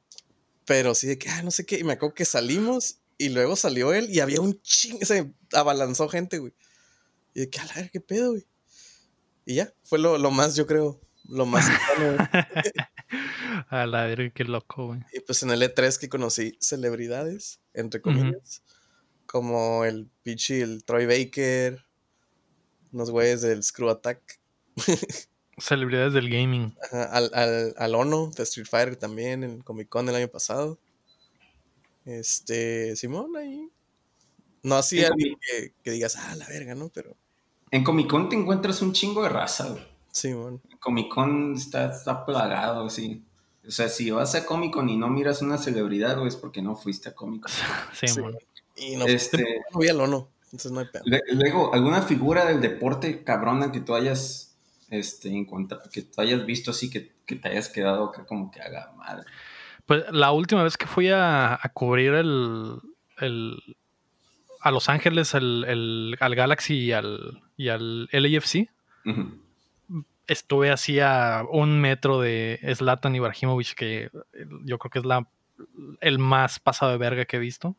Pero 0.70 0.94
sí 0.94 1.08
de 1.08 1.18
que, 1.18 1.28
ah, 1.28 1.42
no 1.42 1.50
sé 1.50 1.66
qué. 1.66 1.80
Y 1.80 1.82
me 1.82 1.94
acuerdo 1.94 2.14
que 2.14 2.24
salimos 2.24 3.00
y 3.18 3.30
luego 3.30 3.56
salió 3.56 3.92
él 3.92 4.08
y 4.08 4.20
había 4.20 4.40
un 4.40 4.62
ching, 4.62 5.04
se 5.04 5.28
abalanzó 5.52 6.08
gente, 6.08 6.38
güey. 6.38 6.54
Y 7.34 7.40
de 7.40 7.50
que, 7.50 7.58
a 7.58 7.64
la 7.64 7.74
verga, 7.74 7.90
qué 7.92 8.00
pedo, 8.00 8.30
güey. 8.30 8.46
Y 9.44 9.56
ya, 9.56 9.74
fue 9.82 9.98
lo, 9.98 10.16
lo 10.16 10.30
más, 10.30 10.54
yo 10.54 10.68
creo, 10.68 11.00
lo 11.28 11.44
más. 11.44 11.66
A 13.68 13.84
la 13.84 14.04
verga, 14.04 14.30
qué 14.32 14.44
loco, 14.44 14.86
güey. 14.86 15.00
Y 15.12 15.18
pues 15.18 15.42
en 15.42 15.50
el 15.50 15.60
E3 15.60 15.98
que 15.98 16.08
conocí 16.08 16.56
celebridades, 16.60 17.58
entre 17.74 18.00
comillas, 18.00 18.62
como 19.26 19.84
el 19.84 20.08
Pichi, 20.22 20.60
el 20.60 20.84
Troy 20.84 21.04
Baker, 21.06 21.84
unos 22.92 23.10
güeyes 23.10 23.40
del 23.40 23.64
Screw 23.64 23.90
Attack, 23.90 24.40
Celebridades 25.60 26.12
del 26.12 26.28
gaming. 26.30 26.74
ajá, 26.82 27.04
al, 27.04 27.30
al, 27.34 27.74
al 27.76 27.94
Ono 27.94 28.30
de 28.36 28.42
Street 28.44 28.66
Fighter 28.68 28.96
también 28.96 29.44
en 29.44 29.60
Comic 29.62 29.88
Con 29.88 30.08
el 30.08 30.14
año 30.14 30.28
pasado. 30.28 30.78
Este, 32.04 32.96
Simón 32.96 33.36
ahí. 33.36 33.68
No 34.62 34.74
así 34.76 34.98
Sí, 34.98 35.04
alguien 35.04 35.36
que, 35.40 35.72
que 35.82 35.90
digas, 35.90 36.16
ah, 36.16 36.34
la 36.36 36.46
verga, 36.48 36.74
¿no? 36.74 36.88
Pero, 36.92 37.16
En 37.70 37.84
Comic 37.84 38.08
Con 38.08 38.28
te 38.28 38.36
encuentras 38.36 38.82
un 38.82 38.92
chingo 38.92 39.22
de 39.22 39.28
raza, 39.28 39.68
güey. 39.68 39.82
Simón. 40.10 40.60
En 40.70 40.78
Comic 40.78 41.08
Con 41.12 41.54
está, 41.54 41.90
está 41.90 42.24
plagado, 42.26 42.86
así. 42.86 43.22
O 43.66 43.70
sea, 43.70 43.88
si 43.88 44.10
vas 44.10 44.34
a 44.34 44.44
Comic 44.44 44.72
Con 44.72 44.88
y 44.88 44.96
no 44.96 45.08
miras 45.08 45.42
una 45.42 45.56
celebridad, 45.58 46.16
güey, 46.16 46.28
es 46.28 46.36
porque 46.36 46.62
no 46.62 46.74
fuiste 46.76 47.08
a 47.10 47.14
Comic 47.14 47.42
Con. 47.42 47.52
Simón. 48.08 48.36
Y 48.76 48.96
no, 48.96 49.06
Este- 49.06 49.62
no 49.72 49.78
vi 49.80 49.88
al 49.88 50.00
Ono, 50.00 50.28
entonces 50.44 50.72
no 50.72 50.80
hay 50.80 50.86
pedo. 50.86 51.04
Luego, 51.32 51.74
¿alguna 51.74 52.02
figura 52.02 52.46
del 52.46 52.60
deporte 52.60 53.22
cabrona 53.24 53.72
que 53.72 53.80
tú 53.80 53.94
hayas 53.94 54.49
este, 54.90 55.28
encontrado, 55.30 55.82
que 55.92 56.02
tú 56.02 56.20
hayas 56.20 56.44
visto 56.44 56.70
así, 56.72 56.90
que, 56.90 57.12
que 57.26 57.36
te 57.36 57.48
hayas 57.48 57.68
quedado 57.68 58.04
acá 58.06 58.26
como 58.26 58.50
que 58.50 58.60
haga 58.60 58.92
madre? 58.96 59.24
Pues 59.86 60.04
la 60.12 60.32
última 60.32 60.62
vez 60.62 60.76
que 60.76 60.86
fui 60.86 61.08
a, 61.08 61.54
a 61.54 61.68
cubrir 61.72 62.14
el, 62.14 62.76
el- 63.18 63.76
a 64.60 64.70
Los 64.70 64.88
Ángeles, 64.88 65.34
el, 65.34 65.64
el- 65.66 66.16
al 66.20 66.34
Galaxy 66.34 66.74
y 66.76 66.92
al, 66.92 67.42
y 67.56 67.68
al 67.68 68.08
LAFC, 68.12 68.68
estuve 70.26 70.70
así 70.70 71.00
a 71.00 71.42
un 71.50 71.80
metro 71.80 72.20
de 72.20 72.60
Zlatan 72.76 73.16
Ibrahimovic, 73.16 73.74
que 73.74 74.10
yo 74.64 74.78
creo 74.78 74.90
que 74.90 74.98
es 75.00 75.04
la, 75.04 75.26
el 76.00 76.18
más 76.18 76.60
pasado 76.60 76.92
de 76.92 76.98
verga 76.98 77.24
que 77.24 77.36
he 77.36 77.40
visto. 77.40 77.74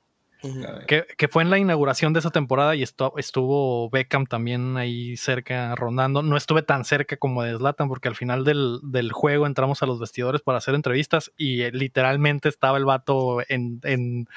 Que, 0.87 1.05
que 1.17 1.27
fue 1.27 1.43
en 1.43 1.49
la 1.49 1.59
inauguración 1.59 2.13
de 2.13 2.19
esa 2.19 2.31
temporada 2.31 2.75
y 2.75 2.81
estu- 2.81 3.13
estuvo 3.17 3.89
Beckham 3.89 4.25
también 4.25 4.75
ahí 4.77 5.15
cerca 5.17 5.75
rondando. 5.75 6.23
No 6.23 6.35
estuve 6.37 6.63
tan 6.63 6.83
cerca 6.83 7.17
como 7.17 7.43
de 7.43 7.55
Zlatan 7.57 7.87
porque 7.87 8.07
al 8.07 8.15
final 8.15 8.43
del, 8.43 8.79
del 8.83 9.11
juego 9.11 9.45
entramos 9.45 9.83
a 9.83 9.85
los 9.85 9.99
vestidores 9.99 10.41
para 10.41 10.57
hacer 10.57 10.73
entrevistas 10.73 11.31
y 11.37 11.61
eh, 11.61 11.71
literalmente 11.71 12.49
estaba 12.49 12.77
el 12.77 12.85
vato 12.85 13.41
en, 13.49 13.79
en, 13.83 14.27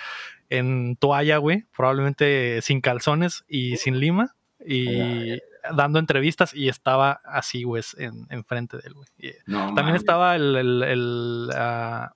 en 0.51 0.97
toalla, 0.97 1.39
güey, 1.39 1.65
probablemente 1.77 2.61
sin 2.63 2.81
calzones 2.81 3.45
y 3.49 3.77
sin 3.79 3.99
lima 3.99 4.35
y 4.67 5.39
dando 5.75 5.99
entrevistas 5.99 6.55
y 6.55 6.69
estaba 6.69 7.21
así, 7.25 7.63
güey, 7.63 7.83
en, 7.97 8.27
enfrente 8.29 8.77
de 8.77 8.83
él, 8.87 8.95
güey. 8.95 9.09
No, 9.47 9.75
también 9.75 9.97
estaba 9.97 10.37
el, 10.37 10.55
el, 10.57 10.83
el, 10.83 11.51
ah, 11.55 12.13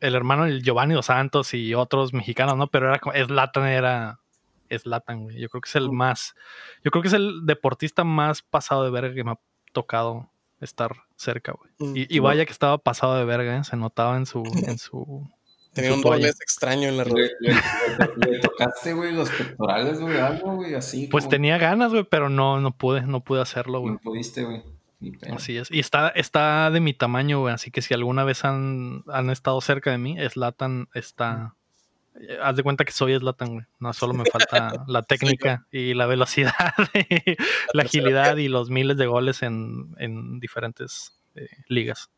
el 0.00 0.14
hermano 0.14 0.44
del 0.44 0.62
Giovanni 0.62 0.94
Dos 0.94 1.06
Santos 1.06 1.54
y 1.54 1.74
otros 1.74 2.12
mexicanos, 2.12 2.56
¿no? 2.56 2.66
Pero 2.68 2.88
era 2.88 2.98
como, 2.98 3.14
Zlatan 3.16 3.66
era 3.66 4.18
Zlatan, 4.76 5.24
güey. 5.24 5.38
Yo 5.38 5.48
creo 5.48 5.60
que 5.60 5.68
es 5.68 5.76
el 5.76 5.90
más, 5.90 6.34
yo 6.84 6.90
creo 6.90 7.02
que 7.02 7.08
es 7.08 7.14
el 7.14 7.44
deportista 7.46 8.04
más 8.04 8.42
pasado 8.42 8.84
de 8.84 8.90
verga 8.90 9.14
que 9.14 9.24
me 9.24 9.32
ha 9.32 9.38
tocado 9.72 10.30
estar 10.60 10.92
cerca, 11.16 11.52
güey. 11.52 11.98
Y, 11.98 12.14
y 12.16 12.18
vaya 12.18 12.44
que 12.44 12.52
estaba 12.52 12.78
pasado 12.78 13.16
de 13.16 13.24
verga, 13.24 13.56
¿eh? 13.56 13.64
se 13.64 13.76
notaba 13.76 14.16
en 14.16 14.26
su, 14.26 14.42
en 14.66 14.78
su, 14.78 15.28
Tenía 15.72 15.94
un 15.94 16.02
doblez 16.02 16.40
extraño 16.40 16.88
en 16.88 16.96
la 16.96 17.04
Le, 17.04 17.10
rodilla. 17.10 17.28
le- 17.40 17.52
le- 18.26 18.32
le 18.32 18.38
tocaste, 18.40 18.92
güey, 18.92 19.12
los 19.14 19.30
pectorales, 19.30 20.00
güey, 20.00 20.18
algo, 20.18 20.56
güey, 20.56 20.74
así. 20.74 21.06
Pues 21.06 21.24
como- 21.24 21.30
tenía 21.30 21.58
ganas, 21.58 21.92
güey, 21.92 22.04
pero 22.04 22.28
no, 22.28 22.60
no 22.60 22.72
pude, 22.72 23.02
no 23.02 23.20
pude 23.22 23.40
hacerlo, 23.40 23.80
güey. 23.80 23.92
No 23.94 23.98
pudiste, 24.00 24.44
güey. 24.44 24.62
Así 25.34 25.56
es. 25.56 25.70
Y 25.70 25.80
está, 25.80 26.08
está 26.10 26.70
de 26.70 26.80
mi 26.80 26.92
tamaño, 26.94 27.40
güey. 27.40 27.54
Así 27.54 27.70
que 27.70 27.82
si 27.82 27.94
alguna 27.94 28.24
vez 28.24 28.44
han, 28.44 29.02
han 29.08 29.30
estado 29.30 29.60
cerca 29.60 29.90
de 29.90 29.98
mí, 29.98 30.16
Slatan 30.28 30.88
está. 30.94 31.54
eh, 32.20 32.38
Haz 32.42 32.56
de 32.56 32.62
cuenta 32.62 32.84
que 32.84 32.92
soy 32.92 33.16
Slatan, 33.18 33.52
güey. 33.54 33.66
No 33.78 33.92
solo 33.92 34.12
me 34.12 34.24
falta 34.26 34.84
la 34.86 35.02
técnica 35.04 35.66
y 35.70 35.94
la 35.94 36.06
velocidad, 36.06 36.52
y 36.94 37.36
la 37.72 37.82
agilidad 37.82 38.36
y 38.36 38.48
los 38.48 38.68
miles 38.70 38.96
de 38.98 39.06
goles 39.06 39.42
en, 39.42 39.94
en 39.98 40.38
diferentes 40.40 41.18
eh, 41.34 41.48
ligas. 41.68 42.10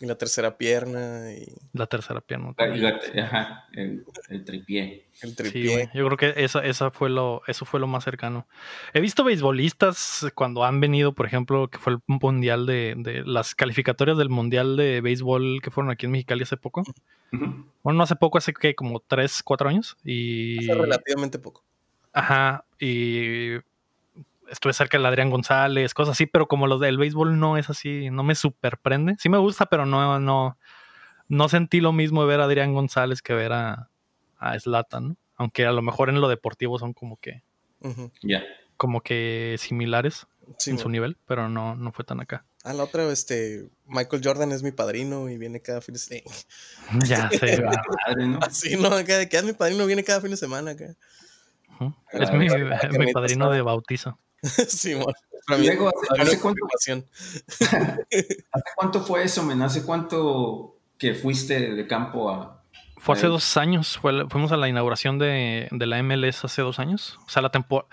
Y 0.00 0.06
la 0.06 0.14
tercera 0.16 0.56
pierna 0.56 1.32
y 1.32 1.44
La 1.72 1.86
tercera 1.86 2.20
pierna. 2.20 2.52
También. 2.54 2.84
la- 2.84 3.22
ajá, 3.24 3.66
el, 3.72 4.04
el 4.28 4.44
tripié. 4.44 5.06
el 5.22 5.30
Sí, 5.30 5.34
tripié. 5.34 5.72
güey. 5.72 5.88
Yo 5.92 6.06
creo 6.06 6.16
que 6.16 6.44
esa, 6.44 6.64
esa 6.64 6.90
fue 6.92 7.10
lo, 7.10 7.42
eso 7.48 7.64
fue 7.64 7.80
lo 7.80 7.88
más 7.88 8.04
cercano. 8.04 8.46
He 8.94 9.00
visto 9.00 9.24
beisbolistas 9.24 10.26
cuando 10.36 10.64
han 10.64 10.78
venido, 10.80 11.14
por 11.14 11.26
ejemplo, 11.26 11.68
que 11.68 11.78
fue 11.78 11.94
el 11.94 11.98
mundial 12.06 12.64
de, 12.66 12.94
de 12.96 13.24
las 13.24 13.54
calificatorias 13.56 14.16
del 14.18 14.28
mundial 14.28 14.76
de 14.76 15.00
béisbol 15.00 15.60
que 15.62 15.70
fueron 15.72 15.90
aquí 15.90 16.06
en 16.06 16.12
Mexicali 16.12 16.44
hace 16.44 16.56
poco. 16.56 16.82
Ujú. 17.32 17.66
Bueno, 17.82 17.96
no 17.98 18.02
hace 18.04 18.14
poco, 18.16 18.38
hace 18.38 18.52
que 18.54 18.74
como 18.76 19.00
3, 19.00 19.42
4 19.42 19.68
años. 19.68 19.96
Y. 20.04 20.58
Hace 20.70 20.74
relativamente 20.80 21.38
poco. 21.40 21.64
Ajá. 22.12 22.64
Y 22.78 23.56
estuve 24.50 24.72
cerca 24.72 24.98
del 24.98 25.06
Adrián 25.06 25.30
González, 25.30 25.94
cosas 25.94 26.12
así, 26.12 26.26
pero 26.26 26.48
como 26.48 26.66
los 26.66 26.80
del 26.80 26.98
béisbol 26.98 27.38
no 27.38 27.56
es 27.56 27.70
así, 27.70 28.10
no 28.10 28.22
me 28.22 28.34
superprende. 28.34 29.16
Sí 29.18 29.28
me 29.28 29.38
gusta, 29.38 29.66
pero 29.66 29.86
no, 29.86 30.18
no, 30.20 30.58
no 31.28 31.48
sentí 31.48 31.80
lo 31.80 31.92
mismo 31.92 32.22
de 32.22 32.28
ver 32.28 32.40
a 32.40 32.44
Adrián 32.44 32.74
González 32.74 33.22
que 33.22 33.34
ver 33.34 33.52
a, 33.52 33.90
a 34.38 34.58
Zlatan, 34.58 35.08
¿no? 35.08 35.16
Aunque 35.36 35.66
a 35.66 35.72
lo 35.72 35.82
mejor 35.82 36.08
en 36.08 36.20
lo 36.20 36.28
deportivo 36.28 36.78
son 36.78 36.92
como 36.92 37.16
que. 37.16 37.42
Ya. 38.22 38.42
como 38.76 39.02
que 39.02 39.54
similares 39.58 40.26
Sí, 40.56 40.70
en 40.70 40.78
su 40.78 40.88
nivel, 40.88 41.16
pero 41.26 41.48
no, 41.48 41.76
no 41.76 41.92
fue 41.92 42.04
tan 42.04 42.20
acá. 42.20 42.44
Ah, 42.64 42.72
la 42.72 42.84
otra, 42.84 43.10
este, 43.12 43.68
Michael 43.86 44.22
Jordan 44.24 44.52
es 44.52 44.62
mi 44.62 44.72
padrino 44.72 45.28
y 45.28 45.36
viene 45.36 45.60
cada 45.60 45.80
fin 45.80 45.94
de 45.94 45.98
semana. 45.98 46.24
Ya 47.06 47.28
sé, 47.30 47.62
madre, 48.06 48.26
¿no? 48.26 48.38
Así, 48.42 48.76
¿no? 48.76 48.88
Acá 48.88 49.26
que 49.28 49.36
es 49.36 49.44
mi 49.44 49.52
padrino, 49.52 49.86
viene 49.86 50.04
cada 50.04 50.20
fin 50.20 50.30
de 50.30 50.36
semana 50.36 50.72
acá. 50.72 50.96
Es 52.12 52.32
mi, 52.32 52.48
mi 52.98 53.12
padrino 53.12 53.50
de 53.50 53.62
bautizo. 53.62 54.18
sí, 54.68 54.94
mo. 54.94 55.06
Para 55.46 55.58
mí, 55.60 55.66
Luego, 55.66 55.90
¿hace- 56.18 56.40
cuánto? 56.40 56.60
¿Hace 58.10 58.44
cuánto 58.76 59.00
fue 59.02 59.24
eso, 59.24 59.42
men? 59.42 59.62
¿Hace 59.62 59.84
cuánto 59.84 60.76
que 60.98 61.14
fuiste 61.14 61.74
de 61.74 61.86
campo 61.86 62.30
a. 62.30 62.54
Fue 63.00 63.14
hace 63.14 63.28
dos 63.28 63.56
años, 63.56 63.96
fue 63.96 64.28
fuimos 64.28 64.50
a 64.50 64.56
la 64.56 64.68
inauguración 64.68 65.20
de, 65.20 65.68
de 65.70 65.86
la 65.86 66.02
MLS 66.02 66.44
hace 66.44 66.62
dos 66.62 66.80
años. 66.80 67.16
O 67.26 67.30
sea, 67.30 67.40
la 67.42 67.50
tempo- 67.50 67.86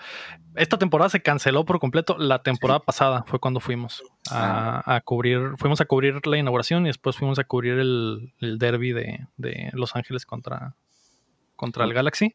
esta 0.56 0.78
temporada 0.78 1.08
se 1.08 1.22
canceló 1.22 1.64
por 1.64 1.78
completo. 1.78 2.18
La 2.18 2.42
temporada 2.42 2.80
pasada 2.80 3.22
fue 3.24 3.38
cuando 3.38 3.60
fuimos 3.60 4.02
a, 4.30 4.96
a 4.96 5.00
cubrir, 5.02 5.52
fuimos 5.58 5.80
a 5.80 5.84
cubrir 5.84 6.26
la 6.26 6.36
inauguración 6.38 6.84
y 6.86 6.88
después 6.88 7.16
fuimos 7.16 7.38
a 7.38 7.44
cubrir 7.44 7.78
el, 7.78 8.32
el 8.40 8.58
derby 8.58 8.92
de, 8.92 9.26
de 9.36 9.70
Los 9.74 9.94
Ángeles 9.94 10.26
contra, 10.26 10.74
contra 11.54 11.84
el 11.84 11.94
Galaxy. 11.94 12.34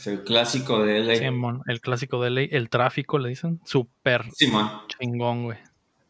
Es 0.00 0.06
el 0.06 0.24
clásico 0.24 0.82
de 0.82 1.00
LA? 1.00 1.16
Simón, 1.16 1.62
el 1.66 1.80
clásico 1.82 2.22
de 2.22 2.30
LA, 2.30 2.40
el 2.56 2.70
tráfico 2.70 3.18
le 3.18 3.28
dicen. 3.28 3.60
Súper 3.64 4.24
Simón. 4.32 4.70
chingón, 4.88 5.44
güey. 5.44 5.58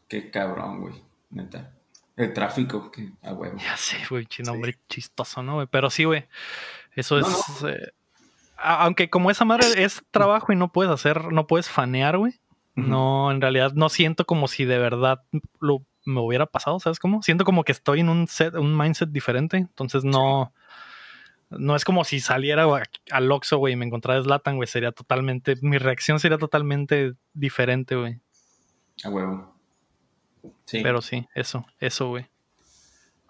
Qué 0.08 0.30
cabrón, 0.30 0.80
güey. 0.80 0.94
Neta. 1.30 1.72
El 2.16 2.32
tráfico, 2.32 2.90
que 2.92 3.10
a 3.22 3.32
huevo. 3.32 3.58
Ya 3.58 3.76
sé, 3.76 3.96
güey, 4.08 4.26
chino, 4.26 4.52
hombre 4.52 4.76
chistoso, 4.88 5.42
¿no, 5.42 5.54
güey? 5.54 5.66
Pero 5.70 5.90
sí, 5.90 6.04
güey. 6.04 6.26
Eso 6.94 7.18
No, 7.18 7.26
es. 7.28 7.64
eh, 7.64 7.92
aunque 8.58 9.10
como 9.10 9.30
esa 9.30 9.44
madre 9.44 9.66
es 9.82 10.02
trabajo 10.10 10.52
y 10.52 10.56
no 10.56 10.70
puedes 10.70 10.92
hacer, 10.92 11.32
no 11.32 11.46
puedes 11.46 11.68
fanear, 11.68 12.16
güey. 12.18 12.34
No, 12.76 13.30
en 13.30 13.40
realidad 13.40 13.72
no 13.74 13.88
siento 13.88 14.24
como 14.24 14.48
si 14.48 14.64
de 14.64 14.78
verdad 14.78 15.22
lo 15.60 15.82
me 16.06 16.20
hubiera 16.20 16.46
pasado, 16.46 16.78
¿sabes 16.80 16.98
cómo? 16.98 17.22
Siento 17.22 17.44
como 17.44 17.62
que 17.64 17.72
estoy 17.72 18.00
en 18.00 18.08
un 18.08 18.26
set, 18.28 18.54
un 18.54 18.76
mindset 18.78 19.10
diferente. 19.10 19.56
Entonces 19.58 20.04
no. 20.04 20.52
No 21.50 21.74
es 21.76 21.84
como 21.84 22.04
si 22.04 22.20
saliera 22.20 22.66
al 23.10 23.32
Oxxo, 23.32 23.58
güey, 23.58 23.72
y 23.72 23.76
me 23.76 23.84
encontrara 23.84 24.22
Slatan, 24.22 24.56
güey. 24.56 24.66
Sería 24.68 24.92
totalmente. 24.92 25.54
Mi 25.62 25.78
reacción 25.78 26.20
sería 26.20 26.38
totalmente 26.38 27.14
diferente, 27.34 27.96
güey. 27.96 28.20
A 29.04 29.10
huevo. 29.10 29.56
Sí. 30.64 30.80
Pero 30.82 31.02
sí, 31.02 31.26
eso, 31.34 31.66
eso, 31.80 32.08
güey. 32.08 32.26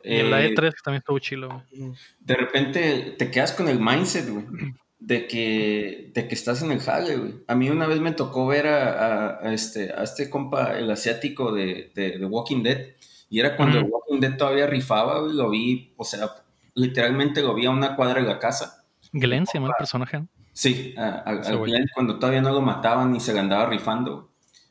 Y 0.05 0.17
en 0.17 0.31
la 0.31 0.43
Eh, 0.45 0.51
E3 0.55 0.71
que 0.71 0.81
también 0.85 0.99
estuvo 1.01 1.19
chilo, 1.19 1.49
güey. 1.73 1.93
de 2.21 2.35
repente 2.37 3.15
te 3.19 3.31
quedas 3.31 3.53
con 3.53 3.69
el 3.69 3.79
mindset, 3.81 4.29
güey, 4.31 4.45
de 4.99 5.27
que, 5.27 6.11
de 6.15 6.29
que 6.29 6.35
estás 6.35 6.63
en 6.63 6.73
el 6.73 6.81
jale, 6.81 7.17
güey. 7.17 7.35
A 7.49 7.55
mí 7.55 7.69
una 7.71 7.87
vez 7.87 8.01
me 8.01 8.13
tocó 8.13 8.47
ver 8.47 8.67
a, 8.67 8.93
a- 8.93 9.39
a 9.49 9.53
este, 9.53 9.93
a 9.93 10.03
este 10.03 10.29
compa, 10.31 10.79
el 10.79 10.91
asiático 10.91 11.53
de, 11.53 11.91
de, 11.95 12.19
de 12.19 12.27
Walking 12.27 12.63
Dead, 12.63 12.95
y 13.29 13.41
era 13.41 13.57
cuando 13.57 13.79
el 13.79 13.85
Walking 13.91 14.21
Dead 14.21 14.37
todavía 14.37 14.67
rifaba, 14.67 15.21
güey, 15.21 15.35
lo 15.35 15.51
vi, 15.51 15.93
o 15.97 16.05
sea, 16.05 16.29
literalmente 16.75 17.43
lo 17.43 17.55
vi 17.55 17.67
a 17.67 17.71
una 17.71 17.97
cuadra 17.97 18.21
de 18.21 18.27
la 18.27 18.39
casa. 18.39 18.85
Glenn 19.13 19.47
se 19.47 19.59
llama 19.59 19.69
el 19.69 19.75
personaje. 19.79 20.25
Sí, 20.53 20.95
a, 20.97 21.23
a-. 21.27 21.35
Glenn 21.35 21.89
cuando 21.95 22.19
todavía 22.19 22.43
no 22.43 22.53
lo 22.53 22.61
mataban 22.61 23.15
y 23.15 23.21
se 23.21 23.33
le 23.33 23.41
andaba 23.41 23.67
rifando. 23.67 24.31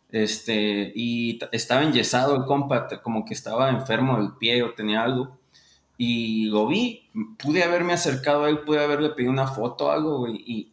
Este, 0.09 0.91
y 0.95 1.39
estaba 1.51 1.83
enyesado 1.83 2.35
el 2.35 2.45
compa, 2.45 2.87
como 3.03 3.25
que 3.25 3.33
estaba 3.33 3.69
enfermo 3.69 4.17
del 4.17 4.33
pie 4.37 4.63
o 4.63 4.73
tenía 4.73 5.03
algo. 5.03 5.37
Y 5.97 6.45
lo 6.45 6.67
vi, 6.67 7.09
pude 7.37 7.63
haberme 7.63 7.93
acercado 7.93 8.45
a 8.45 8.49
él, 8.49 8.59
pude 8.59 8.83
haberle 8.83 9.09
pedido 9.09 9.31
una 9.31 9.47
foto 9.47 9.87
o 9.87 9.91
algo, 9.91 10.27
y 10.29 10.71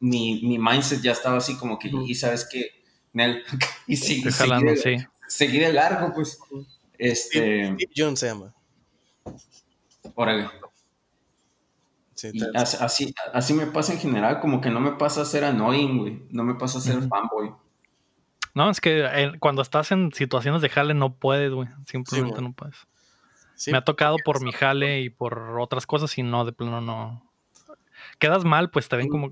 mi, 0.00 0.42
mi 0.42 0.58
mindset 0.58 1.00
ya 1.02 1.12
estaba 1.12 1.38
así 1.38 1.56
como 1.56 1.78
que, 1.78 1.88
y 1.88 2.14
sabes 2.14 2.46
que, 2.50 2.70
Nel, 3.12 3.42
y 3.86 3.96
sí, 3.96 4.16
Estoy 4.16 4.32
seguí 4.32 4.50
jalando, 4.50 4.70
de, 4.72 4.76
sí. 4.76 4.96
seguí 5.26 5.58
de 5.58 5.72
largo, 5.72 6.12
pues. 6.14 6.38
Este, 6.98 7.66
Steve 7.66 7.92
Jones 7.96 8.20
se 8.20 8.26
llama. 8.26 8.54
Órale. 10.18 10.50
Sí, 12.14 12.30
Y 12.32 12.42
así, 12.56 13.14
así 13.32 13.54
me 13.54 13.66
pasa 13.66 13.92
en 13.92 14.00
general, 14.00 14.40
como 14.40 14.60
que 14.60 14.70
no 14.70 14.80
me 14.80 14.92
pasa 14.92 15.22
a 15.22 15.24
ser 15.24 15.44
annoying, 15.44 15.98
güey. 15.98 16.22
No 16.30 16.42
me 16.42 16.56
pasa 16.56 16.78
a 16.78 16.80
ser 16.80 17.00
fanboy. 17.08 17.52
No, 18.54 18.68
es 18.70 18.80
que 18.80 19.04
eh, 19.04 19.32
cuando 19.38 19.62
estás 19.62 19.92
en 19.92 20.12
situaciones 20.12 20.60
de 20.60 20.68
jale 20.68 20.94
no 20.94 21.14
puedes, 21.14 21.52
güey. 21.52 21.68
Simplemente 21.86 22.38
Sí, 22.38 22.42
no 22.42 22.52
puedes. 22.52 22.88
sí, 23.54 23.70
Me 23.70 23.78
ha 23.78 23.84
tocado 23.84 24.16
por 24.24 24.42
mi 24.42 24.50
jale 24.50 25.00
y 25.02 25.10
por 25.10 25.60
otras 25.60 25.86
cosas 25.86 26.18
y 26.18 26.24
no, 26.24 26.44
de 26.44 26.50
plano 26.50 26.80
no. 26.80 27.24
Quedas 28.18 28.44
mal, 28.44 28.70
pues 28.70 28.88
te 28.88 28.96
ven 28.96 29.08
como. 29.08 29.28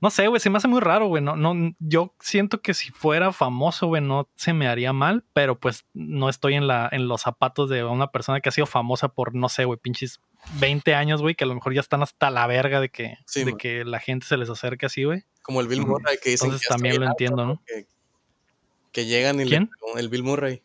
No 0.00 0.10
sé, 0.10 0.28
güey, 0.28 0.38
se 0.38 0.48
me 0.48 0.58
hace 0.58 0.68
muy 0.68 0.80
raro, 0.80 1.08
güey. 1.08 1.20
No, 1.20 1.34
no, 1.34 1.74
yo 1.80 2.14
siento 2.20 2.62
que 2.62 2.72
si 2.72 2.92
fuera 2.92 3.32
famoso, 3.32 3.88
güey, 3.88 4.00
no 4.00 4.28
se 4.36 4.52
me 4.52 4.68
haría 4.68 4.92
mal, 4.92 5.24
pero 5.32 5.58
pues 5.58 5.86
no 5.92 6.28
estoy 6.28 6.54
en, 6.54 6.68
la, 6.68 6.88
en 6.92 7.08
los 7.08 7.22
zapatos 7.22 7.68
de 7.68 7.82
una 7.82 8.12
persona 8.12 8.40
que 8.40 8.48
ha 8.48 8.52
sido 8.52 8.66
famosa 8.66 9.08
por, 9.08 9.34
no 9.34 9.48
sé, 9.48 9.64
güey, 9.64 9.76
pinches 9.80 10.20
20 10.60 10.94
años, 10.94 11.20
güey, 11.20 11.34
que 11.34 11.44
a 11.44 11.46
lo 11.46 11.54
mejor 11.54 11.74
ya 11.74 11.80
están 11.80 12.02
hasta 12.02 12.30
la 12.30 12.46
verga 12.46 12.80
de 12.80 12.88
que, 12.88 13.16
Sí, 13.26 13.40
de 13.44 13.52
man. 13.52 13.58
que 13.58 13.84
la 13.84 14.00
gente 14.00 14.26
se 14.26 14.36
les 14.36 14.48
acerque 14.50 14.86
así, 14.86 15.04
güey. 15.04 15.24
Como 15.42 15.60
el 15.60 15.68
Bill. 15.68 15.80
Murray 15.86 16.18
que 16.22 16.30
dicen 16.30 16.46
Entonces 16.46 16.68
que 16.68 16.74
también 16.74 16.96
lo 16.96 17.02
alto, 17.02 17.12
entiendo, 17.12 17.46
¿no? 17.46 17.62
Que, 17.66 17.86
que 18.92 19.06
llegan 19.06 19.38
y 19.40 19.42
el 19.96 20.08
Bill 20.08 20.22
Murray, 20.22 20.62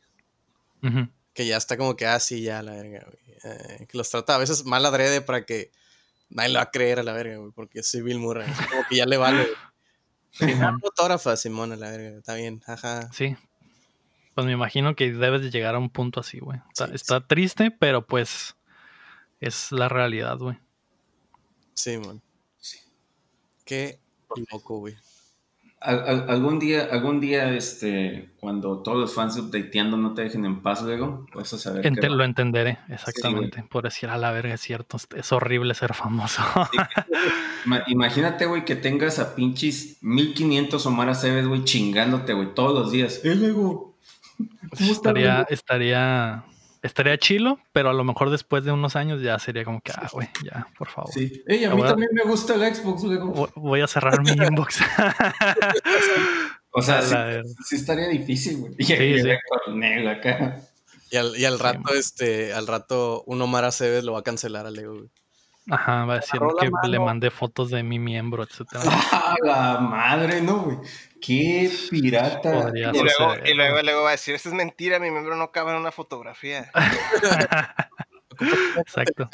que 1.34 1.46
ya 1.46 1.58
está 1.58 1.78
como 1.78 1.96
que 1.96 2.06
así 2.06 2.42
ya 2.42 2.62
la 2.62 2.74
verga, 2.74 3.06
güey. 3.06 3.18
Eh, 3.46 3.88
que 3.90 3.98
los 3.98 4.10
trata 4.10 4.36
a 4.36 4.38
veces 4.38 4.64
mal 4.66 4.86
adrede 4.86 5.20
para 5.22 5.46
que 5.46 5.72
nadie 6.30 6.50
le 6.50 6.56
va 6.58 6.64
a 6.64 6.72
creer 6.72 7.00
a 7.00 7.04
la 7.04 7.12
verga, 7.14 7.38
güey, 7.38 7.52
porque 7.52 7.84
soy 7.84 8.02
Bill 8.02 8.20
Murray. 8.20 8.50
Es 8.50 8.68
como 8.68 8.84
que 8.90 8.96
ya 8.98 9.06
le 9.06 9.18
vale. 9.18 9.44
güey. 9.44 10.54
Simón. 10.56 10.80
Fotógrafa, 10.80 11.36
Simón, 11.38 11.72
a 11.74 11.76
la 11.76 11.92
verga, 11.92 12.18
está 12.18 12.36
bien, 12.36 12.62
ajá. 12.66 13.12
Sí. 13.12 13.36
Pues 14.34 14.48
me 14.48 14.54
imagino 14.54 14.96
que 14.96 15.12
debes 15.14 15.42
de 15.42 15.52
llegar 15.52 15.76
a 15.76 15.78
un 15.80 15.90
punto 15.90 16.20
así, 16.22 16.40
güey. 16.40 16.60
Está, 16.70 16.88
Sí, 16.88 16.94
está 16.96 17.22
triste, 17.28 17.70
pero 17.70 18.06
pues 18.08 18.56
es 19.46 19.72
la 19.72 19.90
realidad, 19.90 20.38
güey. 20.38 20.58
Sí, 21.74 21.98
man. 21.98 22.22
Qué 23.66 24.00
loco, 24.52 24.80
güey. 24.80 24.96
Al- 25.80 26.00
al- 26.08 26.30
algún 26.30 26.60
día, 26.60 26.88
algún 26.92 27.20
día, 27.20 27.54
este, 27.54 28.30
cuando 28.40 28.82
todos 28.82 28.98
los 28.98 29.14
fans 29.14 29.36
Updateando 29.38 29.98
no 29.98 30.14
te 30.14 30.22
dejen 30.22 30.46
en 30.46 30.62
paz 30.62 30.82
luego, 30.82 31.26
vas 31.36 31.52
a 31.54 31.58
saber 31.58 31.82
que 31.82 32.10
lo 32.10 32.24
entenderé, 32.24 32.80
exactamente. 32.90 33.64
Por 33.64 33.84
decir, 33.84 34.10
a 34.10 34.18
la 34.18 34.32
verga, 34.32 34.54
es 34.54 34.62
cierto. 34.62 34.98
Es 35.16 35.32
horrible 35.34 35.74
ser 35.74 35.94
famoso. 35.94 36.42
Ma- 37.66 37.84
Imagínate, 37.88 38.46
güey, 38.46 38.64
que 38.64 38.78
tengas 38.78 39.20
a 39.20 39.36
pinches 39.36 39.98
1500 40.02 40.86
Omar 40.86 41.10
Aceves, 41.10 41.48
güey, 41.48 41.66
chingándote, 41.66 42.32
güey, 42.34 42.54
todos 42.54 42.74
los 42.74 42.92
días. 42.92 43.20
¡Eh, 43.26 43.36
luego! 43.36 43.98
¿Cómo 44.38 44.92
está, 44.92 45.10
estaría, 45.10 45.46
estaría, 45.50 46.46
estaría 46.84 47.18
chilo, 47.18 47.60
pero 47.72 47.90
a 47.90 47.94
lo 47.94 48.04
mejor 48.04 48.30
después 48.30 48.64
de 48.64 48.72
unos 48.72 48.96
años 48.96 49.22
ya 49.22 49.40
sería 49.40 49.64
como 49.66 49.82
que, 49.82 49.92
ah, 49.96 50.08
güey, 50.12 50.28
ya, 50.44 50.68
por 50.78 50.90
favor. 50.90 51.12
Sí. 51.12 51.42
Ey, 51.48 51.64
a 51.66 51.70
mí 51.72 51.78
voy 51.78 51.86
a- 51.88 51.90
también 51.92 52.12
me 52.14 52.24
gusta 52.24 52.54
el 52.56 52.76
Xbox, 52.76 53.04
luego. 53.04 53.34
Vo- 53.34 53.52
Voy 53.56 53.82
a 53.82 53.88
cerrar 53.88 54.22
mi 54.22 54.30
inbox. 54.32 54.80
O 56.76 56.82
sea, 56.82 57.04
sí, 57.64 57.76
estaría 57.76 58.08
difícil, 58.08 58.58
güey. 58.58 58.74
Y 58.80 58.84
Sí, 58.84 58.94
Negro 59.74 60.10
acá. 60.10 60.60
Y 61.12 61.18
al, 61.18 61.38
y 61.38 61.46
al 61.46 61.60
rato, 61.60 61.94
este, 61.94 62.52
al 62.54 62.66
rato, 62.66 63.24
un 63.28 63.40
Omar 63.44 63.64
Aceves 63.66 64.04
lo 64.04 64.14
va 64.14 64.20
a 64.20 64.24
cancelar 64.24 64.66
a 64.66 64.72
Lego, 64.72 64.96
güey. 64.96 65.10
Ajá, 65.70 66.06
va 66.06 66.16
a 66.16 66.18
decir 66.18 66.42
que 66.60 66.70
le 66.90 67.00
mandé 67.00 67.32
fotos 67.32 67.70
de 67.70 67.84
mi 67.84 67.98
miembro, 67.98 68.44
etcétera. 68.44 68.84
¡Ah, 69.12 69.36
la 69.42 69.80
madre, 69.80 70.42
no, 70.42 70.60
güey! 70.60 70.78
¡Qué 71.22 71.72
pirata! 71.90 72.70
Y 72.76 72.82
luego, 72.82 73.36
y 73.46 73.54
luego, 73.54 73.82
luego 73.82 74.04
va 74.04 74.10
a 74.10 74.12
decir, 74.12 74.36
esto 74.36 74.50
es 74.50 74.56
mentira, 74.56 75.00
mi 75.00 75.10
miembro 75.10 75.38
no 75.38 75.52
cabe 75.52 75.72
en 75.72 75.78
una 75.78 75.92
fotografía. 75.92 76.70
Exacto. 78.78 79.30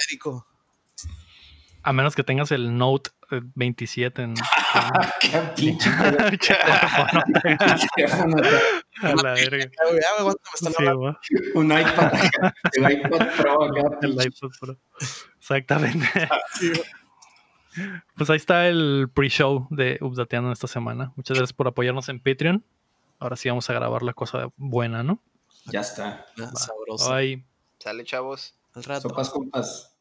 A 1.81 1.93
menos 1.93 2.15
que 2.15 2.23
tengas 2.23 2.51
el 2.51 2.77
Note 2.77 3.09
27 3.29 4.21
en 4.21 4.33
¡Qué 5.21 5.39
pinche! 5.55 5.89
A 9.01 9.15
la 9.15 9.33
verga. 9.33 9.71
Ah, 9.81 10.25
ah. 11.07 11.19
Un 11.55 11.65
iPad. 11.67 12.11
El 12.73 12.91
iPad 12.91 13.27
Pro 13.37 13.63
acá, 13.63 13.97
El 14.01 14.11
iPod 14.25 14.51
Pro. 14.59 14.77
Exactamente. 15.37 16.07
Pues 18.15 18.29
ahí 18.29 18.37
está 18.37 18.67
el 18.67 19.09
pre-show 19.13 19.67
de 19.69 19.97
Updateando 20.01 20.51
esta 20.51 20.67
semana. 20.67 21.13
Muchas 21.15 21.37
gracias 21.37 21.53
por 21.53 21.67
apoyarnos 21.67 22.09
en 22.09 22.19
Patreon. 22.19 22.65
Ahora 23.19 23.35
sí 23.35 23.47
vamos 23.49 23.69
a 23.69 23.73
grabar 23.73 24.03
la 24.03 24.13
cosa 24.13 24.49
buena, 24.57 25.03
¿no? 25.03 25.21
Ya 25.65 25.81
está. 25.81 26.25
Ah, 26.37 26.51
sabroso. 26.55 27.05
Sale, 27.79 28.03
chavos. 28.03 28.55
Al 28.73 28.83
rato. 28.83 29.09
Sopas 29.09 29.29
compas. 29.29 29.98